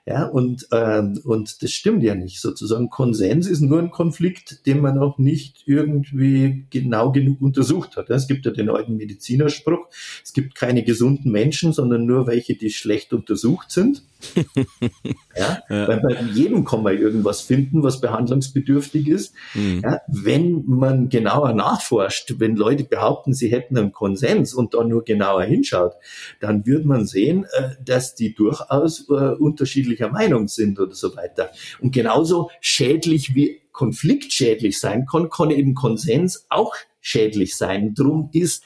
Ja, 0.07 0.25
und, 0.27 0.67
ähm, 0.71 1.19
und 1.23 1.63
das 1.63 1.71
stimmt 1.71 2.03
ja 2.03 2.13
nicht. 2.13 2.39
Sozusagen 2.39 2.91
Konsens 2.91 3.47
ist 3.47 3.61
nur 3.61 3.79
ein 3.79 3.89
Konflikt, 3.89 4.67
den 4.67 4.79
man 4.79 4.99
auch 4.99 5.17
nicht 5.17 5.63
irgendwie 5.65 6.65
genau 6.69 7.11
genug 7.11 7.41
untersucht 7.41 7.97
hat. 7.97 8.11
Es 8.11 8.27
gibt 8.27 8.45
ja 8.45 8.51
den 8.51 8.69
alten 8.69 8.97
Medizinerspruch, 8.97 9.87
es 10.23 10.31
gibt 10.33 10.53
keine 10.53 10.83
gesunden 10.83 11.31
Menschen, 11.31 11.73
sondern 11.73 12.05
nur 12.05 12.27
welche, 12.27 12.53
die 12.55 12.69
schlecht 12.69 13.13
untersucht 13.13 13.71
sind. 13.71 14.03
ja? 15.35 15.61
ja? 15.69 15.87
Weil 15.87 15.99
bei 15.99 16.21
jedem 16.33 16.65
kann 16.65 16.83
man 16.83 16.97
irgendwas 16.97 17.41
finden, 17.41 17.83
was 17.83 18.01
behandlungsbedürftig 18.01 19.07
ist. 19.07 19.33
Mhm. 19.53 19.81
Ja? 19.83 20.01
Wenn 20.07 20.63
man 20.67 21.09
genauer 21.09 21.53
nachforscht, 21.53 22.35
wenn 22.39 22.55
Leute 22.55 22.83
behaupten, 22.83 23.33
sie 23.33 23.51
hätten 23.51 23.77
einen 23.77 23.91
Konsens 23.91 24.53
und 24.53 24.73
da 24.73 24.83
nur 24.83 25.03
genauer 25.03 25.43
hinschaut, 25.43 25.93
dann 26.39 26.65
wird 26.65 26.85
man 26.85 27.05
sehen, 27.05 27.45
äh, 27.53 27.69
dass 27.83 28.15
die 28.15 28.33
durchaus 28.33 29.09
äh, 29.09 29.13
unterschiedlicher 29.13 30.09
Meinung 30.09 30.47
sind 30.47 30.79
oder 30.79 30.95
so 30.95 31.15
weiter. 31.15 31.51
Und 31.81 31.93
genauso 31.93 32.49
schädlich 32.61 33.35
wie 33.35 33.61
Konflikt 33.71 34.31
schädlich 34.31 34.79
sein 34.79 35.05
kann, 35.05 35.29
kann 35.29 35.51
eben 35.51 35.73
Konsens 35.73 36.45
auch 36.49 36.73
schädlich 37.01 37.55
sein. 37.55 37.93
Drum 37.93 38.29
ist 38.31 38.63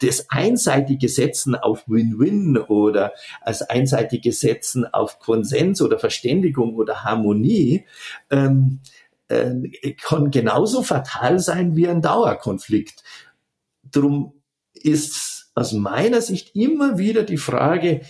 das 0.00 0.30
einseitige 0.30 1.08
Setzen 1.08 1.54
auf 1.54 1.84
Win-Win 1.86 2.58
oder 2.58 3.12
als 3.40 3.62
einseitige 3.62 4.32
Setzen 4.32 4.86
auf 4.86 5.18
Konsens 5.18 5.80
oder 5.82 5.98
Verständigung 5.98 6.74
oder 6.74 7.04
Harmonie 7.04 7.86
ähm, 8.30 8.80
äh, 9.28 9.92
kann 10.00 10.30
genauso 10.30 10.82
fatal 10.82 11.38
sein 11.38 11.76
wie 11.76 11.88
ein 11.88 12.02
Dauerkonflikt. 12.02 13.02
Drum 13.90 14.34
ist 14.74 15.50
aus 15.54 15.72
meiner 15.72 16.20
Sicht 16.20 16.54
immer 16.54 16.98
wieder 16.98 17.24
die 17.24 17.36
Frage, 17.36 18.02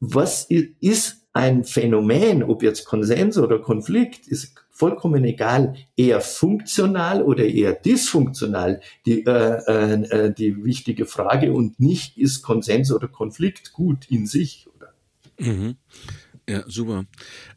was 0.00 0.46
ist 0.50 1.26
ein 1.32 1.64
Phänomen, 1.64 2.42
ob 2.42 2.62
jetzt 2.62 2.84
Konsens 2.84 3.38
oder 3.38 3.58
Konflikt, 3.58 4.26
ist 4.26 4.54
vollkommen 4.76 5.24
egal, 5.24 5.74
eher 5.96 6.20
funktional 6.20 7.22
oder 7.22 7.46
eher 7.46 7.72
dysfunktional, 7.72 8.82
die, 9.06 9.24
äh, 9.24 9.62
äh, 9.66 10.26
äh, 10.26 10.34
die 10.34 10.64
wichtige 10.64 11.06
Frage 11.06 11.54
und 11.54 11.80
nicht 11.80 12.18
ist 12.18 12.42
Konsens 12.42 12.92
oder 12.92 13.08
Konflikt 13.08 13.72
gut 13.72 14.10
in 14.10 14.26
sich. 14.26 14.68
Oder? 14.76 14.92
Mhm. 15.38 15.76
Ja, 16.48 16.62
super. 16.68 17.04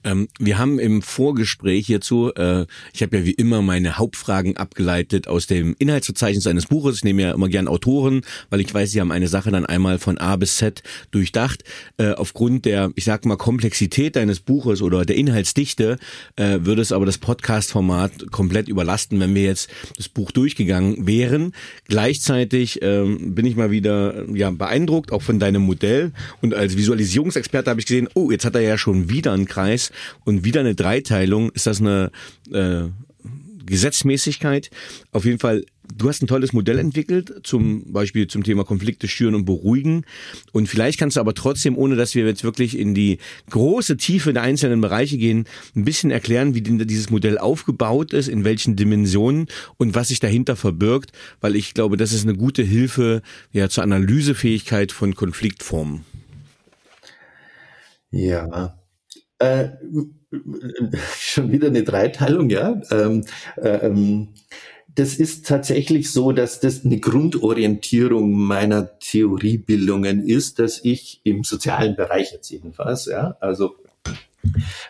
Ähm, 0.03 0.29
wir 0.39 0.57
haben 0.57 0.79
im 0.79 1.03
Vorgespräch 1.03 1.85
hierzu, 1.85 2.33
äh, 2.33 2.65
ich 2.91 3.03
habe 3.03 3.17
ja 3.17 3.25
wie 3.25 3.33
immer 3.33 3.61
meine 3.61 3.99
Hauptfragen 3.99 4.57
abgeleitet 4.57 5.27
aus 5.27 5.45
dem 5.45 5.75
Inhaltsverzeichnis 5.77 6.47
eines 6.47 6.65
Buches. 6.65 6.97
Ich 6.97 7.03
nehme 7.03 7.21
ja 7.21 7.31
immer 7.31 7.49
gern 7.49 7.67
Autoren, 7.67 8.21
weil 8.49 8.61
ich 8.61 8.73
weiß, 8.73 8.89
sie 8.89 8.99
haben 8.99 9.11
eine 9.11 9.27
Sache 9.27 9.51
dann 9.51 9.67
einmal 9.67 9.99
von 9.99 10.17
A 10.17 10.37
bis 10.37 10.57
Z 10.57 10.81
durchdacht. 11.11 11.63
Äh, 11.97 12.13
aufgrund 12.13 12.65
der, 12.65 12.91
ich 12.95 13.03
sag 13.03 13.25
mal, 13.25 13.35
Komplexität 13.35 14.15
deines 14.15 14.39
Buches 14.39 14.81
oder 14.81 15.05
der 15.05 15.17
Inhaltsdichte 15.17 15.99
äh, 16.35 16.57
würde 16.61 16.81
es 16.81 16.91
aber 16.91 17.05
das 17.05 17.19
Podcast-Format 17.19 18.31
komplett 18.31 18.69
überlasten, 18.69 19.19
wenn 19.19 19.35
wir 19.35 19.43
jetzt 19.43 19.69
das 19.97 20.09
Buch 20.09 20.31
durchgegangen 20.31 21.05
wären. 21.05 21.53
Gleichzeitig 21.87 22.79
ähm, 22.81 23.35
bin 23.35 23.45
ich 23.45 23.55
mal 23.55 23.69
wieder 23.69 24.27
ja 24.33 24.49
beeindruckt, 24.49 25.11
auch 25.11 25.21
von 25.21 25.37
deinem 25.37 25.61
Modell. 25.61 26.11
Und 26.41 26.55
als 26.55 26.75
Visualisierungsexperte 26.75 27.69
habe 27.69 27.79
ich 27.79 27.85
gesehen, 27.85 28.09
oh, 28.15 28.31
jetzt 28.31 28.45
hat 28.45 28.55
er 28.55 28.61
ja 28.61 28.78
schon 28.79 29.09
wieder 29.09 29.33
einen 29.33 29.45
Kreis 29.45 29.91
und 30.25 30.43
wieder 30.43 30.61
eine 30.61 30.75
Dreiteilung. 30.75 31.51
Ist 31.51 31.67
das 31.67 31.79
eine 31.79 32.11
äh, 32.51 32.85
Gesetzmäßigkeit? 33.65 34.71
Auf 35.11 35.25
jeden 35.25 35.39
Fall 35.39 35.63
Du 35.97 36.07
hast 36.07 36.21
ein 36.21 36.27
tolles 36.27 36.53
Modell 36.53 36.77
entwickelt, 36.77 37.41
zum 37.43 37.91
Beispiel 37.91 38.27
zum 38.27 38.43
Thema 38.43 38.63
Konflikte 38.63 39.07
schüren 39.07 39.35
und 39.35 39.45
beruhigen. 39.45 40.05
Und 40.51 40.67
vielleicht 40.67 40.99
kannst 40.99 41.17
du 41.17 41.21
aber 41.21 41.33
trotzdem, 41.33 41.77
ohne 41.77 41.95
dass 41.95 42.15
wir 42.15 42.25
jetzt 42.25 42.43
wirklich 42.43 42.77
in 42.77 42.93
die 42.93 43.17
große 43.49 43.97
Tiefe 43.97 44.33
der 44.33 44.43
einzelnen 44.43 44.81
Bereiche 44.81 45.17
gehen, 45.17 45.45
ein 45.75 45.85
bisschen 45.85 46.11
erklären, 46.11 46.53
wie 46.53 46.61
dieses 46.61 47.09
Modell 47.09 47.37
aufgebaut 47.37 48.13
ist, 48.13 48.27
in 48.27 48.43
welchen 48.43 48.75
Dimensionen 48.75 49.47
und 49.77 49.95
was 49.95 50.09
sich 50.09 50.19
dahinter 50.19 50.55
verbirgt, 50.55 51.11
weil 51.41 51.55
ich 51.55 51.73
glaube, 51.73 51.97
das 51.97 52.13
ist 52.13 52.23
eine 52.23 52.37
gute 52.37 52.63
Hilfe 52.63 53.21
ja 53.51 53.67
zur 53.67 53.83
Analysefähigkeit 53.83 54.91
von 54.91 55.15
Konfliktformen. 55.15 56.05
Ja, 58.11 58.79
äh, 59.39 59.69
schon 61.17 61.51
wieder 61.51 61.67
eine 61.67 61.83
Dreiteilung, 61.83 62.49
ja. 62.49 62.81
Ähm, 62.91 63.25
ähm, 63.57 64.29
das 64.95 65.15
ist 65.15 65.47
tatsächlich 65.47 66.11
so, 66.11 66.31
dass 66.31 66.59
das 66.59 66.83
eine 66.83 66.99
Grundorientierung 66.99 68.33
meiner 68.33 68.99
Theoriebildungen 68.99 70.27
ist, 70.27 70.59
dass 70.59 70.83
ich 70.83 71.21
im 71.23 71.43
sozialen 71.43 71.95
Bereich 71.95 72.33
jetzt 72.33 72.49
jedenfalls, 72.49 73.05
ja, 73.05 73.37
also 73.39 73.75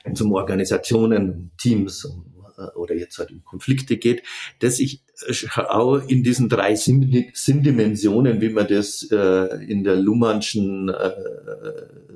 wenn 0.03 0.13
es 0.13 0.22
um 0.22 0.34
Organisationen, 0.34 1.51
Teams, 1.57 2.05
um 2.05 2.26
äh, 2.38 2.38
oder 2.76 2.95
jetzt 2.95 3.18
halt 3.18 3.32
um 3.32 3.43
Konflikte 3.43 3.97
geht, 3.97 4.24
dass 4.60 4.80
ich 4.80 5.01
schaue 5.30 6.03
in 6.07 6.24
diesen 6.24 6.49
drei 6.49 6.76
Sinndimensionen, 6.76 8.41
wie 8.41 8.49
man 8.49 8.68
das 8.68 9.07
äh, 9.12 9.64
in 9.66 9.84
der 9.84 9.95
Luhmannschen 9.95 10.89
äh, 10.89 11.12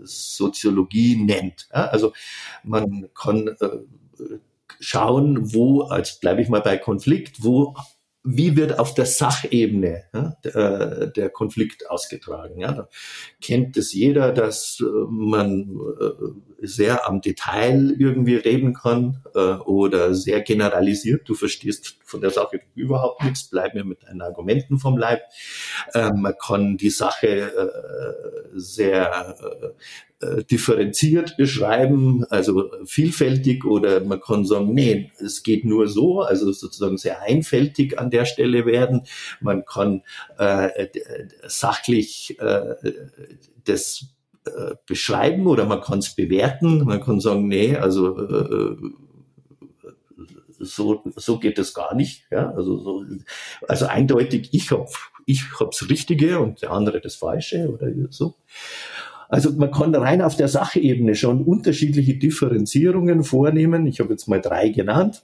Soziologie 0.03 1.15
nennt. 1.17 1.67
Ja? 1.73 1.87
Also 1.87 2.13
man 2.63 3.09
kann 3.13 3.47
äh, 3.47 3.69
schauen, 4.79 5.53
wo, 5.53 5.83
als 5.83 6.19
bleibe 6.19 6.41
ich 6.41 6.49
mal 6.49 6.61
bei 6.61 6.77
Konflikt, 6.77 7.43
wo 7.43 7.75
wie 8.23 8.55
wird 8.55 8.79
auf 8.79 8.93
der 8.93 9.05
Sachebene 9.05 10.05
ja, 10.13 10.37
der, 10.43 11.07
der, 11.07 11.29
Konflikt 11.29 11.89
ausgetragen. 11.89 12.57
Ja? 12.57 12.71
Da 12.71 12.89
kennt 13.41 13.75
es 13.75 13.93
jeder, 13.93 14.31
dass 14.31 14.79
äh, 14.79 14.85
man 15.09 15.77
äh, 15.99 16.65
sehr 16.65 17.07
am 17.07 17.19
Detail 17.19 17.93
irgendwie 17.97 18.35
reden 18.35 18.73
kann 18.73 19.23
äh, 19.35 19.39
oder 19.39 20.15
sehr 20.15 20.41
generalisiert. 20.41 21.27
Du 21.27 21.35
verstehst 21.35 21.97
von 22.05 22.21
der 22.21 22.29
Sache 22.29 22.61
überhaupt 22.75 23.23
nichts, 23.23 23.49
bleib 23.49 23.73
mir 23.73 23.83
mit 23.83 24.03
deinen 24.03 24.21
Argumenten 24.21 24.77
vom 24.77 24.97
Leib. 24.97 25.21
man 25.93 26.35
kann 26.37 26.77
die 26.77 26.91
Sache 26.91 27.51
sehr 28.53 29.35
äh, 29.39 29.69
differenziert 30.49 31.37
beschreiben, 31.37 32.25
also 32.29 32.71
vielfältig 32.85 33.65
oder 33.65 34.01
man 34.01 34.21
kann 34.21 34.45
sagen, 34.45 34.73
nee, 34.73 35.11
es 35.19 35.43
geht 35.43 35.65
nur 35.65 35.87
so, 35.87 36.21
also 36.21 36.51
sozusagen 36.51 36.97
sehr 36.97 37.21
einfältig 37.21 37.99
an 37.99 38.09
der 38.09 38.25
Stelle 38.25 38.65
werden. 38.65 39.03
Man 39.41 39.65
kann 39.65 40.03
äh, 40.37 40.87
sachlich 41.47 42.37
äh, 42.39 42.75
das 43.65 44.05
äh, 44.45 44.75
beschreiben 44.85 45.47
oder 45.47 45.65
man 45.65 45.81
kann 45.81 45.99
es 45.99 46.15
bewerten. 46.15 46.83
Man 46.83 47.01
kann 47.01 47.19
sagen, 47.19 47.47
nee, 47.47 47.77
also 47.77 48.17
äh, 48.17 48.75
so, 50.59 51.03
so 51.15 51.39
geht 51.39 51.59
es 51.59 51.73
gar 51.73 51.95
nicht. 51.95 52.25
Ja? 52.31 52.51
Also, 52.51 52.77
so, 52.77 53.05
also 53.67 53.85
eindeutig, 53.87 54.49
ich 54.51 54.71
habe 54.71 54.87
ich 55.25 55.59
hab's 55.59 55.89
Richtige 55.89 56.39
und 56.39 56.61
der 56.61 56.71
andere 56.71 56.99
das 56.99 57.15
Falsche 57.15 57.69
oder 57.69 57.89
so. 58.09 58.35
Also 59.33 59.51
man 59.51 59.71
kann 59.71 59.95
rein 59.95 60.21
auf 60.21 60.35
der 60.35 60.47
Sachebene 60.47 61.15
schon 61.15 61.43
unterschiedliche 61.43 62.13
Differenzierungen 62.13 63.23
vornehmen. 63.23 63.87
Ich 63.87 63.99
habe 63.99 64.11
jetzt 64.11 64.27
mal 64.27 64.39
drei 64.39 64.69
genannt. 64.69 65.23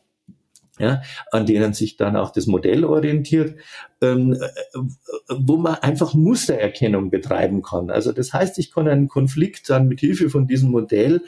Ja, 0.79 1.03
an 1.31 1.45
denen 1.45 1.73
sich 1.73 1.95
dann 1.95 2.15
auch 2.15 2.31
das 2.31 2.47
Modell 2.47 2.85
orientiert, 2.85 3.55
ähm, 4.01 4.35
wo 5.27 5.57
man 5.57 5.75
einfach 5.75 6.13
Mustererkennung 6.15 7.11
betreiben 7.11 7.61
kann. 7.61 7.91
Also 7.91 8.13
das 8.13 8.33
heißt, 8.33 8.57
ich 8.57 8.71
kann 8.71 8.87
einen 8.87 9.09
Konflikt 9.09 9.69
dann 9.69 9.89
mit 9.89 9.99
Hilfe 9.99 10.29
von 10.29 10.47
diesem 10.47 10.71
Modell 10.71 11.21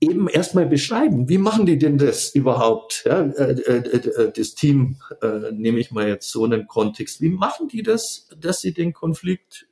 eben 0.00 0.26
erstmal 0.26 0.66
beschreiben. 0.66 1.28
Wie 1.28 1.38
machen 1.38 1.66
die 1.66 1.78
denn 1.78 1.98
das 1.98 2.34
überhaupt? 2.34 3.04
Ja, 3.06 3.20
äh, 3.20 3.52
äh, 3.52 3.96
äh, 3.96 4.32
das 4.34 4.54
Team, 4.54 4.96
äh, 5.20 5.52
nehme 5.52 5.78
ich 5.78 5.92
mal 5.92 6.08
jetzt 6.08 6.30
so 6.30 6.44
einen 6.44 6.66
Kontext. 6.66 7.20
Wie 7.20 7.28
machen 7.28 7.68
die 7.68 7.84
das, 7.84 8.28
dass 8.36 8.60
sie 8.60 8.74
den 8.74 8.92
Konflikt 8.92 9.68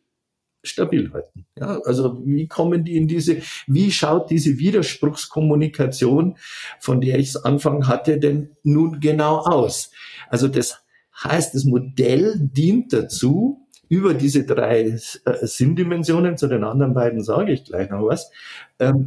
stabil 0.63 1.13
halten? 1.13 1.47
Ja, 1.59 1.81
also 1.85 2.23
wie 2.25 2.47
kommen 2.49 2.85
die 2.85 2.97
in 2.97 3.09
diese, 3.09 3.39
wie 3.67 3.91
schaut 3.91 4.31
diese 4.31 4.59
Widerspruchskommunikation, 4.59 6.37
von 6.79 7.01
der 7.01 7.19
ich 7.19 7.31
es 7.31 7.37
Anfang 7.37 7.87
hatte, 7.89 8.19
denn 8.19 8.51
nun 8.63 9.01
genau 9.01 9.39
aus? 9.39 9.91
Also 10.29 10.49
das 10.49 10.83
heißt, 11.23 11.55
das 11.55 11.65
Modell 11.65 12.35
dient 12.41 12.93
dazu, 12.93 13.67
über 13.89 14.15
diese 14.15 14.45
drei 14.45 14.83
äh, 14.85 14.99
Sinndimensionen, 15.43 16.37
zu 16.37 16.47
den 16.47 16.63
anderen 16.63 16.95
beiden 16.95 17.23
sage 17.25 17.53
ich 17.53 17.65
gleich 17.65 17.91
noch 17.91 18.07
was, 18.07 18.31
ähm, 18.79 19.07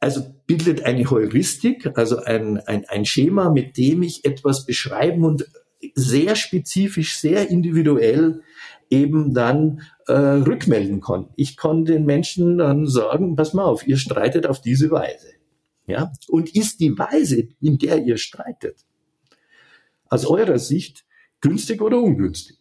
also 0.00 0.22
bildet 0.46 0.84
eine 0.84 1.08
Heuristik, 1.10 1.90
also 1.96 2.16
ein, 2.24 2.58
ein, 2.66 2.86
ein 2.88 3.04
Schema, 3.04 3.50
mit 3.50 3.76
dem 3.76 4.02
ich 4.02 4.24
etwas 4.24 4.64
beschreiben 4.64 5.24
und 5.24 5.46
sehr 5.94 6.36
spezifisch, 6.36 7.18
sehr 7.18 7.50
individuell 7.50 8.42
eben 8.90 9.32
dann 9.32 9.82
äh, 10.06 10.12
rückmelden 10.12 11.00
kann. 11.00 11.28
Ich 11.36 11.56
kann 11.56 11.84
den 11.84 12.04
Menschen 12.04 12.58
dann 12.58 12.86
sagen, 12.86 13.36
pass 13.36 13.54
mal 13.54 13.64
auf, 13.64 13.86
ihr 13.86 13.96
streitet 13.96 14.46
auf 14.46 14.60
diese 14.60 14.90
Weise. 14.90 15.28
Ja? 15.86 16.12
Und 16.28 16.54
ist 16.54 16.80
die 16.80 16.98
Weise, 16.98 17.48
in 17.60 17.78
der 17.78 17.98
ihr 18.04 18.18
streitet, 18.18 18.84
aus 20.08 20.26
eurer 20.26 20.58
Sicht 20.58 21.04
günstig 21.40 21.80
oder 21.80 21.98
ungünstig? 21.98 22.60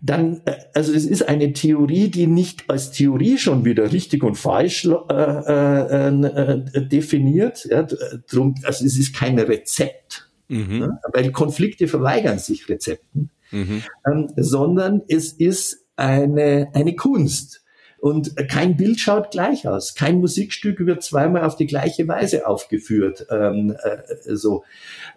dann, 0.00 0.42
äh, 0.44 0.56
also 0.74 0.92
es 0.92 1.04
ist 1.04 1.28
eine 1.28 1.52
Theorie, 1.52 2.08
die 2.08 2.26
nicht 2.26 2.68
als 2.68 2.92
Theorie 2.92 3.38
schon 3.38 3.64
wieder 3.64 3.92
richtig 3.92 4.22
und 4.22 4.36
falsch 4.36 4.84
äh, 4.84 4.90
äh, 4.90 6.08
äh, 6.08 6.86
definiert. 6.86 7.66
Ja, 7.70 7.86
drum, 8.30 8.54
also 8.62 8.84
es 8.84 8.98
ist 8.98 9.14
kein 9.14 9.38
Rezept, 9.38 10.27
mhm. 10.48 10.80
ja, 10.80 11.00
weil 11.12 11.32
Konflikte 11.32 11.88
verweigern 11.88 12.38
sich 12.38 12.68
Rezepten, 12.68 13.30
mhm. 13.50 13.82
ähm, 14.10 14.28
sondern 14.36 15.02
es 15.08 15.32
ist 15.32 15.86
eine, 15.96 16.70
eine 16.74 16.94
Kunst. 16.94 17.64
Und 18.00 18.36
kein 18.48 18.76
Bild 18.76 19.00
schaut 19.00 19.32
gleich 19.32 19.66
aus. 19.66 19.96
Kein 19.96 20.20
Musikstück 20.20 20.78
wird 20.86 21.02
zweimal 21.02 21.44
auf 21.44 21.56
die 21.56 21.66
gleiche 21.66 22.06
Weise 22.06 22.46
aufgeführt, 22.46 23.26
ähm, 23.28 23.76
äh, 23.82 24.36
so, 24.36 24.62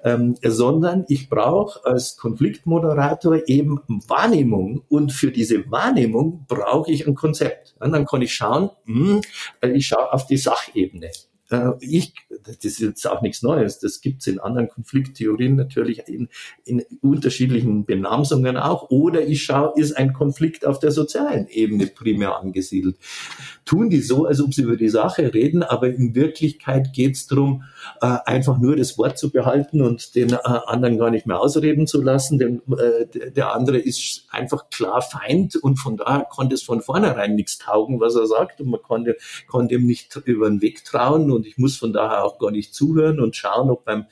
ähm, 0.04 0.36
sondern 0.42 1.06
ich 1.08 1.30
brauche 1.30 1.86
als 1.86 2.18
Konfliktmoderator 2.18 3.48
eben 3.48 3.82
Wahrnehmung 4.08 4.84
und 4.90 5.12
für 5.12 5.32
diese 5.32 5.70
Wahrnehmung 5.70 6.46
brauche 6.48 6.92
ich 6.92 7.06
ein 7.06 7.14
Konzept. 7.14 7.76
Und 7.80 7.92
dann 7.92 8.06
kann 8.06 8.24
ich 8.24 8.34
schauen, 8.34 8.72
mh, 8.86 9.22
hm, 9.62 9.76
ich 9.76 9.86
schaue 9.86 10.12
auf 10.12 10.26
die 10.26 10.38
Sachebene. 10.38 11.12
Äh, 11.52 11.72
ich, 11.82 12.14
das 12.44 12.58
ist 12.64 12.80
jetzt 12.80 13.08
auch 13.08 13.22
nichts 13.22 13.44
Neues, 13.44 13.80
das 13.80 14.02
gibt 14.02 14.22
es 14.22 14.28
in 14.28 14.40
anderen 14.40 14.70
Konflikttheorien 14.70 15.56
natürlich 15.56 16.08
in, 16.08 16.30
in 16.64 16.84
unterschiedlichen 17.02 17.86
Benamsungen 17.86 18.58
auch. 18.58 18.90
Oder 18.90 19.22
ich 19.22 19.44
schaue, 19.44 19.74
ist 19.76 19.98
ein 19.98 20.14
Konflikt 20.14 20.66
auf 20.66 20.80
der 20.80 20.92
sozialen 20.92 21.48
Ebene 21.48 21.88
primär 21.88 22.38
angesiedelt. 22.38 22.98
Tun 23.66 23.90
die 23.90 24.02
so, 24.02 24.26
als 24.26 24.42
ob 24.42 24.54
sie 24.54 24.64
über 24.64 24.78
die 24.78 24.90
Sache 24.90 25.34
reden, 25.34 25.62
aber 25.62 25.90
in 25.90 26.16
Wirklichkeit 26.16 26.94
geht 26.94 27.16
es 27.16 27.28
darum, 27.28 27.64
äh, 28.02 28.18
einfach 28.26 28.58
nur 28.58 28.76
das 28.76 28.98
Wort 28.98 29.18
zu 29.18 29.30
behalten 29.30 29.82
und 29.82 30.16
den 30.16 30.32
äh, 30.32 30.38
anderen 30.44 30.98
gar 30.98 31.12
nicht 31.12 31.26
mehr 31.26 31.40
ausreden 31.40 31.86
zu 31.86 32.02
lassen. 32.02 32.40
Denn 32.40 32.62
der 33.36 33.54
andere 33.54 33.78
ist 33.78 34.26
einfach 34.30 34.70
klar 34.70 35.02
Feind 35.02 35.56
und 35.58 35.78
von 35.78 35.98
daher 35.98 36.26
konnte 36.30 36.56
es 36.56 36.64
von 36.64 36.82
vornherein 36.82 37.36
nichts 37.36 37.58
taugen, 37.58 38.00
was 38.00 38.16
er 38.16 38.28
sagt 38.28 38.62
und 38.62 38.70
man 38.70 38.82
konnte, 38.82 39.18
konnte 39.48 39.76
ihm 39.76 39.86
nicht 39.86 40.16
über 40.26 40.50
den 40.50 40.62
Weg 40.62 40.86
trauen 40.86 41.32
und 41.32 41.41
ich 41.46 41.58
muss 41.58 41.78
von 41.78 41.94
daher 41.94 42.24
auch 42.24 42.40
gar 42.40 42.52
nicht 42.52 42.74
zuhören 42.74 43.20
und 43.20 43.36
schauen, 43.36 43.70
ob 43.70 43.86
beim, 43.86 44.06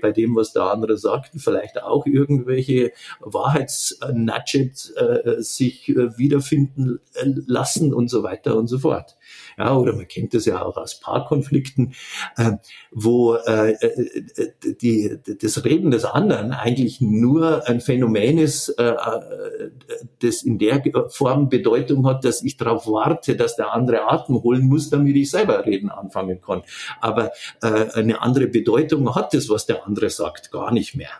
bei 0.00 0.12
dem, 0.12 0.36
was 0.36 0.52
der 0.52 0.64
andere 0.64 0.98
sagt, 0.98 1.32
vielleicht 1.36 1.82
auch 1.82 2.06
irgendwelche 2.06 2.92
Wahrheitsnudgets 3.20 4.90
äh, 4.90 5.42
sich 5.42 5.88
äh, 5.88 6.16
wiederfinden 6.18 7.00
äh, 7.14 7.26
lassen 7.46 7.92
und 7.92 8.08
so 8.08 8.22
weiter 8.22 8.56
und 8.56 8.66
so 8.66 8.78
fort. 8.78 9.16
Ja, 9.58 9.76
oder 9.76 9.94
man 9.94 10.08
kennt 10.08 10.34
das 10.34 10.46
ja 10.46 10.62
auch 10.62 10.76
aus 10.76 11.00
Paarkonflikten, 11.00 11.94
äh, 12.36 12.52
wo 12.90 13.34
äh, 13.34 13.72
äh, 13.72 14.52
die, 14.80 15.18
das 15.40 15.64
Reden 15.64 15.90
des 15.90 16.04
anderen 16.04 16.52
eigentlich 16.52 17.00
nur 17.00 17.66
ein 17.68 17.80
Phänomen 17.80 18.38
ist, 18.38 18.70
äh, 18.70 18.94
das 20.20 20.42
in 20.42 20.58
der 20.58 20.82
Form 21.08 21.48
Bedeutung 21.48 22.06
hat, 22.06 22.24
dass 22.24 22.42
ich 22.42 22.56
darauf 22.56 22.86
warte, 22.86 23.36
dass 23.36 23.56
der 23.56 23.72
andere 23.72 24.10
Atem 24.10 24.42
holen 24.42 24.66
muss, 24.66 24.90
damit 24.90 25.16
ich 25.16 25.30
selber 25.30 25.64
reden 25.64 25.90
anfangen 25.90 26.40
kann. 26.40 26.62
Aber 27.00 27.32
äh, 27.62 27.90
eine 27.94 28.22
andere 28.22 28.46
Bedeutung 28.46 29.14
hat 29.14 29.34
das, 29.34 29.48
was 29.48 29.66
der 29.66 29.86
andere 29.86 30.10
sagt, 30.10 30.50
gar 30.50 30.72
nicht 30.72 30.94
mehr. 30.94 31.10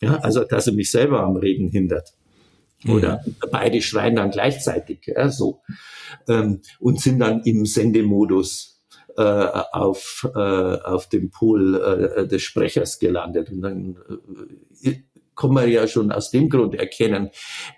Ja, 0.00 0.16
also 0.16 0.44
dass 0.44 0.66
er 0.66 0.72
mich 0.72 0.90
selber 0.90 1.20
am 1.20 1.36
Reden 1.36 1.68
hindert. 1.68 2.14
Oder 2.88 3.22
mhm. 3.24 3.36
beide 3.50 3.80
schreien 3.80 4.16
dann 4.16 4.30
gleichzeitig, 4.30 5.06
ja, 5.06 5.28
so. 5.28 5.62
Ähm, 6.28 6.60
und 6.80 7.00
sind 7.00 7.20
dann 7.20 7.42
im 7.44 7.64
Sendemodus 7.64 8.82
äh, 9.16 9.22
auf, 9.22 10.28
äh, 10.34 10.38
auf 10.38 11.08
dem 11.08 11.30
Pol 11.30 11.74
äh, 11.76 12.26
des 12.26 12.42
Sprechers 12.42 12.98
gelandet. 12.98 13.50
Und 13.50 13.62
dann 13.62 13.96
äh, 14.82 14.94
kann 15.36 15.52
man 15.52 15.70
ja 15.70 15.86
schon 15.86 16.12
aus 16.12 16.30
dem 16.30 16.48
Grund 16.48 16.74
erkennen, 16.74 17.30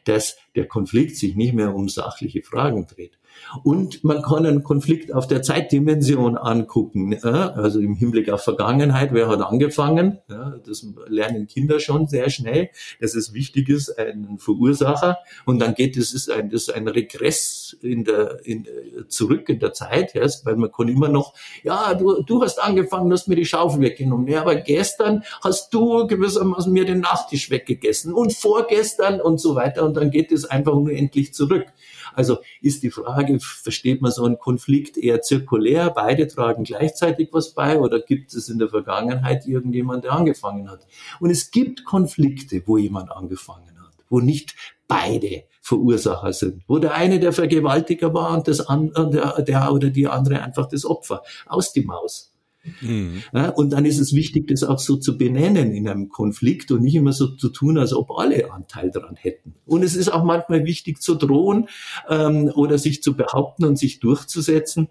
dass 0.05 0.37
der 0.55 0.67
Konflikt 0.67 1.17
sich 1.17 1.37
nicht 1.37 1.55
mehr 1.55 1.75
um 1.75 1.89
sachliche 1.89 2.43
Fragen 2.43 2.87
dreht. 2.87 3.19
Und 3.63 4.05
man 4.05 4.23
kann 4.23 4.47
einen 4.47 4.63
Konflikt 4.63 5.13
auf 5.13 5.27
der 5.27 5.43
Zeitdimension 5.43 6.37
angucken, 6.37 7.17
also 7.23 7.81
im 7.81 7.95
Hinblick 7.95 8.31
auf 8.31 8.43
Vergangenheit, 8.43 9.13
wer 9.13 9.29
hat 9.29 9.41
angefangen, 9.41 10.19
das 10.67 10.87
lernen 11.07 11.47
Kinder 11.47 11.79
schon 11.79 12.09
sehr 12.09 12.31
schnell, 12.31 12.71
dass 13.01 13.15
es 13.15 13.33
wichtig 13.33 13.69
ist, 13.69 13.99
einen 13.99 14.39
Verursacher, 14.39 15.19
und 15.47 15.61
dann 15.61 15.75
geht 15.75 15.97
es, 15.97 16.15
ist 16.15 16.31
ein, 16.31 16.51
das 16.51 16.63
ist 16.63 16.75
ein 16.75 16.89
Regress 16.89 17.77
in 17.81 18.05
der, 18.05 18.45
in, 18.45 18.67
zurück 19.09 19.49
in 19.49 19.61
der 19.61 19.73
Zeit, 19.73 20.15
weil 20.45 20.57
man 20.57 20.73
kann 20.73 20.89
immer 20.89 21.09
noch, 21.09 21.35
ja, 21.63 21.95
du, 21.95 22.23
du 22.23 22.43
hast 22.43 22.63
angefangen, 22.63 23.09
du 23.09 23.15
hast 23.15 23.29
mir 23.29 23.37
die 23.37 23.47
Schaufel 23.47 23.81
weggenommen, 23.81 24.27
ja, 24.29 24.41
aber 24.41 24.57
gestern 24.57 25.23
hast 25.43 25.73
du 25.73 26.07
gewissermaßen 26.07 26.73
mir 26.73 26.85
den 26.85 27.01
Nachtisch 27.01 27.51
weggegessen 27.51 28.13
und 28.13 28.33
vorgestern 28.33 29.21
und 29.21 29.39
so 29.39 29.55
weiter, 29.55 29.85
und 29.85 29.97
dann 29.97 30.11
geht 30.11 30.33
es 30.33 30.45
einfach 30.45 30.73
unendlich 30.73 31.35
zurück. 31.35 31.67
Also 32.15 32.39
ist 32.61 32.83
die 32.83 32.91
Frage, 32.91 33.39
versteht 33.41 34.03
man 34.03 34.13
so 34.13 34.25
einen 34.25 34.39
Konflikt 34.39 34.97
eher 34.97 35.23
zirkulär, 35.23 35.91
beide 35.91 36.27
tragen 36.27 36.65
gleichzeitig 36.65 37.29
was 37.33 37.55
bei 37.55 37.79
oder 37.79 38.01
gibt 38.01 38.35
es 38.35 38.49
in 38.49 38.59
der 38.59 38.69
Vergangenheit 38.69 39.47
irgendjemand, 39.47 40.05
der 40.05 40.13
angefangen 40.13 40.71
hat? 40.71 40.87
Und 41.21 41.31
es 41.31 41.51
gibt 41.51 41.85
Konflikte, 41.85 42.63
wo 42.67 42.77
jemand 42.77 43.11
angefangen 43.11 43.81
hat, 43.81 43.95
wo 44.09 44.21
nicht 44.21 44.55
beide 44.87 45.45
Verursacher 45.61 46.33
sind, 46.33 46.63
wo 46.69 46.79
der 46.79 46.95
eine 46.95 47.19
der 47.19 47.33
Vergewaltiger 47.33 48.13
war 48.13 48.37
und 48.37 48.49
das 48.49 48.61
andere, 48.61 49.11
der, 49.11 49.43
der 49.43 49.73
oder 49.73 49.91
die 49.91 50.07
andere 50.07 50.43
einfach 50.43 50.69
das 50.69 50.85
Opfer 50.85 51.23
aus 51.47 51.73
die 51.73 51.83
Maus. 51.83 52.34
Mhm. 52.81 53.23
Ja, 53.33 53.51
und 53.51 53.71
dann 53.71 53.85
ist 53.85 53.99
es 53.99 54.15
wichtig, 54.15 54.49
das 54.49 54.65
auch 54.65 54.79
so 54.79 54.97
zu 54.97 55.19
benennen 55.19 55.73
in 55.73 55.89
einem 55.89 56.09
Konflikt 56.09 56.71
und 56.71 56.83
nicht 56.83 56.95
immer 56.95 57.13
so 57.13 57.29
zu 57.29 57.49
tun, 57.49 57.79
als 57.79 57.93
ob 57.93 58.11
alle 58.13 58.53
Anteil 58.53 58.91
daran 58.91 59.17
hätten. 59.17 59.55
Und 59.67 59.83
es 59.83 59.95
ist 59.95 60.13
auch 60.13 60.25
manchmal 60.25 60.65
wichtig 60.65 61.01
zu 61.01 61.15
drohen 61.15 61.69
ähm, 62.09 62.51
oder 62.55 62.79
sich 62.79 63.03
zu 63.03 63.17
behaupten 63.17 63.65
und 63.65 63.79
sich 63.79 64.01
durchzusetzen. 64.01 64.89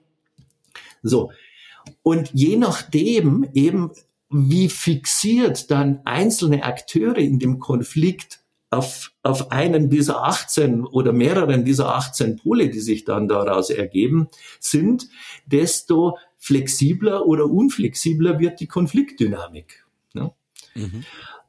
So. 1.02 1.32
Und 2.02 2.32
je 2.34 2.56
nachdem 2.56 3.48
eben, 3.54 3.92
wie 4.30 4.70
fixiert 4.70 5.70
dann 5.70 6.02
einzelne 6.06 6.64
Akteure 6.64 7.18
in 7.18 7.40
dem 7.40 7.60
Konflikt 7.60 8.44
auf, 8.74 9.12
auf 9.22 9.52
einen 9.52 9.90
dieser 9.90 10.24
18 10.24 10.86
oder 10.86 11.14
mehreren 11.14 11.64
dieser 11.64 11.96
18 11.96 12.38
Pole, 12.38 12.70
die 12.70 12.80
sich 12.80 13.06
dann 13.06 13.28
daraus 13.28 13.70
ergeben, 13.70 14.28
sind, 14.60 15.08
desto 15.46 16.18
flexibler 16.44 17.26
oder 17.26 17.50
unflexibler 17.50 18.38
wird 18.38 18.60
die 18.60 18.68
Konfliktdynamik. 18.68 19.86
Ja? 20.14 20.34
Mhm. 20.76 21.04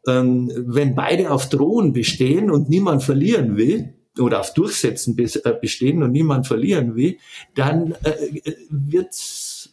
Ähm, 0.07 0.53
wenn 0.55 0.95
beide 0.95 1.33
auf 1.33 1.49
Drohen 1.49 1.93
bestehen 1.93 2.49
und 2.49 2.69
niemand 2.69 3.03
verlieren 3.03 3.57
will, 3.57 3.95
oder 4.21 4.39
auf 4.39 4.55
Durchsetzen 4.55 5.19
äh, 5.19 5.53
bestehen 5.61 6.05
und 6.05 6.13
niemand 6.13 6.47
verlieren 6.47 6.95
will, 6.95 7.19
dann 7.57 7.97
äh, 8.05 8.53
wird 8.71 9.09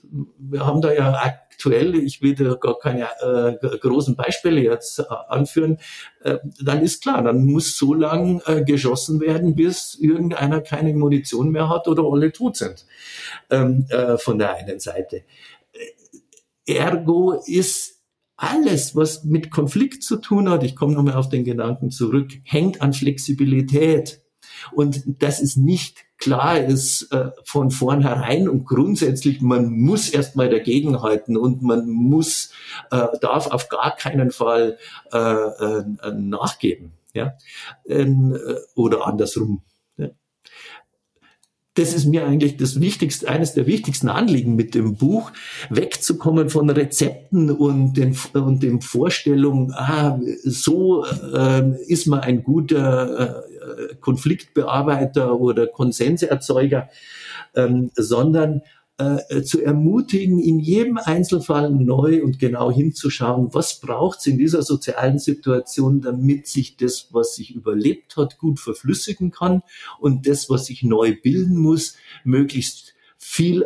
wir 0.03 0.65
haben 0.65 0.81
da 0.81 0.93
ja 0.93 1.13
aktuell, 1.13 1.95
ich 1.95 2.21
will 2.21 2.35
da 2.35 2.55
gar 2.55 2.77
keine 2.79 3.07
äh, 3.21 3.77
großen 3.77 4.15
Beispiele 4.15 4.61
jetzt 4.61 4.99
äh, 4.99 5.03
anführen, 5.29 5.77
äh, 6.23 6.37
dann 6.63 6.81
ist 6.81 7.03
klar, 7.03 7.23
dann 7.23 7.45
muss 7.45 7.77
so 7.77 7.93
lang 7.93 8.41
äh, 8.45 8.63
geschossen 8.63 9.21
werden, 9.21 9.55
bis 9.55 9.95
irgendeiner 9.95 10.61
keine 10.61 10.93
Munition 10.93 11.49
mehr 11.49 11.69
hat 11.69 11.87
oder 11.87 12.03
alle 12.03 12.31
tot 12.31 12.57
sind 12.57 12.85
ähm, 13.49 13.85
äh, 13.89 14.17
von 14.17 14.39
der 14.39 14.55
einen 14.55 14.79
Seite. 14.79 15.23
Ergo 16.65 17.41
ist 17.45 18.01
alles, 18.35 18.95
was 18.95 19.23
mit 19.23 19.51
Konflikt 19.51 20.03
zu 20.03 20.17
tun 20.17 20.49
hat, 20.49 20.63
ich 20.63 20.75
komme 20.75 20.93
nochmal 20.93 21.15
auf 21.15 21.29
den 21.29 21.43
Gedanken 21.43 21.91
zurück, 21.91 22.31
hängt 22.43 22.81
an 22.81 22.93
Flexibilität. 22.93 24.20
Und 24.71 25.03
das 25.21 25.39
ist 25.39 25.57
nicht 25.57 26.05
klar 26.21 26.59
ist 26.59 27.11
äh, 27.11 27.31
von 27.43 27.71
vornherein 27.71 28.47
und 28.47 28.65
grundsätzlich, 28.65 29.41
man 29.41 29.71
muss 29.71 30.09
erstmal 30.09 30.49
dagegenhalten 30.49 31.35
und 31.35 31.63
man 31.63 31.89
muss, 31.89 32.51
äh, 32.91 33.07
darf 33.19 33.47
auf 33.47 33.69
gar 33.69 33.95
keinen 33.95 34.31
Fall 34.31 34.77
äh, 35.11 35.17
äh, 35.17 35.83
nachgeben. 36.13 36.93
Ja? 37.13 37.33
Ähm, 37.87 38.35
äh, 38.35 38.55
oder 38.75 39.07
andersrum 39.07 39.63
das 41.75 41.93
ist 41.93 42.05
mir 42.05 42.25
eigentlich 42.25 42.57
das 42.57 42.81
Wichtigste, 42.81 43.29
eines 43.29 43.53
der 43.53 43.65
wichtigsten 43.65 44.09
Anliegen 44.09 44.55
mit 44.55 44.75
dem 44.75 44.95
Buch, 44.95 45.31
wegzukommen 45.69 46.49
von 46.49 46.69
Rezepten 46.69 47.49
und 47.49 47.93
den, 47.93 48.17
und 48.33 48.61
den 48.61 48.81
Vorstellungen, 48.81 49.71
ah, 49.73 50.19
so 50.43 51.05
äh, 51.05 51.81
ist 51.87 52.07
man 52.07 52.19
ein 52.19 52.43
guter 52.43 53.45
äh, 53.51 53.95
Konfliktbearbeiter 54.01 55.39
oder 55.39 55.67
Konsenserzeuger, 55.67 56.89
ähm, 57.55 57.91
sondern 57.95 58.63
äh, 59.01 59.43
zu 59.43 59.61
ermutigen, 59.61 60.39
in 60.39 60.59
jedem 60.59 60.97
Einzelfall 60.97 61.71
neu 61.71 62.23
und 62.23 62.39
genau 62.39 62.71
hinzuschauen, 62.71 63.53
was 63.53 63.79
braucht 63.79 64.19
es 64.19 64.27
in 64.27 64.37
dieser 64.37 64.61
sozialen 64.61 65.19
Situation, 65.19 66.01
damit 66.01 66.47
sich 66.47 66.77
das, 66.77 67.07
was 67.11 67.35
sich 67.35 67.55
überlebt 67.55 68.17
hat, 68.17 68.37
gut 68.37 68.59
verflüssigen 68.59 69.31
kann 69.31 69.61
und 69.99 70.27
das, 70.27 70.49
was 70.49 70.65
sich 70.65 70.83
neu 70.83 71.15
bilden 71.21 71.57
muss, 71.57 71.95
möglichst 72.23 72.93
viel 73.17 73.65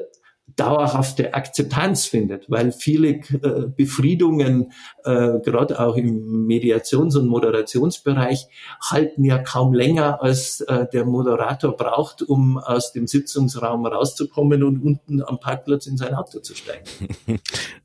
dauerhafte 0.56 1.34
Akzeptanz 1.34 2.06
findet, 2.06 2.50
weil 2.50 2.72
viele 2.72 3.10
äh, 3.10 3.68
Befriedungen, 3.76 4.72
äh, 5.04 5.40
gerade 5.40 5.80
auch 5.80 5.96
im 5.96 6.46
Mediations- 6.48 7.18
und 7.18 7.28
Moderationsbereich, 7.28 8.48
halten 8.82 9.24
ja 9.24 9.38
kaum 9.40 9.74
länger, 9.74 10.22
als 10.22 10.62
äh, 10.62 10.88
der 10.92 11.06
Moderator 11.06 11.76
braucht, 11.76 12.22
um 12.22 12.58
aus 12.58 12.94
dem 12.94 13.08
Sitzungsraum 13.08 13.86
rauszukommen 13.86 14.64
und 14.64 14.82
unten 14.82 15.22
am 15.22 15.40
Parkplatz 15.40 15.88
in 15.88 15.98
sein 15.98 16.14
Auto 16.14 16.40
zu 16.40 16.54
steigen. 16.56 16.86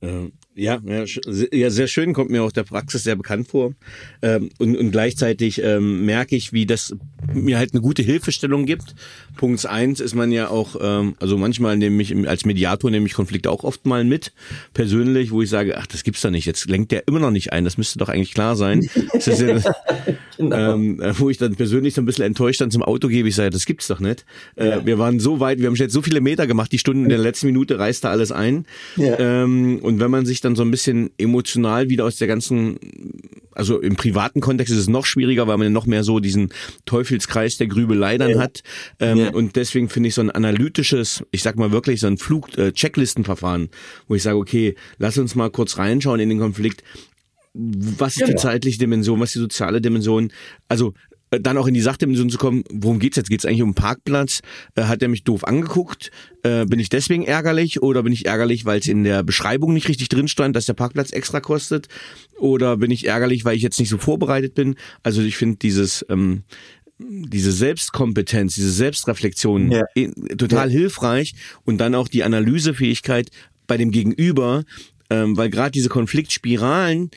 ja, 0.55 0.81
ja, 0.85 1.05
ja, 1.53 1.71
sehr 1.71 1.87
schön, 1.87 2.13
kommt 2.13 2.31
mir 2.31 2.43
auch 2.43 2.51
der 2.51 2.65
Praxis 2.65 3.05
sehr 3.05 3.15
bekannt 3.15 3.47
vor. 3.49 3.73
Ähm, 4.21 4.51
und, 4.59 4.77
und 4.77 4.91
gleichzeitig 4.91 5.63
ähm, 5.63 6.05
merke 6.05 6.35
ich, 6.35 6.53
wie 6.53 6.67
das 6.67 6.95
mir 7.33 7.57
halt 7.57 7.73
eine 7.73 7.81
gute 7.81 8.03
Hilfestellung 8.03 8.67
gibt. 8.67 8.97
Punkt 9.37 9.65
eins 9.67 10.01
ist 10.01 10.15
man 10.15 10.33
ja 10.33 10.49
auch, 10.49 10.77
ähm, 10.81 11.15
also 11.21 11.39
manchmal 11.39 11.77
nehme 11.77 12.03
ich 12.03 12.15
als 12.27 12.45
Mediator 12.45 12.91
nehme 12.91 13.07
ich 13.07 13.15
Konflikte 13.15 13.51
auch 13.51 13.63
oft 13.63 13.87
mal 13.87 14.03
mit, 14.05 14.33
persönlich, 14.75 15.31
wo 15.31 15.41
ich 15.41 15.49
sage, 15.49 15.79
ach, 15.79 15.87
das 15.87 16.03
gibt's 16.03 16.21
da 16.21 16.31
nicht, 16.31 16.47
jetzt 16.47 16.69
lenkt 16.69 16.91
der 16.91 17.07
immer 17.07 17.21
noch 17.21 17.31
nicht 17.31 17.53
ein, 17.53 17.65
das 17.65 17.79
müsste 17.79 17.99
doch 17.99 18.09
eigentlich 18.09 18.35
klar 18.35 18.57
sein. 18.57 18.89
Ja, 19.21 19.61
genau. 20.37 20.75
ähm, 20.75 21.01
wo 21.19 21.31
ich 21.31 21.39
dann 21.39 21.55
persönlich 21.55 21.95
so 21.95 22.03
ein 22.03 22.05
bisschen 22.05 22.25
enttäuscht 22.25 22.61
dann 22.61 22.71
zum 22.71 22.83
Auto 22.83 23.09
gebe, 23.09 23.29
ich 23.29 23.35
sage, 23.35 23.51
das 23.51 23.67
gibt's 23.67 23.87
doch 23.87 24.01
nicht. 24.01 24.25
Äh, 24.57 24.69
ja. 24.69 24.87
Wir 24.87 24.99
waren 24.99 25.21
so 25.21 25.41
weit, 25.41 25.59
wir 25.59 25.67
haben 25.67 25.75
jetzt 25.75 25.93
so 25.93 26.03
viele 26.03 26.21
Meter 26.21 26.47
gemacht, 26.47 26.73
die 26.73 26.79
Stunden 26.79 27.05
in 27.05 27.09
der 27.09 27.19
letzten 27.19 27.47
Minute 27.47 27.79
reißt 27.79 28.05
da 28.05 28.11
alles 28.11 28.33
ein. 28.33 28.67
Ähm, 28.99 29.79
und 29.83 30.01
wenn 30.01 30.11
man 30.11 30.27
sich 30.27 30.41
dann 30.41 30.50
so 30.57 30.63
ein 30.63 30.71
bisschen 30.71 31.11
emotional 31.19 31.89
wieder 31.89 32.05
aus 32.05 32.17
der 32.17 32.29
ganzen, 32.29 32.79
also 33.53 33.81
im 33.81 33.97
privaten 33.97 34.41
Kontext 34.41 34.73
ist 34.73 34.81
es 34.81 34.89
noch 34.89 35.07
schwieriger, 35.07 35.47
weil 35.47 35.57
man 35.59 35.67
ja 35.67 35.71
noch 35.71 35.87
mehr 35.87 36.05
so 36.05 36.21
diesen 36.21 36.51
Teufelskreis 36.87 37.57
der 37.57 37.67
Grübelei 37.67 38.19
dann 38.19 38.31
ja. 38.31 38.39
hat. 38.39 38.63
Ähm, 38.99 39.19
ja. 39.19 39.31
Und 39.31 39.57
deswegen 39.57 39.89
finde 39.89 40.09
ich 40.09 40.15
so 40.15 40.21
ein 40.21 40.31
analytisches, 40.31 41.25
ich 41.31 41.43
sag 41.43 41.57
mal 41.57 41.73
wirklich 41.73 42.01
so 42.01 42.07
ein 42.07 42.19
Flug-Checklistenverfahren, 42.19 43.65
äh, 43.65 43.69
wo 44.09 44.15
ich 44.15 44.23
sage, 44.23 44.39
okay, 44.39 44.75
lass 44.99 45.19
uns 45.19 45.35
mal 45.35 45.51
kurz 45.51 45.79
reinschauen 45.79 46.21
in 46.21 46.29
den 46.29 46.39
Konflikt 46.39 46.83
was 47.53 48.13
ist 48.13 48.19
genau. 48.21 48.31
die 48.31 48.37
zeitliche 48.37 48.79
Dimension, 48.79 49.19
was 49.19 49.31
ist 49.31 49.35
die 49.35 49.41
soziale 49.41 49.81
Dimension? 49.81 50.33
Also 50.69 50.95
dann 51.31 51.57
auch 51.57 51.67
in 51.67 51.75
die 51.75 51.81
Sachdimension 51.81 52.29
zu 52.29 52.39
kommen, 52.39 52.65
worum 52.71 52.99
geht's 52.99 53.17
jetzt? 53.17 53.31
Geht's 53.31 53.45
eigentlich 53.45 53.63
um 53.63 53.69
einen 53.69 53.75
Parkplatz? 53.75 54.41
Äh, 54.75 54.83
hat 54.83 55.03
er 55.03 55.09
mich 55.09 55.25
doof 55.25 55.45
angeguckt? 55.45 56.11
Äh, 56.43 56.67
bin 56.67 56.81
ich 56.81 56.89
deswegen 56.89 57.25
ärgerlich 57.25 57.83
oder 57.83 58.03
bin 58.03 58.13
ich 58.13 58.27
ärgerlich, 58.27 58.65
weil 58.65 58.81
es 58.81 58.89
in 58.89 59.05
der 59.05 59.23
Beschreibung 59.23 59.73
nicht 59.73 59.89
richtig 59.89 60.09
drin 60.09 60.29
stand, 60.29 60.57
dass 60.57 60.67
der 60.67 60.75
Parkplatz 60.75 61.13
extra 61.13 61.41
kostet? 61.41 61.89
Oder 62.39 62.77
bin 62.79 62.91
ich 62.91 63.07
ärgerlich, 63.07 63.45
weil 63.45 63.57
ich 63.57 63.63
jetzt 63.63 63.79
nicht 63.79 63.91
so 63.91 63.99
vorbereitet 63.99 64.55
bin? 64.55 64.75
Also 65.03 65.23
ich 65.23 65.37
finde 65.37 65.57
dieses 65.57 66.05
ähm, 66.09 66.43
diese 66.99 67.53
Selbstkompetenz, 67.53 68.55
diese 68.55 68.71
Selbstreflexion 68.71 69.73
ja. 69.73 69.85
total 70.37 70.71
ja. 70.71 70.79
hilfreich 70.79 71.35
und 71.65 71.79
dann 71.79 71.95
auch 71.95 72.09
die 72.09 72.25
Analysefähigkeit 72.25 73.31
bei 73.67 73.77
dem 73.77 73.91
Gegenüber, 73.91 74.65
ähm, 75.09 75.37
weil 75.37 75.49
gerade 75.49 75.71
diese 75.71 75.89
Konfliktspiralen, 75.89 77.11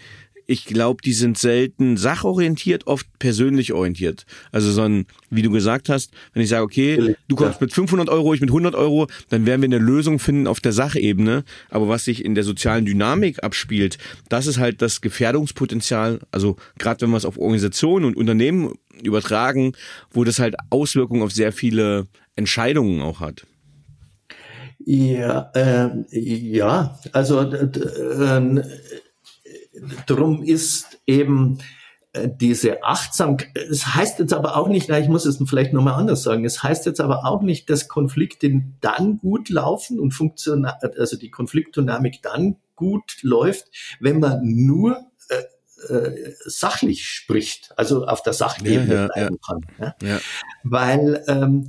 ich 0.45 0.65
glaube, 0.65 1.01
die 1.03 1.13
sind 1.13 1.37
selten 1.37 1.97
sachorientiert, 1.97 2.87
oft 2.87 3.07
persönlich 3.19 3.73
orientiert. 3.73 4.25
Also 4.51 4.71
so 4.71 4.81
ein, 4.81 5.05
wie 5.29 5.41
du 5.41 5.51
gesagt 5.51 5.89
hast, 5.89 6.11
wenn 6.33 6.43
ich 6.43 6.49
sage, 6.49 6.63
okay, 6.63 7.15
du 7.27 7.35
kommst 7.35 7.61
mit 7.61 7.73
500 7.73 8.09
Euro, 8.09 8.33
ich 8.33 8.41
mit 8.41 8.49
100 8.49 8.75
Euro, 8.75 9.07
dann 9.29 9.45
werden 9.45 9.61
wir 9.61 9.67
eine 9.67 9.77
Lösung 9.77 10.19
finden 10.19 10.47
auf 10.47 10.59
der 10.59 10.73
Sachebene. 10.73 11.43
Aber 11.69 11.87
was 11.87 12.05
sich 12.05 12.23
in 12.23 12.35
der 12.35 12.43
sozialen 12.43 12.85
Dynamik 12.85 13.43
abspielt, 13.43 13.97
das 14.29 14.47
ist 14.47 14.57
halt 14.57 14.81
das 14.81 15.01
Gefährdungspotenzial. 15.01 16.19
Also 16.31 16.57
gerade 16.77 17.01
wenn 17.01 17.11
wir 17.11 17.17
es 17.17 17.25
auf 17.25 17.37
Organisationen 17.37 18.05
und 18.05 18.17
Unternehmen 18.17 18.73
übertragen, 19.01 19.73
wo 20.11 20.23
das 20.23 20.39
halt 20.39 20.55
Auswirkungen 20.69 21.23
auf 21.23 21.31
sehr 21.31 21.51
viele 21.51 22.07
Entscheidungen 22.35 23.01
auch 23.01 23.19
hat. 23.19 23.45
Ja, 24.85 25.49
äh, 25.55 25.89
ja, 26.11 26.99
also 27.13 27.39
äh, 27.39 28.61
drum 30.05 30.43
ist 30.43 31.01
eben 31.07 31.59
äh, 32.13 32.29
diese 32.31 32.83
Achtsam, 32.83 33.37
es 33.53 33.95
heißt 33.95 34.19
jetzt 34.19 34.33
aber 34.33 34.55
auch 34.55 34.67
nicht, 34.67 34.89
na, 34.89 34.99
ich 34.99 35.07
muss 35.07 35.25
es 35.25 35.41
vielleicht 35.47 35.73
nochmal 35.73 35.95
anders 35.95 36.23
sagen, 36.23 36.45
es 36.45 36.61
heißt 36.61 36.85
jetzt 36.85 37.01
aber 37.01 37.25
auch 37.25 37.41
nicht, 37.41 37.69
dass 37.69 37.87
Konflikte 37.87 38.61
dann 38.81 39.17
gut 39.17 39.49
laufen 39.49 39.99
und 39.99 40.11
funktional, 40.11 40.77
also 40.97 41.17
die 41.17 41.31
Konfliktdynamik 41.31 42.21
dann 42.21 42.57
gut 42.75 43.17
läuft, 43.21 43.67
wenn 43.99 44.19
man 44.19 44.41
nur 44.43 45.05
äh, 45.29 45.93
äh, 45.93 46.33
sachlich 46.45 47.05
spricht, 47.05 47.71
also 47.77 48.05
auf 48.05 48.21
der 48.21 48.33
Sachebene 48.33 48.87
ja, 48.87 49.01
ja, 49.01 49.07
bleiben 49.07 49.37
ja. 49.79 49.91
kann. 49.91 49.95
Ja? 50.01 50.19
Weil 50.63 51.23
ähm, 51.27 51.67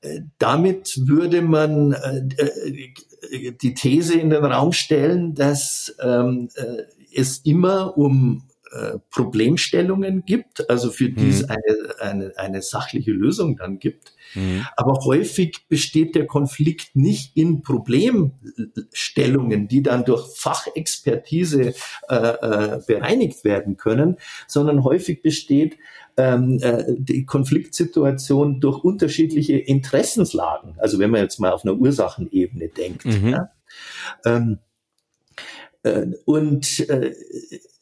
äh, 0.00 0.22
damit 0.38 0.98
würde 1.06 1.42
man 1.42 1.92
äh, 1.92 3.52
die 3.62 3.74
These 3.74 4.18
in 4.18 4.30
den 4.30 4.44
Raum 4.44 4.72
stellen, 4.72 5.34
dass 5.34 5.94
ähm, 6.00 6.48
äh, 6.54 6.82
es 7.14 7.38
immer 7.38 7.96
um 7.96 8.42
äh, 8.74 8.98
Problemstellungen 9.10 10.24
gibt, 10.24 10.68
also 10.68 10.90
für 10.90 11.08
die 11.08 11.28
es 11.28 11.42
mhm. 11.42 11.50
eine, 11.50 12.00
eine, 12.00 12.32
eine 12.36 12.60
sachliche 12.60 13.12
Lösung 13.12 13.56
dann 13.56 13.78
gibt. 13.78 14.12
Mhm. 14.34 14.66
Aber 14.76 15.04
häufig 15.04 15.66
besteht 15.68 16.16
der 16.16 16.26
Konflikt 16.26 16.96
nicht 16.96 17.36
in 17.36 17.62
Problemstellungen, 17.62 19.68
die 19.68 19.82
dann 19.82 20.04
durch 20.04 20.26
Fachexpertise 20.36 21.74
äh, 22.08 22.16
äh, 22.16 22.80
bereinigt 22.84 23.44
werden 23.44 23.76
können, 23.76 24.16
sondern 24.48 24.82
häufig 24.82 25.22
besteht 25.22 25.76
ähm, 26.16 26.58
äh, 26.60 26.84
die 26.98 27.26
Konfliktsituation 27.26 28.60
durch 28.60 28.82
unterschiedliche 28.82 29.56
Interessenslagen. 29.56 30.74
Also 30.78 30.98
wenn 30.98 31.10
man 31.10 31.20
jetzt 31.20 31.38
mal 31.38 31.52
auf 31.52 31.64
einer 31.64 31.74
Ursachenebene 31.74 32.68
denkt. 32.68 33.04
Mhm. 33.04 33.28
Ja? 33.28 33.50
Ähm, 34.24 34.54
äh, 34.54 34.56
und 36.24 36.88
äh, 36.88 37.14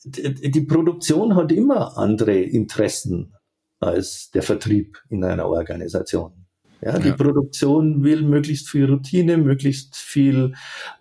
die 0.05 0.61
Produktion 0.63 1.37
hat 1.37 1.53
immer 1.53 1.97
andere 1.97 2.41
Interessen 2.41 3.35
als 3.79 4.31
der 4.31 4.43
Vertrieb 4.43 4.99
in 5.09 5.25
einer 5.25 5.49
Organisation. 5.49 6.42
Ja, 6.85 6.99
die 6.99 7.09
ja. 7.09 7.15
Produktion 7.15 8.03
will 8.03 8.23
möglichst 8.23 8.69
viel 8.69 8.87
Routine, 8.87 9.37
möglichst 9.37 9.95
viel 9.95 10.55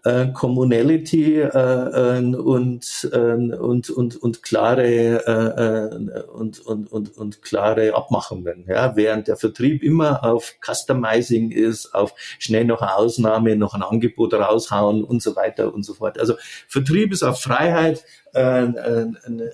äh, 0.03 0.27
Commonality 0.27 1.39
äh, 1.39 1.47
äh, 1.47 2.35
und, 2.35 3.09
äh, 3.11 3.17
und, 3.17 3.89
und, 3.89 4.15
und 4.17 4.43
klare 4.43 4.85
äh, 5.25 6.19
äh, 6.19 6.23
und, 6.25 6.59
und, 6.59 6.91
und, 6.91 7.17
und 7.17 7.41
klare 7.41 7.95
Abmachungen. 7.95 8.65
Ja, 8.67 8.95
während 8.95 9.27
der 9.27 9.37
Vertrieb 9.37 9.81
immer 9.81 10.23
auf 10.23 10.53
Customizing 10.63 11.49
ist, 11.49 11.95
auf 11.95 12.13
schnell 12.37 12.65
noch 12.65 12.83
eine 12.83 12.95
Ausnahme, 12.95 13.55
noch 13.55 13.73
ein 13.73 13.81
Angebot 13.81 14.35
raushauen 14.35 15.03
und 15.03 15.23
so 15.23 15.35
weiter 15.35 15.73
und 15.73 15.81
so 15.83 15.95
fort. 15.95 16.19
Also 16.19 16.35
Vertrieb 16.67 17.11
ist 17.11 17.23
auf 17.23 17.41
Freiheit, 17.41 18.05
äh, 18.35 18.65
äh, 18.65 19.07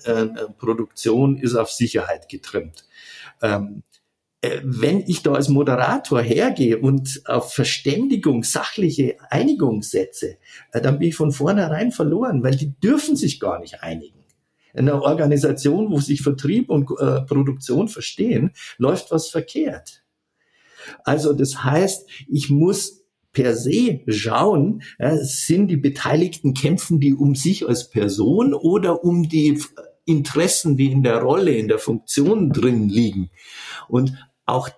äh, 0.04 0.28
Produktion 0.58 1.38
ist 1.38 1.54
auf 1.54 1.70
Sicherheit 1.70 2.28
getrimmt. 2.28 2.84
Ähm, 3.40 3.82
äh, 3.82 3.87
wenn 4.62 5.00
ich 5.00 5.22
da 5.22 5.32
als 5.32 5.48
Moderator 5.48 6.20
hergehe 6.20 6.78
und 6.78 7.22
auf 7.26 7.52
Verständigung, 7.52 8.44
sachliche 8.44 9.16
Einigung 9.30 9.82
setze, 9.82 10.36
äh, 10.72 10.80
dann 10.80 10.98
bin 10.98 11.08
ich 11.08 11.16
von 11.16 11.32
vornherein 11.32 11.90
verloren, 11.90 12.42
weil 12.42 12.54
die 12.54 12.78
dürfen 12.78 13.16
sich 13.16 13.40
gar 13.40 13.58
nicht 13.58 13.82
einigen. 13.82 14.24
In 14.74 14.88
einer 14.88 15.02
Organisation, 15.02 15.90
wo 15.90 15.98
sich 15.98 16.22
Vertrieb 16.22 16.70
und 16.70 16.88
äh, 17.00 17.22
Produktion 17.22 17.88
verstehen, 17.88 18.52
läuft 18.76 19.10
was 19.10 19.28
verkehrt. 19.28 20.04
Also 21.04 21.32
das 21.32 21.64
heißt, 21.64 22.08
ich 22.28 22.48
muss 22.48 23.04
per 23.32 23.56
se 23.56 24.00
schauen, 24.06 24.82
ja, 24.98 25.16
sind 25.16 25.68
die 25.68 25.76
Beteiligten 25.76 26.54
kämpfen 26.54 27.00
die 27.00 27.14
um 27.14 27.34
sich 27.34 27.66
als 27.66 27.90
Person 27.90 28.54
oder 28.54 29.04
um 29.04 29.28
die 29.28 29.60
Interessen, 30.04 30.76
die 30.76 30.90
in 30.90 31.02
der 31.02 31.18
Rolle, 31.18 31.52
in 31.52 31.68
der 31.68 31.78
Funktion 31.78 32.50
drin 32.50 32.88
liegen. 32.88 33.30
Und 33.88 34.16
auch 34.48 34.70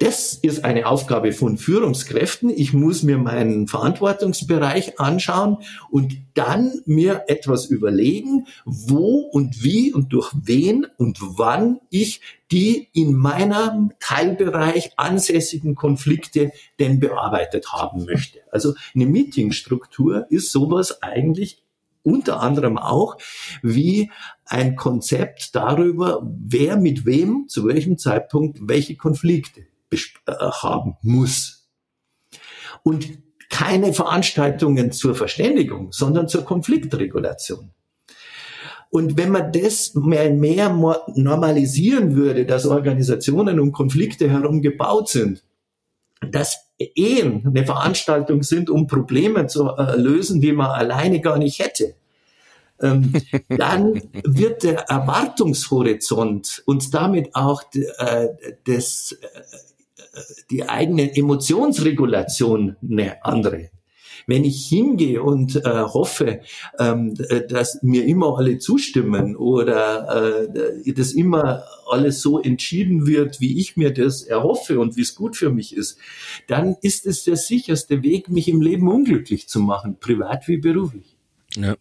das 0.00 0.34
ist 0.34 0.64
eine 0.64 0.86
Aufgabe 0.86 1.32
von 1.32 1.56
Führungskräften. 1.56 2.50
Ich 2.50 2.72
muss 2.72 3.02
mir 3.02 3.18
meinen 3.18 3.68
Verantwortungsbereich 3.68 5.00
anschauen 5.00 5.58
und 5.90 6.16
dann 6.34 6.80
mir 6.84 7.24
etwas 7.28 7.66
überlegen, 7.66 8.46
wo 8.64 9.20
und 9.32 9.62
wie 9.62 9.92
und 9.92 10.12
durch 10.12 10.32
wen 10.34 10.86
und 10.98 11.18
wann 11.20 11.80
ich 11.90 12.20
die 12.50 12.88
in 12.92 13.14
meinem 13.14 13.92
Teilbereich 14.00 14.92
ansässigen 14.96 15.74
Konflikte 15.74 16.52
denn 16.78 17.00
bearbeitet 17.00 17.72
haben 17.72 18.04
möchte. 18.04 18.40
Also 18.50 18.74
eine 18.94 19.06
Meetingstruktur 19.06 20.26
ist 20.28 20.52
sowas 20.52 21.02
eigentlich 21.02 21.63
unter 22.04 22.40
anderem 22.40 22.78
auch 22.78 23.16
wie 23.62 24.12
ein 24.44 24.76
Konzept 24.76 25.54
darüber, 25.54 26.22
wer 26.24 26.76
mit 26.76 27.04
wem 27.06 27.46
zu 27.48 27.66
welchem 27.66 27.98
Zeitpunkt 27.98 28.58
welche 28.62 28.96
Konflikte 28.96 29.66
äh, 29.90 30.32
haben 30.62 30.96
muss. 31.02 31.68
Und 32.82 33.18
keine 33.50 33.92
Veranstaltungen 33.92 34.92
zur 34.92 35.14
Verständigung, 35.14 35.92
sondern 35.92 36.28
zur 36.28 36.44
Konfliktregulation. 36.44 37.70
Und 38.90 39.16
wenn 39.16 39.30
man 39.30 39.50
das 39.52 39.94
mehr 39.94 40.30
mehr 40.30 40.68
normalisieren 40.68 42.14
würde, 42.14 42.46
dass 42.46 42.66
Organisationen 42.66 43.58
um 43.58 43.72
Konflikte 43.72 44.30
herum 44.30 44.62
gebaut 44.62 45.08
sind, 45.08 45.42
dass 46.20 46.63
Ehen 46.78 47.44
eine 47.46 47.64
Veranstaltung 47.64 48.42
sind, 48.42 48.68
um 48.68 48.86
Probleme 48.86 49.46
zu 49.46 49.68
äh, 49.68 49.96
lösen, 49.96 50.40
die 50.40 50.52
man 50.52 50.70
alleine 50.70 51.20
gar 51.20 51.38
nicht 51.38 51.60
hätte, 51.60 51.94
ähm, 52.80 53.12
dann 53.48 54.02
wird 54.24 54.62
der 54.62 54.80
Erwartungshorizont 54.88 56.62
und 56.66 56.92
damit 56.92 57.34
auch 57.34 57.62
äh, 57.74 58.28
das, 58.66 59.12
äh, 59.20 60.20
die 60.50 60.68
eigene 60.68 61.14
Emotionsregulation 61.16 62.76
eine 62.82 63.24
andere. 63.24 63.70
Wenn 64.26 64.44
ich 64.44 64.66
hingehe 64.66 65.22
und 65.22 65.56
äh, 65.56 65.62
hoffe, 65.62 66.40
ähm, 66.78 67.14
dass 67.48 67.82
mir 67.82 68.04
immer 68.04 68.38
alle 68.38 68.58
zustimmen 68.58 69.36
oder 69.36 70.44
äh, 70.84 70.92
dass 70.92 71.12
immer 71.12 71.64
alles 71.88 72.20
so 72.20 72.40
entschieden 72.40 73.06
wird, 73.06 73.40
wie 73.40 73.60
ich 73.60 73.76
mir 73.76 73.92
das 73.92 74.22
erhoffe 74.22 74.80
und 74.80 74.96
wie 74.96 75.02
es 75.02 75.14
gut 75.14 75.36
für 75.36 75.50
mich 75.50 75.76
ist, 75.76 75.98
dann 76.46 76.76
ist 76.82 77.06
es 77.06 77.24
der 77.24 77.36
sicherste 77.36 78.02
Weg, 78.02 78.28
mich 78.28 78.48
im 78.48 78.60
Leben 78.60 78.88
unglücklich 78.88 79.48
zu 79.48 79.60
machen, 79.60 79.98
privat 80.00 80.48
wie 80.48 80.58
beruflich. 80.58 81.13
Ja. 81.56 81.76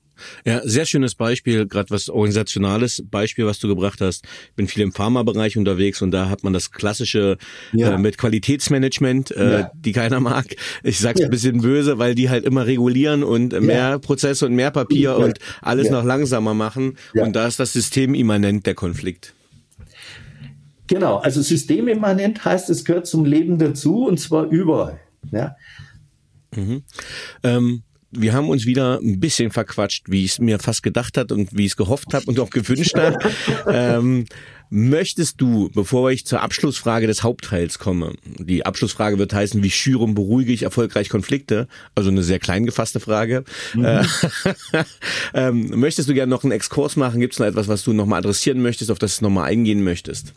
Ja, 0.45 0.61
sehr 0.63 0.85
schönes 0.85 1.15
Beispiel, 1.15 1.65
gerade 1.67 1.89
was 1.89 2.07
organisationales 2.07 3.03
Beispiel, 3.09 3.45
was 3.45 3.59
du 3.59 3.67
gebracht 3.67 3.99
hast. 3.99 4.25
Ich 4.49 4.55
bin 4.55 4.67
viel 4.67 4.83
im 4.83 4.91
Pharmabereich 4.91 5.57
unterwegs 5.57 6.01
und 6.01 6.11
da 6.11 6.29
hat 6.29 6.43
man 6.43 6.53
das 6.53 6.71
klassische 6.71 7.37
ja. 7.73 7.95
äh, 7.95 7.97
mit 7.97 8.17
Qualitätsmanagement, 8.17 9.31
äh, 9.31 9.51
ja. 9.51 9.71
die 9.73 9.91
keiner 9.91 10.19
mag. 10.19 10.45
Ich 10.83 10.99
sag's 10.99 11.19
ja. 11.19 11.25
ein 11.25 11.31
bisschen 11.31 11.61
böse, 11.61 11.97
weil 11.97 12.13
die 12.15 12.29
halt 12.29 12.45
immer 12.45 12.67
regulieren 12.67 13.23
und 13.23 13.59
mehr 13.59 13.99
Prozesse 13.99 14.45
und 14.45 14.53
mehr 14.53 14.71
Papier 14.71 15.17
und 15.17 15.39
alles 15.61 15.89
noch 15.89 16.03
langsamer 16.03 16.53
machen. 16.53 16.97
Und 17.15 17.35
da 17.35 17.47
ist 17.47 17.59
das 17.59 17.73
System 17.73 18.13
immanent 18.13 18.65
der 18.67 18.75
Konflikt. 18.75 19.33
Genau, 20.87 21.17
also 21.17 21.41
systemimmanent 21.41 22.43
heißt, 22.43 22.69
es 22.69 22.85
gehört 22.85 23.07
zum 23.07 23.25
Leben 23.25 23.57
dazu 23.57 24.05
und 24.05 24.19
zwar 24.19 24.45
überall. 24.45 24.99
Ja. 25.31 25.55
Mhm. 26.55 26.83
Ähm, 27.41 27.83
wir 28.15 28.33
haben 28.33 28.49
uns 28.49 28.65
wieder 28.65 28.99
ein 29.01 29.19
bisschen 29.19 29.51
verquatscht, 29.51 30.09
wie 30.09 30.25
ich 30.25 30.31
es 30.31 30.39
mir 30.39 30.59
fast 30.59 30.83
gedacht 30.83 31.17
hat 31.17 31.31
und 31.31 31.49
wie 31.51 31.65
ich 31.65 31.71
es 31.71 31.77
gehofft 31.77 32.13
habe 32.13 32.25
und 32.25 32.39
auch 32.39 32.49
gewünscht 32.49 32.95
habe. 32.95 33.17
ähm, 33.67 34.25
möchtest 34.69 35.39
du, 35.39 35.69
bevor 35.73 36.11
ich 36.11 36.25
zur 36.25 36.41
Abschlussfrage 36.41 37.07
des 37.07 37.23
Hauptteils 37.23 37.79
komme, 37.79 38.13
die 38.25 38.65
Abschlussfrage 38.65 39.19
wird 39.19 39.33
heißen, 39.33 39.61
wie 39.63 39.71
schüre 39.71 40.03
und 40.03 40.15
beruhige 40.15 40.51
ich 40.51 40.63
erfolgreich 40.63 41.09
Konflikte? 41.09 41.67
Also 41.95 42.09
eine 42.09 42.23
sehr 42.23 42.39
klein 42.39 42.65
gefasste 42.65 42.99
Frage. 42.99 43.43
Mhm. 43.73 43.85
Äh, 43.85 44.03
ähm, 45.33 45.79
möchtest 45.79 46.09
du 46.09 46.13
gerne 46.13 46.29
noch 46.29 46.43
einen 46.43 46.51
Exkurs 46.51 46.95
machen? 46.95 47.19
Gibt 47.19 47.33
es 47.33 47.39
noch 47.39 47.47
etwas, 47.47 47.67
was 47.67 47.83
du 47.83 47.93
nochmal 47.93 48.19
adressieren 48.19 48.61
möchtest, 48.61 48.91
auf 48.91 48.99
das 48.99 49.19
du 49.19 49.25
nochmal 49.25 49.49
eingehen 49.49 49.83
möchtest? 49.83 50.33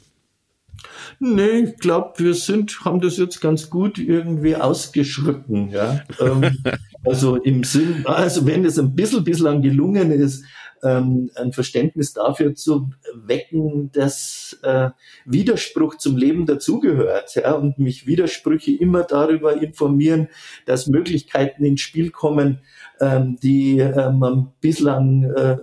Nee, 1.19 1.61
ich 1.61 1.77
glaube, 1.79 2.15
wir 2.19 2.35
sind, 2.35 2.85
haben 2.85 3.01
das 3.01 3.17
jetzt 3.17 3.41
ganz 3.41 3.71
gut 3.71 3.99
irgendwie 3.99 4.57
ausgeschritten, 4.57 5.71
ja. 5.71 6.03
ähm, 6.21 6.59
also 7.05 7.37
im 7.37 7.65
Sinn, 7.65 8.05
also 8.05 8.47
wenn 8.47 8.65
es 8.65 8.79
ein 8.79 8.95
bisschen 8.95 9.25
bislang 9.25 9.63
gelungen 9.63 10.11
ist, 10.11 10.45
ähm, 10.83 11.31
ein 11.35 11.53
Verständnis 11.53 12.13
dafür 12.13 12.55
zu 12.55 12.91
wecken, 13.15 13.91
dass 13.93 14.59
äh, 14.63 14.91
Widerspruch 15.25 15.97
zum 15.97 16.17
Leben 16.17 16.47
dazugehört 16.47 17.35
ja, 17.35 17.53
und 17.53 17.79
mich 17.79 18.07
Widersprüche 18.07 18.73
immer 18.73 19.03
darüber 19.03 19.61
informieren, 19.61 20.29
dass 20.67 20.87
Möglichkeiten 20.87 21.65
ins 21.65 21.81
Spiel 21.81 22.11
kommen, 22.11 22.61
ähm, 23.01 23.39
die 23.43 23.79
äh, 23.79 24.11
man 24.11 24.53
bislang 24.61 25.25
äh, 25.25 25.59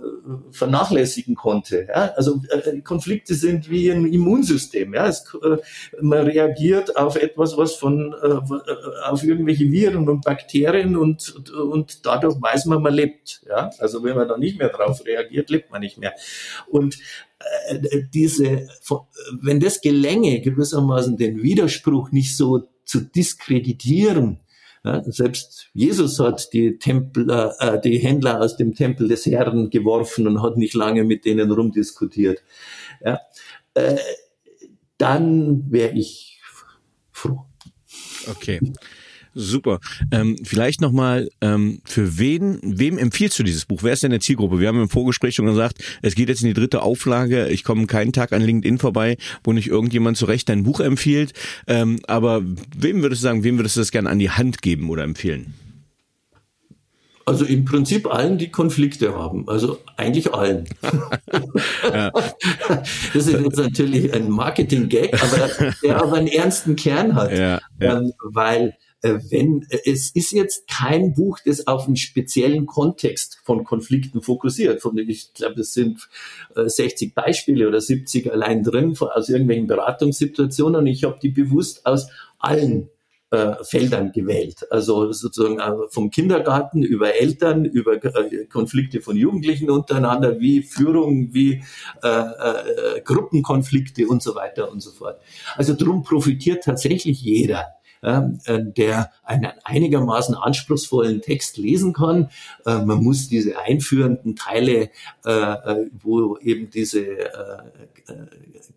vernachlässigen 0.50 1.34
konnte. 1.34 1.86
Ja? 1.88 2.12
Also 2.16 2.40
äh, 2.50 2.80
Konflikte 2.80 3.34
sind 3.34 3.68
wie 3.70 3.90
ein 3.90 4.06
Immunsystem. 4.06 4.94
Ja? 4.94 5.06
Es, 5.06 5.24
äh, 5.42 5.56
man 6.00 6.26
reagiert 6.26 6.96
auf 6.96 7.16
etwas, 7.16 7.56
was 7.56 7.74
von 7.74 8.14
äh, 8.22 8.26
äh, 8.26 9.08
auf 9.08 9.24
irgendwelche 9.24 9.70
Viren 9.70 10.08
und 10.08 10.24
Bakterien 10.24 10.96
und, 10.96 11.34
und, 11.34 11.50
und 11.50 12.06
dadurch 12.06 12.40
weiß 12.40 12.66
man, 12.66 12.82
man 12.82 12.94
lebt. 12.94 13.42
Ja? 13.48 13.70
Also 13.78 14.04
wenn 14.04 14.16
man 14.16 14.28
da 14.28 14.38
nicht 14.38 14.58
mehr 14.58 14.68
drauf 14.68 15.04
reagiert, 15.04 15.50
lebt 15.50 15.70
man 15.70 15.80
nicht 15.80 15.98
mehr. 15.98 16.14
Und 16.68 16.98
äh, 17.68 18.02
diese, 18.12 18.68
wenn 19.40 19.60
das 19.60 19.80
gelänge, 19.80 20.40
gewissermaßen 20.40 21.16
den 21.16 21.42
Widerspruch 21.42 22.12
nicht 22.12 22.36
so 22.36 22.62
zu 22.84 23.00
diskreditieren, 23.00 24.40
ja, 24.84 25.02
selbst 25.06 25.70
Jesus 25.72 26.20
hat 26.20 26.52
die 26.52 26.78
Templer, 26.78 27.56
äh, 27.58 27.80
die 27.80 27.98
Händler 27.98 28.40
aus 28.40 28.56
dem 28.56 28.74
Tempel 28.74 29.08
des 29.08 29.24
Herrn 29.24 29.70
geworfen 29.70 30.26
und 30.26 30.42
hat 30.42 30.58
nicht 30.58 30.74
lange 30.74 31.04
mit 31.04 31.24
denen 31.24 31.50
rumdiskutiert. 31.50 32.42
Ja, 33.02 33.20
äh, 33.72 33.96
dann 34.98 35.70
wäre 35.72 35.92
ich 35.94 36.40
froh. 37.10 37.46
Okay. 38.30 38.60
Super. 39.34 39.80
Ähm, 40.12 40.36
vielleicht 40.44 40.80
nochmal, 40.80 41.28
ähm, 41.40 41.80
für 41.84 42.18
wen, 42.18 42.60
wem 42.62 42.98
empfiehlst 42.98 43.38
du 43.38 43.42
dieses 43.42 43.64
Buch? 43.64 43.82
Wer 43.82 43.92
ist 43.92 44.04
denn 44.04 44.12
der 44.12 44.20
Zielgruppe? 44.20 44.60
Wir 44.60 44.68
haben 44.68 44.80
im 44.80 44.88
Vorgespräch 44.88 45.34
schon 45.34 45.46
gesagt, 45.46 45.82
es 46.02 46.14
geht 46.14 46.28
jetzt 46.28 46.42
in 46.42 46.48
die 46.48 46.54
dritte 46.54 46.82
Auflage. 46.82 47.48
Ich 47.48 47.64
komme 47.64 47.86
keinen 47.86 48.12
Tag 48.12 48.32
an 48.32 48.42
LinkedIn 48.42 48.78
vorbei, 48.78 49.16
wo 49.42 49.52
nicht 49.52 49.66
irgendjemand 49.66 50.16
zu 50.16 50.26
Recht 50.26 50.48
dein 50.48 50.62
Buch 50.62 50.78
empfiehlt. 50.78 51.32
Ähm, 51.66 51.98
aber 52.06 52.42
wem 52.76 53.02
würdest 53.02 53.22
du 53.22 53.24
sagen, 53.24 53.42
wem 53.42 53.58
würdest 53.58 53.76
du 53.76 53.80
das 53.80 53.90
gerne 53.90 54.08
an 54.08 54.20
die 54.20 54.30
Hand 54.30 54.62
geben 54.62 54.88
oder 54.88 55.02
empfehlen? 55.02 55.54
Also 57.26 57.46
im 57.46 57.64
Prinzip 57.64 58.06
allen, 58.12 58.36
die 58.36 58.50
Konflikte 58.50 59.16
haben. 59.16 59.48
Also 59.48 59.78
eigentlich 59.96 60.32
allen. 60.32 60.68
Das 63.12 63.26
ist 63.26 63.32
jetzt 63.32 63.56
natürlich 63.56 64.12
ein 64.12 64.30
Marketing-Gag, 64.30 65.14
aber 65.22 65.72
der 65.82 66.02
aber 66.02 66.16
einen 66.16 66.26
ernsten 66.26 66.76
Kern 66.76 67.14
hat. 67.14 67.32
Ja, 67.32 67.60
ja. 67.80 67.98
Ähm, 67.98 68.12
weil 68.22 68.74
wenn 69.04 69.66
äh, 69.68 69.78
es 69.84 70.10
ist 70.10 70.32
jetzt 70.32 70.66
kein 70.68 71.12
Buch, 71.14 71.38
das 71.44 71.66
auf 71.66 71.86
einen 71.86 71.96
speziellen 71.96 72.66
Kontext 72.66 73.40
von 73.44 73.64
Konflikten 73.64 74.22
fokussiert. 74.22 74.80
Von 74.80 74.96
ich 74.96 75.34
glaube, 75.34 75.60
es 75.60 75.74
sind 75.74 76.08
60 76.54 77.08
äh, 77.08 77.12
Beispiele 77.14 77.68
oder 77.68 77.80
70 77.80 78.32
allein 78.32 78.62
drin 78.62 78.96
aus 78.98 79.28
irgendwelchen 79.28 79.66
Beratungssituationen 79.66 80.80
und 80.80 80.86
ich 80.86 81.04
habe 81.04 81.18
die 81.22 81.28
bewusst 81.28 81.84
aus 81.86 82.08
allen 82.38 82.88
Feldern 83.62 84.12
gewählt. 84.12 84.70
Also 84.70 85.10
sozusagen 85.10 85.58
vom 85.88 86.10
Kindergarten 86.10 86.84
über 86.84 87.16
Eltern, 87.16 87.64
über 87.64 87.98
Konflikte 88.48 89.00
von 89.00 89.16
Jugendlichen 89.16 89.70
untereinander, 89.70 90.38
wie 90.38 90.62
Führung, 90.62 91.34
wie 91.34 91.64
äh, 92.04 92.08
äh, 92.08 93.00
Gruppenkonflikte 93.02 94.06
und 94.06 94.22
so 94.22 94.36
weiter 94.36 94.70
und 94.70 94.80
so 94.80 94.92
fort. 94.92 95.20
Also 95.56 95.72
darum 95.72 96.04
profitiert 96.04 96.62
tatsächlich 96.62 97.22
jeder 97.22 97.60
äh, 97.60 97.83
der 98.04 99.10
einen 99.22 99.52
einigermaßen 99.64 100.34
anspruchsvollen 100.34 101.22
Text 101.22 101.56
lesen 101.56 101.92
kann. 101.92 102.30
Äh, 102.66 102.84
man 102.84 103.02
muss 103.02 103.28
diese 103.28 103.58
einführenden 103.58 104.36
Teile, 104.36 104.90
äh, 105.24 105.30
äh 105.30 105.90
wo 106.02 106.36
eben 106.38 106.70
diese 106.70 107.00
äh, 107.00 107.24
äh, 108.08 108.26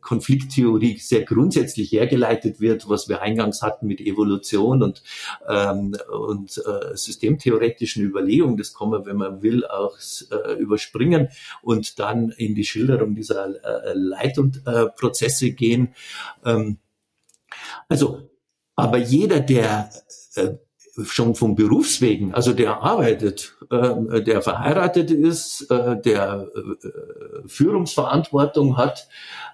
Konflikttheorie 0.02 0.98
sehr 1.00 1.24
grundsätzlich 1.24 1.92
hergeleitet 1.92 2.62
wird, 2.62 2.88
was 2.90 3.10
wir 3.10 3.22
eingangs 3.22 3.62
hatten 3.62 3.88
mit 3.88 4.00
Evolution 4.00 4.84
und, 4.84 5.04
ähm, 5.48 5.96
und 6.10 6.58
äh, 6.58 6.96
systemtheoretischen 6.96 8.04
Überlegungen, 8.04 8.58
das 8.58 8.74
kann 8.74 8.90
man, 8.90 9.06
wenn 9.06 9.18
man 9.18 9.42
will, 9.42 9.66
auch 9.66 9.98
äh, 10.32 10.54
überspringen 10.54 11.30
und 11.62 12.00
dann 12.00 12.30
in 12.30 12.56
die 12.56 12.64
Schilderung 12.64 13.16
dieser 13.16 13.48
äh, 13.48 13.94
Leitprozesse 13.94 15.52
gehen. 15.52 15.94
Ähm, 16.46 16.78
also, 17.90 18.30
aber 18.78 18.98
jeder, 18.98 19.42
der 19.42 19.90
äh, 20.36 20.52
schon 21.04 21.36
vom 21.36 21.56
Berufswegen, 21.56 22.34
also 22.34 22.54
der 22.54 22.82
arbeitet, 22.82 23.58
äh, 23.70 24.22
der 24.22 24.42
verheiratet 24.42 25.12
ist, 25.12 25.70
äh, 25.70 26.00
der 26.00 26.48
äh, 26.56 27.48
Führungsverantwortung 27.48 28.78
hat 28.78 29.08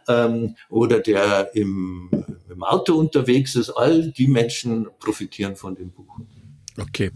ähm, 0.08 0.56
oder 0.70 1.00
der 1.00 1.56
im 1.56 2.12
Auto 2.60 2.96
unterwegs 2.96 3.56
ist, 3.56 3.72
all 3.72 4.12
die 4.12 4.28
Menschen 4.28 4.88
profitieren 5.00 5.56
von 5.56 5.76
dem 5.76 5.92
Buch. 5.92 6.20
Okay, 6.78 7.12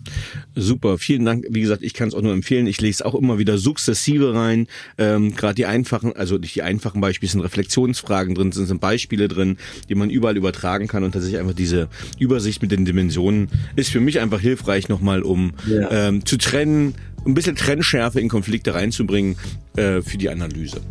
super. 0.55 0.97
Vielen 0.99 1.25
Dank. 1.25 1.45
Wie 1.49 1.61
gesagt, 1.61 1.81
ich 1.81 1.93
kann 1.93 2.07
es 2.07 2.13
auch 2.13 2.21
nur 2.21 2.33
empfehlen. 2.33 2.67
Ich 2.67 2.79
lese 2.79 3.05
auch 3.05 3.15
immer 3.15 3.39
wieder 3.39 3.57
sukzessive 3.57 4.35
rein. 4.35 4.67
Ähm, 4.97 5.35
Gerade 5.35 5.55
die 5.55 5.65
einfachen, 5.65 6.15
also 6.15 6.37
nicht 6.37 6.55
die 6.55 6.61
einfachen 6.61 7.01
Beispiele, 7.01 7.31
sind 7.31 7.41
Reflexionsfragen 7.41 8.35
drin, 8.35 8.51
sind, 8.51 8.67
sind 8.67 8.81
Beispiele 8.81 9.27
drin, 9.27 9.57
die 9.89 9.95
man 9.95 10.11
überall 10.11 10.37
übertragen 10.37 10.87
kann 10.87 11.03
und 11.03 11.13
tatsächlich 11.13 11.39
einfach 11.39 11.55
diese 11.55 11.89
Übersicht 12.19 12.61
mit 12.61 12.71
den 12.71 12.85
Dimensionen 12.85 13.49
ist 13.75 13.89
für 13.89 13.99
mich 13.99 14.19
einfach 14.19 14.39
hilfreich 14.39 14.89
nochmal, 14.89 15.23
um 15.23 15.53
ja. 15.67 16.07
ähm, 16.07 16.25
zu 16.25 16.37
trennen, 16.37 16.93
ein 17.25 17.33
bisschen 17.33 17.55
Trennschärfe 17.55 18.19
in 18.19 18.29
Konflikte 18.29 18.75
reinzubringen 18.75 19.37
äh, 19.75 20.01
für 20.01 20.17
die 20.17 20.29
Analyse. 20.29 20.81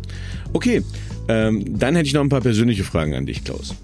Okay, 0.53 0.83
ähm, 1.29 1.79
dann 1.79 1.95
hätte 1.95 2.07
ich 2.07 2.13
noch 2.13 2.21
ein 2.21 2.29
paar 2.29 2.41
persönliche 2.41 2.83
Fragen 2.83 3.15
an 3.15 3.25
dich, 3.25 3.43
Klaus. 3.43 3.75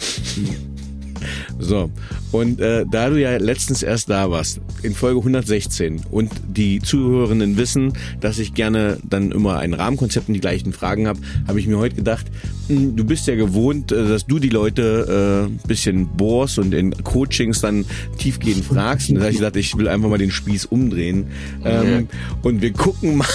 So, 1.59 1.89
und 2.31 2.59
äh, 2.59 2.85
da 2.89 3.09
du 3.09 3.19
ja 3.19 3.37
letztens 3.37 3.83
erst 3.83 4.09
da 4.09 4.29
warst, 4.29 4.59
in 4.81 4.93
Folge 4.93 5.19
116 5.19 6.01
und 6.11 6.31
die 6.47 6.79
Zuhörenden 6.79 7.57
wissen, 7.57 7.93
dass 8.19 8.39
ich 8.39 8.53
gerne 8.53 8.97
dann 9.03 9.31
immer 9.31 9.59
ein 9.59 9.73
Rahmenkonzept 9.73 10.27
und 10.27 10.33
die 10.33 10.39
gleichen 10.39 10.73
Fragen 10.73 11.07
habe, 11.07 11.19
habe 11.47 11.59
ich 11.59 11.67
mir 11.67 11.77
heute 11.77 11.95
gedacht, 11.95 12.25
mh, 12.67 12.75
hm, 12.75 12.95
du 12.95 13.03
bist 13.03 13.27
ja 13.27 13.35
gewohnt, 13.35 13.91
äh, 13.91 14.07
dass 14.07 14.25
du 14.25 14.39
die 14.39 14.49
Leute 14.49 15.49
äh, 15.49 15.67
bisschen 15.67 16.07
bohrst 16.07 16.59
und 16.59 16.73
in 16.73 16.91
Coachings 17.03 17.61
dann 17.61 17.85
tiefgehend 18.17 18.65
fragst. 18.65 19.09
Und 19.09 19.15
da 19.15 19.21
habe 19.21 19.31
ich 19.31 19.37
gedacht, 19.37 19.55
ich 19.55 19.77
will 19.77 19.87
einfach 19.87 20.09
mal 20.09 20.17
den 20.17 20.31
Spieß 20.31 20.65
umdrehen. 20.65 21.27
Ähm, 21.63 22.07
und 22.41 22.61
wir 22.61 22.73
gucken 22.73 23.17
mal, 23.17 23.27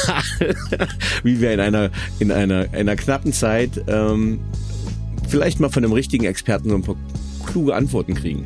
wie 1.23 1.41
wir 1.41 1.53
in 1.53 1.61
einer, 1.61 1.91
in 2.19 2.33
einer, 2.33 2.67
einer 2.73 2.97
knappen 2.97 3.33
Zeit 3.33 3.71
ähm, 3.87 4.41
vielleicht 5.29 5.61
mal 5.61 5.69
von 5.69 5.85
einem 5.85 5.93
richtigen 5.93 6.25
Experten 6.25 6.71
so 6.71 6.75
ein 6.75 6.83
paar 6.83 6.97
kluge 7.49 7.75
Antworten 7.75 8.15
kriegen. 8.15 8.45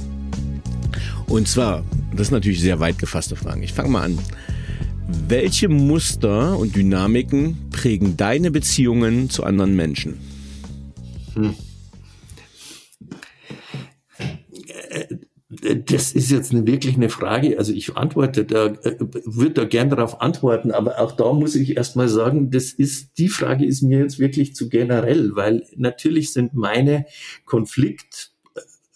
Und 1.29 1.49
zwar, 1.49 1.85
das 2.13 2.29
ist 2.29 2.31
natürlich 2.31 2.61
sehr 2.61 2.81
weit 2.81 2.99
gefasste 2.99 3.37
Fragen. 3.37 3.63
Ich 3.63 3.73
fange 3.73 3.91
mal 3.91 4.03
an. 4.03 4.19
Welche 5.29 5.69
Muster 5.69 6.59
und 6.59 6.77
Dynamiken 6.77 7.57
prägen 7.71 8.17
deine 8.17 8.51
Beziehungen 8.51 9.31
zu 9.31 9.45
anderen 9.45 9.77
Menschen? 9.77 10.19
Hm. 11.35 11.55
Das 15.87 16.13
ist 16.13 16.31
jetzt 16.31 16.53
eine, 16.53 16.67
wirklich 16.67 16.97
eine 16.97 17.09
Frage. 17.09 17.59
Also 17.59 17.73
ich 17.73 17.97
antworte 17.97 18.45
da, 18.45 18.67
äh, 18.67 18.97
würde 18.99 19.55
da 19.55 19.65
gern 19.65 19.91
darauf 19.91 20.21
antworten, 20.21 20.71
aber 20.71 20.99
auch 20.99 21.13
da 21.13 21.33
muss 21.33 21.55
ich 21.55 21.77
erstmal 21.77 22.09
sagen, 22.09 22.51
das 22.51 22.73
ist, 22.73 23.19
die 23.19 23.29
Frage 23.29 23.65
ist 23.67 23.83
mir 23.83 23.99
jetzt 23.99 24.19
wirklich 24.19 24.55
zu 24.55 24.69
generell, 24.69 25.37
weil 25.37 25.67
natürlich 25.77 26.33
sind 26.33 26.55
meine 26.55 27.07
Konflikt 27.45 28.32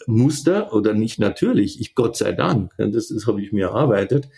Muster 0.06 0.72
oder 0.72 0.94
nicht 0.94 1.18
natürlich, 1.18 1.80
ich 1.80 1.94
Gott 1.94 2.16
sei 2.16 2.32
Dank, 2.32 2.72
das, 2.78 3.08
das 3.08 3.26
habe 3.26 3.42
ich 3.42 3.52
mir 3.52 3.66
erarbeitet, 3.66 4.28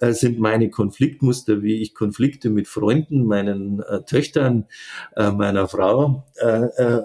äh, 0.00 0.12
sind 0.12 0.38
meine 0.38 0.70
Konfliktmuster, 0.70 1.62
wie 1.62 1.80
ich 1.80 1.94
Konflikte 1.94 2.50
mit 2.50 2.68
Freunden, 2.68 3.24
meinen 3.24 3.80
äh, 3.80 4.02
Töchtern, 4.04 4.66
äh, 5.16 5.30
meiner 5.30 5.68
Frau 5.68 6.26
äh, 6.36 6.64
äh, 6.64 7.02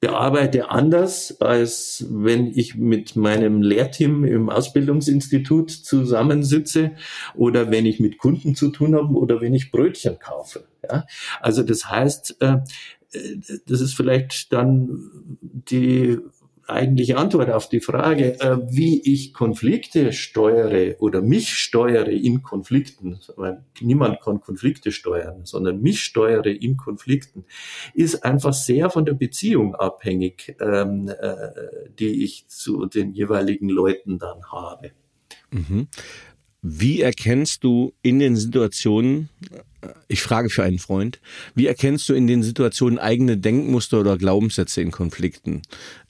bearbeite 0.00 0.70
anders, 0.70 1.40
als 1.42 2.06
wenn 2.08 2.46
ich 2.46 2.74
mit 2.74 3.16
meinem 3.16 3.60
Lehrteam 3.60 4.24
im 4.24 4.48
Ausbildungsinstitut 4.48 5.70
zusammensitze 5.70 6.92
oder 7.34 7.70
wenn 7.70 7.84
ich 7.84 8.00
mit 8.00 8.16
Kunden 8.16 8.54
zu 8.54 8.70
tun 8.70 8.94
habe 8.94 9.12
oder 9.12 9.42
wenn 9.42 9.52
ich 9.52 9.70
Brötchen 9.70 10.18
kaufe. 10.18 10.64
Ja? 10.82 11.04
Also 11.40 11.62
das 11.62 11.90
heißt, 11.90 12.36
äh, 12.40 12.58
das 13.66 13.80
ist 13.80 13.94
vielleicht 13.94 14.52
dann 14.52 15.10
die 15.42 16.18
eigentliche 16.70 17.16
Antwort 17.16 17.50
auf 17.50 17.68
die 17.68 17.80
Frage, 17.80 18.40
äh, 18.40 18.58
wie 18.68 19.00
ich 19.02 19.34
Konflikte 19.34 20.12
steuere 20.12 20.96
oder 21.00 21.20
mich 21.20 21.54
steuere 21.54 22.08
in 22.08 22.42
Konflikten. 22.42 23.18
Niemand 23.80 24.20
kann 24.20 24.40
Konflikte 24.40 24.92
steuern, 24.92 25.44
sondern 25.44 25.80
mich 25.82 26.02
steuere 26.02 26.46
in 26.46 26.76
Konflikten, 26.76 27.44
ist 27.94 28.24
einfach 28.24 28.54
sehr 28.54 28.90
von 28.90 29.04
der 29.04 29.14
Beziehung 29.14 29.74
abhängig, 29.74 30.56
ähm, 30.60 31.08
äh, 31.08 31.34
die 31.98 32.24
ich 32.24 32.46
zu 32.48 32.86
den 32.86 33.12
jeweiligen 33.12 33.68
Leuten 33.68 34.18
dann 34.18 34.44
habe. 34.50 34.92
Mhm. 35.50 35.88
Wie 36.62 37.00
erkennst 37.00 37.64
du 37.64 37.94
in 38.02 38.18
den 38.18 38.36
Situationen, 38.36 39.30
ich 40.08 40.22
frage 40.22 40.50
für 40.50 40.62
einen 40.62 40.78
Freund, 40.78 41.20
wie 41.54 41.66
erkennst 41.66 42.08
du 42.08 42.14
in 42.14 42.26
den 42.26 42.42
Situationen 42.42 42.98
eigene 42.98 43.36
Denkmuster 43.36 44.00
oder 44.00 44.18
Glaubenssätze 44.18 44.80
in 44.82 44.90
Konflikten? 44.90 45.62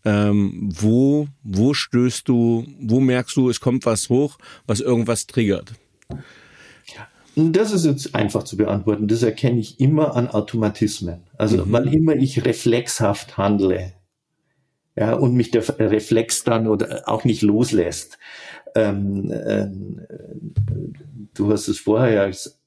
Ähm, 0.04 0.70
wo, 0.72 1.28
wo 1.42 1.74
stößt 1.74 2.26
du, 2.28 2.66
wo 2.80 3.00
merkst 3.00 3.36
du, 3.36 3.50
es 3.50 3.60
kommt 3.60 3.86
was 3.86 4.08
hoch, 4.08 4.38
was 4.66 4.80
irgendwas 4.80 5.26
triggert? 5.26 5.72
Das 7.36 7.72
ist 7.72 7.84
jetzt 7.84 8.14
einfach 8.14 8.42
zu 8.42 8.56
beantworten. 8.56 9.06
Das 9.06 9.22
erkenne 9.22 9.60
ich 9.60 9.78
immer 9.80 10.16
an 10.16 10.28
Automatismen. 10.28 11.22
Also, 11.38 11.58
mhm. 11.58 11.72
wann 11.72 11.88
immer 11.88 12.16
ich 12.16 12.44
reflexhaft 12.44 13.38
handle, 13.38 13.92
ja, 14.96 15.14
und 15.14 15.34
mich 15.34 15.50
der 15.50 15.66
Reflex 15.78 16.44
dann 16.44 16.66
oder 16.66 17.04
auch 17.06 17.24
nicht 17.24 17.42
loslässt, 17.42 18.18
ähm, 18.74 19.30
äh, 19.30 19.68
du 21.34 21.52
hast 21.52 21.68
es 21.68 21.78
vorher 21.78 22.12
ja 22.12 22.22
als 22.22 22.59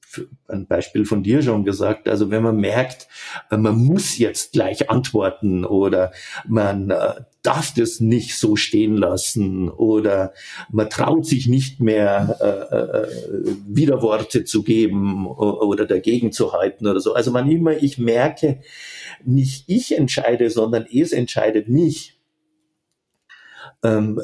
ein 0.48 0.66
Beispiel 0.66 1.04
von 1.04 1.22
dir 1.22 1.42
schon 1.42 1.64
gesagt. 1.64 2.08
Also 2.08 2.30
wenn 2.30 2.42
man 2.42 2.56
merkt, 2.56 3.08
äh, 3.50 3.56
man 3.56 3.76
muss 3.76 4.18
jetzt 4.18 4.52
gleich 4.52 4.90
antworten 4.90 5.64
oder 5.64 6.12
man 6.46 6.90
äh, 6.90 7.14
darf 7.42 7.74
das 7.74 8.00
nicht 8.00 8.38
so 8.38 8.56
stehen 8.56 8.96
lassen 8.96 9.68
oder 9.68 10.32
man 10.70 10.88
traut 10.88 11.26
sich 11.26 11.46
nicht 11.46 11.80
mehr 11.80 12.38
äh, 12.40 12.76
äh, 12.76 13.56
Widerworte 13.66 14.44
zu 14.44 14.62
geben 14.62 15.26
oder 15.26 15.86
dagegen 15.86 16.32
zu 16.32 16.52
halten 16.52 16.86
oder 16.86 17.00
so. 17.00 17.14
Also 17.14 17.30
man 17.30 17.50
immer, 17.50 17.76
ich 17.82 17.98
merke, 17.98 18.60
nicht 19.24 19.64
ich 19.68 19.96
entscheide, 19.96 20.50
sondern 20.50 20.86
es 20.90 21.12
entscheidet 21.12 21.68
mich. 21.68 22.18
Ähm, 23.82 24.20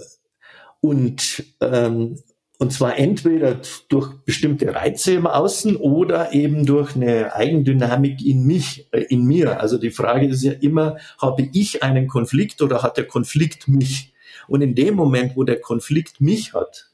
und, 0.80 1.44
ähm, 1.60 2.18
und 2.60 2.74
zwar 2.74 2.98
entweder 2.98 3.62
durch 3.88 4.12
bestimmte 4.26 4.74
Reize 4.74 5.14
im 5.14 5.26
Außen 5.26 5.76
oder 5.76 6.34
eben 6.34 6.66
durch 6.66 6.94
eine 6.94 7.34
Eigendynamik 7.34 8.22
in 8.22 8.44
mich, 8.44 8.86
äh, 8.92 9.00
in 9.08 9.24
mir. 9.24 9.60
Also 9.60 9.78
die 9.78 9.90
Frage 9.90 10.26
ist 10.26 10.42
ja 10.42 10.52
immer, 10.52 10.98
habe 11.18 11.48
ich 11.54 11.82
einen 11.82 12.06
Konflikt 12.06 12.60
oder 12.60 12.82
hat 12.82 12.98
der 12.98 13.06
Konflikt 13.06 13.66
mich? 13.66 14.12
Und 14.46 14.60
in 14.60 14.74
dem 14.74 14.94
Moment, 14.94 15.36
wo 15.36 15.44
der 15.44 15.58
Konflikt 15.58 16.20
mich 16.20 16.52
hat, 16.52 16.90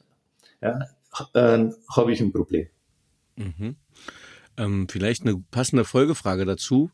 ja, 0.61 0.79
äh, 1.33 1.69
habe 1.93 2.13
ich 2.13 2.21
ein 2.21 2.31
Problem. 2.31 2.67
Mhm. 3.35 3.75
Ähm, 4.55 4.87
vielleicht 4.89 5.23
eine 5.23 5.43
passende 5.51 5.83
Folgefrage 5.83 6.45
dazu. 6.45 6.91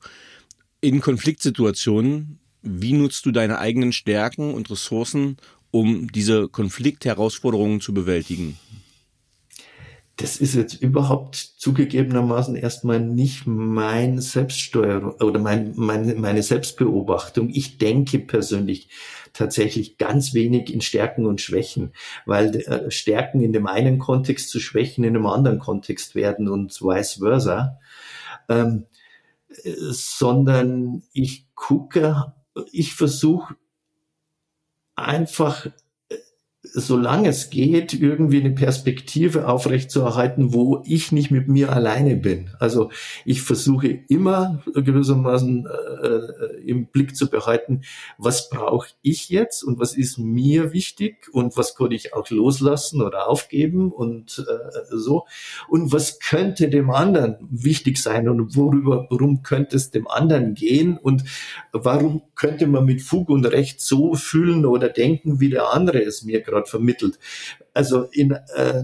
In 0.81 0.99
Konfliktsituationen, 0.99 2.39
wie 2.63 2.93
nutzt 2.93 3.23
du 3.27 3.31
deine 3.31 3.59
eigenen 3.59 3.93
Stärken 3.93 4.51
und 4.51 4.71
Ressourcen, 4.71 5.37
um 5.73 6.11
diese 6.11 6.47
Konfliktherausforderungen 6.49 7.81
zu 7.81 7.95
bewältigen? 7.95 8.59
Das 10.17 10.37
ist 10.37 10.53
jetzt 10.53 10.75
überhaupt 10.75 11.35
zugegebenermaßen 11.35 12.55
erstmal 12.55 12.99
nicht 12.99 13.47
mein 13.47 14.21
Selbststeuerung 14.21 15.13
oder 15.13 15.39
mein, 15.39 15.73
mein, 15.75 16.21
meine 16.21 16.43
Selbstbeobachtung. 16.43 17.49
Ich 17.49 17.79
denke 17.79 18.19
persönlich 18.19 18.89
tatsächlich 19.33 19.97
ganz 19.97 20.35
wenig 20.35 20.71
in 20.71 20.81
Stärken 20.81 21.25
und 21.25 21.41
Schwächen, 21.41 21.93
weil 22.27 22.55
äh, 22.55 22.91
Stärken 22.91 23.41
in 23.41 23.51
dem 23.51 23.65
einen 23.65 23.97
Kontext 23.97 24.49
zu 24.49 24.59
Schwächen 24.59 25.03
in 25.03 25.15
einem 25.15 25.25
anderen 25.25 25.57
Kontext 25.57 26.13
werden 26.13 26.47
und 26.47 26.79
vice 26.79 27.13
versa. 27.13 27.79
Ähm, 28.47 28.85
äh, 29.63 29.71
sondern 29.89 31.01
ich 31.13 31.47
gucke, 31.55 32.33
ich 32.71 32.93
versuche 32.93 33.55
einfach 35.03 35.67
solange 36.63 37.27
es 37.27 37.49
geht, 37.49 37.93
irgendwie 37.93 38.39
eine 38.39 38.51
Perspektive 38.51 39.49
aufrechtzuerhalten, 39.49 40.53
wo 40.53 40.81
ich 40.85 41.11
nicht 41.11 41.29
mit 41.29 41.49
mir 41.49 41.73
alleine 41.73 42.15
bin. 42.15 42.51
Also 42.57 42.89
ich 43.25 43.41
versuche 43.41 43.89
immer 44.07 44.63
gewissermaßen 44.73 45.67
äh, 45.67 46.61
im 46.65 46.87
Blick 46.87 47.17
zu 47.17 47.29
behalten, 47.29 47.81
was 48.17 48.49
brauche 48.49 48.87
ich 49.01 49.27
jetzt 49.27 49.63
und 49.63 49.77
was 49.77 49.95
ist 49.97 50.17
mir 50.17 50.71
wichtig 50.71 51.27
und 51.33 51.57
was 51.57 51.75
kann 51.75 51.91
ich 51.91 52.13
auch 52.13 52.29
loslassen 52.29 53.01
oder 53.01 53.27
aufgeben 53.27 53.91
und 53.91 54.45
äh, 54.47 54.85
so. 54.89 55.25
Und 55.67 55.91
was 55.91 56.19
könnte 56.19 56.69
dem 56.69 56.91
anderen 56.91 57.35
wichtig 57.51 58.01
sein 58.01 58.29
und 58.29 58.55
worüber, 58.55 59.07
worum 59.09 59.43
könnte 59.43 59.75
es 59.75 59.91
dem 59.91 60.07
anderen 60.07 60.53
gehen 60.53 60.97
und 60.97 61.25
warum 61.73 62.21
könnte 62.35 62.67
man 62.67 62.85
mit 62.85 63.01
Fug 63.01 63.29
und 63.29 63.45
Recht 63.45 63.81
so 63.81 64.15
fühlen 64.15 64.65
oder 64.65 64.87
denken, 64.87 65.41
wie 65.41 65.49
der 65.49 65.73
andere 65.73 66.01
es 66.01 66.23
mir 66.23 66.39
gerade 66.39 66.52
vermittelt. 66.65 67.19
Also 67.73 68.03
in, 68.11 68.31
äh, 68.31 68.83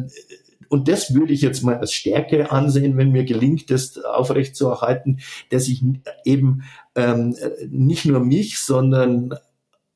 und 0.70 0.88
das 0.88 1.14
würde 1.14 1.34
ich 1.34 1.42
jetzt 1.42 1.64
mal 1.64 1.78
als 1.78 1.94
Stärke 1.94 2.52
ansehen, 2.52 2.96
wenn 2.98 3.12
mir 3.12 3.26
gelingt, 3.26 3.72
das 3.72 3.98
aufrechtzuerhalten, 3.98 5.20
dass 5.50 5.68
ich 5.68 5.84
eben 6.26 6.64
ähm, 6.96 7.36
nicht 7.68 8.06
nur 8.06 8.20
mich, 8.20 8.60
sondern 8.60 9.34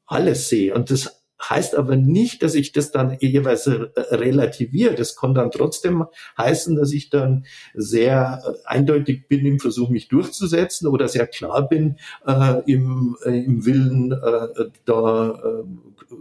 alles 0.05 0.49
sehe. 0.49 0.73
Und 0.73 0.89
das 0.89 1.23
heißt 1.49 1.75
aber 1.75 1.95
nicht, 1.95 2.41
dass 2.41 2.55
ich 2.55 2.71
das 2.71 2.91
dann 2.91 3.17
jeweils 3.19 3.67
relativiere. 3.67 4.95
Das 4.95 5.15
kann 5.15 5.33
dann 5.33 5.51
trotzdem 5.51 6.05
heißen, 6.37 6.75
dass 6.75 6.91
ich 6.91 7.09
dann 7.09 7.45
sehr 7.73 8.41
äh, 8.45 8.67
eindeutig 8.67 9.27
bin 9.27 9.45
im 9.45 9.59
Versuch, 9.59 9.89
mich 9.89 10.07
durchzusetzen 10.07 10.87
oder 10.87 11.07
sehr 11.07 11.27
klar 11.27 11.67
bin 11.67 11.97
äh, 12.25 12.61
im, 12.65 13.17
äh, 13.25 13.43
im 13.43 13.65
Willen, 13.65 14.11
äh, 14.11 14.69
da 14.85 15.31
äh, 15.31 16.15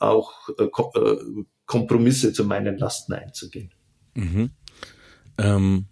auch 0.00 0.48
äh, 0.58 0.64
äh, 0.64 1.44
Kompromisse 1.66 2.32
zu 2.32 2.44
meinen 2.44 2.78
Lasten 2.78 3.12
einzugehen. 3.12 3.70
Mhm. 4.14 4.50
Ähm, 5.38 5.86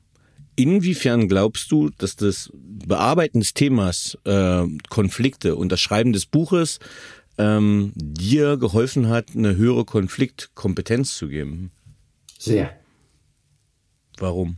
inwiefern 0.56 1.28
glaubst 1.28 1.70
du, 1.70 1.90
dass 1.90 2.16
das 2.16 2.50
Bearbeiten 2.54 3.40
des 3.40 3.54
Themas 3.54 4.18
äh, 4.24 4.64
Konflikte 4.88 5.56
und 5.56 5.70
das 5.70 5.80
Schreiben 5.80 6.12
des 6.12 6.26
Buches 6.26 6.80
ähm, 7.38 7.92
dir 7.94 8.56
geholfen 8.56 9.08
hat, 9.08 9.36
eine 9.36 9.56
höhere 9.56 9.84
Konfliktkompetenz 9.84 11.16
zu 11.16 11.28
geben? 11.28 11.70
Sehr. 12.38 12.76
Warum? 14.18 14.56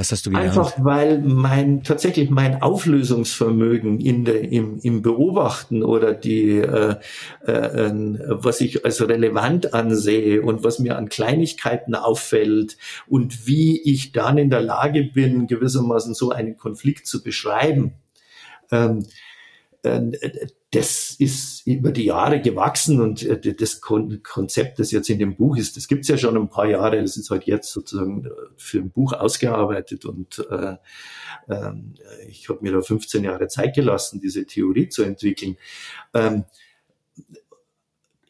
Was 0.00 0.12
hast 0.12 0.24
du 0.24 0.30
gelernt? 0.30 0.56
Einfach 0.56 0.82
weil 0.82 1.18
mein 1.18 1.82
tatsächlich 1.82 2.30
mein 2.30 2.62
Auflösungsvermögen 2.62 4.00
in 4.00 4.24
der, 4.24 4.50
im, 4.50 4.78
im 4.80 5.02
Beobachten 5.02 5.82
oder 5.82 6.14
die 6.14 6.52
äh, 6.56 6.96
äh, 7.44 7.92
was 8.30 8.62
ich 8.62 8.82
als 8.86 9.06
relevant 9.06 9.74
ansehe 9.74 10.40
und 10.40 10.64
was 10.64 10.78
mir 10.78 10.96
an 10.96 11.10
Kleinigkeiten 11.10 11.94
auffällt 11.94 12.78
und 13.08 13.46
wie 13.46 13.78
ich 13.78 14.12
dann 14.12 14.38
in 14.38 14.48
der 14.48 14.62
Lage 14.62 15.04
bin, 15.04 15.46
gewissermaßen 15.46 16.14
so 16.14 16.30
einen 16.30 16.56
Konflikt 16.56 17.06
zu 17.06 17.22
beschreiben. 17.22 17.92
Ähm, 18.72 19.04
äh, 19.82 20.00
das 20.72 21.16
ist 21.18 21.66
über 21.66 21.90
die 21.90 22.04
Jahre 22.04 22.40
gewachsen 22.40 23.00
und 23.00 23.24
äh, 23.24 23.54
das 23.54 23.80
Konzept, 23.80 24.78
das 24.78 24.92
jetzt 24.92 25.10
in 25.10 25.18
dem 25.18 25.34
Buch 25.34 25.56
ist, 25.56 25.76
das 25.76 25.88
gibt's 25.88 26.06
ja 26.06 26.16
schon 26.16 26.36
ein 26.36 26.48
paar 26.48 26.66
Jahre, 26.66 27.00
das 27.00 27.16
ist 27.16 27.30
halt 27.30 27.44
jetzt 27.44 27.72
sozusagen 27.72 28.24
äh, 28.24 28.30
für 28.56 28.78
ein 28.78 28.90
Buch 28.90 29.12
ausgearbeitet 29.12 30.04
und 30.04 30.46
äh, 30.48 30.76
äh, 31.48 31.72
ich 32.28 32.48
habe 32.48 32.60
mir 32.62 32.72
da 32.72 32.82
15 32.82 33.24
Jahre 33.24 33.48
Zeit 33.48 33.74
gelassen, 33.74 34.20
diese 34.20 34.46
Theorie 34.46 34.88
zu 34.88 35.02
entwickeln. 35.02 35.56
Ähm, 36.14 36.44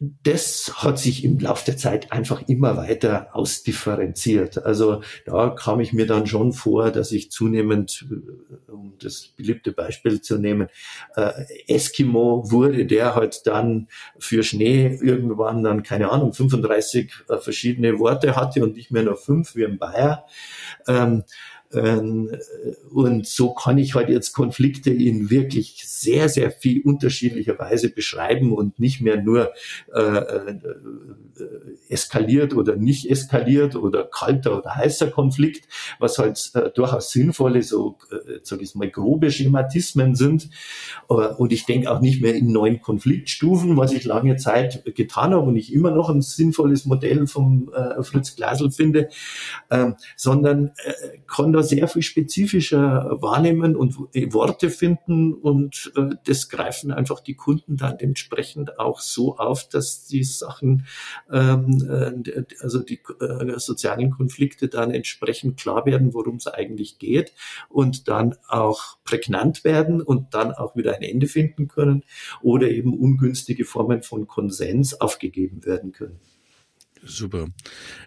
das 0.00 0.72
hat 0.76 0.98
sich 0.98 1.24
im 1.24 1.38
Laufe 1.38 1.66
der 1.66 1.76
Zeit 1.76 2.10
einfach 2.10 2.48
immer 2.48 2.78
weiter 2.78 3.28
ausdifferenziert. 3.32 4.64
Also 4.64 5.02
da 5.26 5.50
kam 5.50 5.80
ich 5.80 5.92
mir 5.92 6.06
dann 6.06 6.26
schon 6.26 6.54
vor, 6.54 6.90
dass 6.90 7.12
ich 7.12 7.30
zunehmend, 7.30 8.06
äh, 8.10 8.70
um 8.72 8.94
das 8.98 9.28
beliebte 9.36 9.72
Beispiel 9.72 10.22
zu 10.22 10.38
nehmen, 10.38 10.68
äh, 11.16 11.32
Eskimo 11.68 12.50
wurde, 12.50 12.86
der 12.86 13.14
halt 13.14 13.46
dann 13.46 13.88
für 14.18 14.42
Schnee 14.42 14.98
irgendwann 15.02 15.62
dann, 15.62 15.82
keine 15.82 16.10
Ahnung, 16.10 16.32
35 16.32 17.12
äh, 17.28 17.36
verschiedene 17.36 17.98
Worte 17.98 18.36
hatte 18.36 18.62
und 18.62 18.76
nicht 18.76 18.90
mehr 18.90 19.02
nur 19.02 19.18
fünf 19.18 19.54
wie 19.54 19.66
ein 19.66 19.78
Bayer. 19.78 20.24
Ähm, 20.88 21.24
und 21.72 23.26
so 23.26 23.54
kann 23.54 23.78
ich 23.78 23.94
halt 23.94 24.08
jetzt 24.08 24.32
Konflikte 24.32 24.90
in 24.90 25.30
wirklich 25.30 25.84
sehr, 25.86 26.28
sehr 26.28 26.50
viel 26.50 26.82
unterschiedlicher 26.82 27.58
Weise 27.60 27.90
beschreiben 27.90 28.52
und 28.52 28.80
nicht 28.80 29.00
mehr 29.00 29.22
nur 29.22 29.52
äh, 29.94 30.00
äh, 30.00 30.58
eskaliert 31.88 32.54
oder 32.54 32.74
nicht 32.74 33.08
eskaliert 33.08 33.76
oder 33.76 34.02
kalter 34.02 34.58
oder 34.58 34.74
heißer 34.74 35.12
Konflikt, 35.12 35.68
was 36.00 36.18
halt 36.18 36.50
äh, 36.54 36.70
durchaus 36.70 37.12
sinnvolle, 37.12 37.62
so 37.62 37.98
äh, 38.10 38.40
sag 38.42 38.62
ich 38.62 38.74
mal, 38.74 38.90
grobe 38.90 39.30
Schematismen 39.30 40.16
sind. 40.16 40.50
Und 41.06 41.52
ich 41.52 41.66
denke 41.66 41.90
auch 41.90 42.00
nicht 42.00 42.20
mehr 42.20 42.34
in 42.34 42.50
neuen 42.50 42.80
Konfliktstufen, 42.80 43.76
was 43.76 43.92
ich 43.92 44.04
lange 44.04 44.36
Zeit 44.36 44.84
getan 44.96 45.32
habe 45.32 45.46
und 45.46 45.56
ich 45.56 45.72
immer 45.72 45.90
noch 45.92 46.08
ein 46.08 46.22
sinnvolles 46.22 46.84
Modell 46.84 47.26
vom 47.26 47.72
äh, 47.72 48.02
Fritz 48.02 48.34
Glasl 48.34 48.70
finde, 48.70 49.08
äh, 49.68 49.92
sondern 50.16 50.72
äh, 50.84 51.18
kann 51.26 51.52
da 51.52 51.59
sehr 51.62 51.88
viel 51.88 52.02
spezifischer 52.02 53.18
wahrnehmen 53.20 53.76
und 53.76 53.96
Worte 53.96 54.70
finden 54.70 55.34
und 55.34 55.92
äh, 55.96 56.16
das 56.24 56.48
greifen 56.48 56.90
einfach 56.90 57.20
die 57.20 57.34
Kunden 57.34 57.76
dann 57.76 57.98
entsprechend 57.98 58.78
auch 58.78 59.00
so 59.00 59.36
auf, 59.36 59.68
dass 59.68 60.06
die 60.06 60.24
Sachen, 60.24 60.86
ähm, 61.30 62.22
äh, 62.26 62.44
also 62.60 62.80
die 62.80 63.00
äh, 63.20 63.58
sozialen 63.58 64.10
Konflikte 64.10 64.68
dann 64.68 64.90
entsprechend 64.90 65.58
klar 65.58 65.86
werden, 65.86 66.14
worum 66.14 66.36
es 66.36 66.46
eigentlich 66.46 66.98
geht 66.98 67.32
und 67.68 68.08
dann 68.08 68.36
auch 68.48 68.98
prägnant 69.04 69.64
werden 69.64 70.00
und 70.00 70.34
dann 70.34 70.52
auch 70.52 70.76
wieder 70.76 70.94
ein 70.94 71.02
Ende 71.02 71.26
finden 71.26 71.68
können 71.68 72.04
oder 72.42 72.68
eben 72.68 72.96
ungünstige 72.96 73.64
Formen 73.64 74.02
von 74.02 74.26
Konsens 74.26 75.00
aufgegeben 75.00 75.64
werden 75.64 75.92
können. 75.92 76.20
Super. 77.02 77.48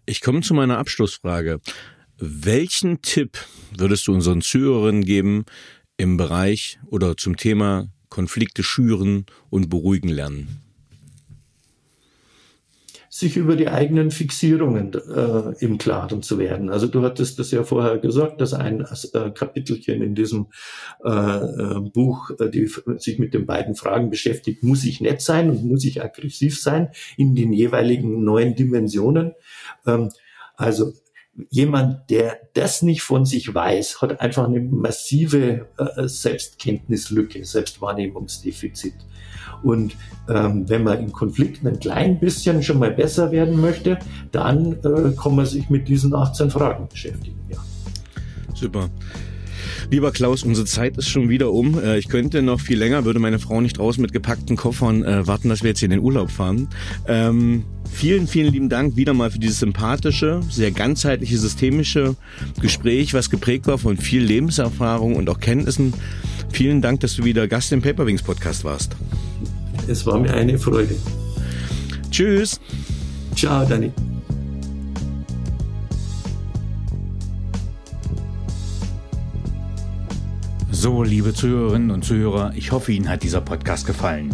Ich 0.05 0.21
komme 0.21 0.41
zu 0.41 0.53
meiner 0.53 0.77
Abschlussfrage. 0.77 1.59
Welchen 2.25 3.01
Tipp 3.01 3.37
würdest 3.77 4.07
du 4.07 4.13
unseren 4.13 4.39
Zuhörerinnen 4.39 5.03
geben 5.03 5.43
im 5.97 6.15
Bereich 6.15 6.79
oder 6.85 7.17
zum 7.17 7.35
Thema 7.35 7.89
Konflikte 8.07 8.63
schüren 8.63 9.25
und 9.49 9.69
beruhigen 9.69 10.07
lernen? 10.07 10.59
sich 13.09 13.37
über 13.37 13.55
die 13.55 13.67
eigenen 13.67 14.09
Fixierungen 14.09 14.91
äh, 14.95 15.53
im 15.63 15.77
Klaren 15.77 16.23
zu 16.23 16.39
werden. 16.39 16.71
Also 16.71 16.87
du 16.87 17.03
hattest 17.03 17.37
das 17.37 17.51
ja 17.51 17.63
vorher 17.63 17.99
gesagt, 17.99 18.41
dass 18.41 18.55
ein 18.55 18.81
äh, 19.13 19.29
Kapitelchen 19.29 20.01
in 20.01 20.15
diesem 20.15 20.47
äh, 21.05 21.09
äh 21.11 21.79
Buch, 21.93 22.31
äh, 22.39 22.49
die 22.49 22.67
sich 22.97 23.19
mit 23.19 23.35
den 23.35 23.45
beiden 23.45 23.75
Fragen 23.75 24.09
beschäftigt, 24.09 24.63
muss 24.63 24.83
ich 24.83 24.99
nett 24.99 25.21
sein 25.21 25.51
und 25.51 25.63
muss 25.63 25.85
ich 25.85 26.01
aggressiv 26.01 26.59
sein 26.59 26.89
in 27.15 27.35
den 27.35 27.53
jeweiligen 27.53 28.23
neuen 28.23 28.55
Dimensionen. 28.55 29.33
Ähm, 29.85 30.09
also 30.55 30.93
jemand, 31.49 32.09
der 32.09 32.37
das 32.53 32.81
nicht 32.81 33.01
von 33.01 33.25
sich 33.25 33.53
weiß, 33.53 34.01
hat 34.01 34.21
einfach 34.21 34.47
eine 34.47 34.59
massive 34.59 35.67
äh, 35.77 36.07
Selbstkenntnislücke, 36.07 37.43
Selbstwahrnehmungsdefizit. 37.43 38.93
Und 39.63 39.95
ähm, 40.29 40.69
wenn 40.69 40.83
man 40.83 40.99
in 40.99 41.11
Konflikten 41.11 41.67
ein 41.67 41.79
klein 41.79 42.19
bisschen 42.19 42.61
schon 42.61 42.79
mal 42.79 42.91
besser 42.91 43.31
werden 43.31 43.59
möchte, 43.59 43.97
dann 44.31 44.73
äh, 44.83 45.15
kann 45.19 45.35
man 45.35 45.45
sich 45.45 45.69
mit 45.69 45.87
diesen 45.87 46.13
18 46.13 46.51
Fragen 46.51 46.87
beschäftigen. 46.87 47.39
Ja. 47.49 47.57
Super. 48.53 48.89
Lieber 49.89 50.11
Klaus, 50.11 50.43
unsere 50.43 50.65
Zeit 50.65 50.97
ist 50.97 51.09
schon 51.09 51.29
wieder 51.29 51.51
um. 51.51 51.81
Äh, 51.81 51.97
ich 51.97 52.09
könnte 52.09 52.41
noch 52.41 52.59
viel 52.59 52.77
länger, 52.77 53.05
würde 53.05 53.19
meine 53.19 53.39
Frau 53.39 53.61
nicht 53.61 53.77
draußen 53.77 54.01
mit 54.01 54.11
gepackten 54.11 54.55
Koffern 54.55 55.03
äh, 55.03 55.25
warten, 55.25 55.49
dass 55.49 55.63
wir 55.63 55.69
jetzt 55.69 55.79
hier 55.79 55.87
in 55.87 55.91
den 55.91 56.01
Urlaub 56.01 56.29
fahren. 56.29 56.67
Ähm, 57.07 57.63
vielen, 57.93 58.27
vielen 58.27 58.51
lieben 58.51 58.69
Dank 58.69 58.95
wieder 58.95 59.13
mal 59.13 59.31
für 59.31 59.39
dieses 59.39 59.59
sympathische, 59.59 60.41
sehr 60.49 60.71
ganzheitliche, 60.71 61.37
systemische 61.37 62.15
Gespräch, 62.59 63.13
was 63.13 63.29
geprägt 63.29 63.67
war 63.67 63.77
von 63.77 63.97
viel 63.97 64.23
Lebenserfahrung 64.23 65.15
und 65.15 65.29
auch 65.29 65.39
Kenntnissen. 65.39 65.93
Vielen 66.51 66.81
Dank, 66.81 66.99
dass 66.99 67.15
du 67.15 67.23
wieder 67.23 67.47
Gast 67.47 67.71
im 67.71 67.81
Paperwings 67.81 68.23
Podcast 68.23 68.63
warst. 68.63 68.95
Es 69.87 70.05
war 70.05 70.19
mir 70.19 70.33
eine 70.33 70.57
Freude. 70.57 70.95
Tschüss. 72.11 72.59
Ciao, 73.35 73.65
Dani. 73.65 73.91
So, 80.71 81.03
liebe 81.03 81.33
Zuhörerinnen 81.33 81.91
und 81.91 82.03
Zuhörer, 82.03 82.51
ich 82.55 82.71
hoffe, 82.71 82.91
Ihnen 82.91 83.07
hat 83.07 83.23
dieser 83.23 83.39
Podcast 83.39 83.87
gefallen. 83.87 84.33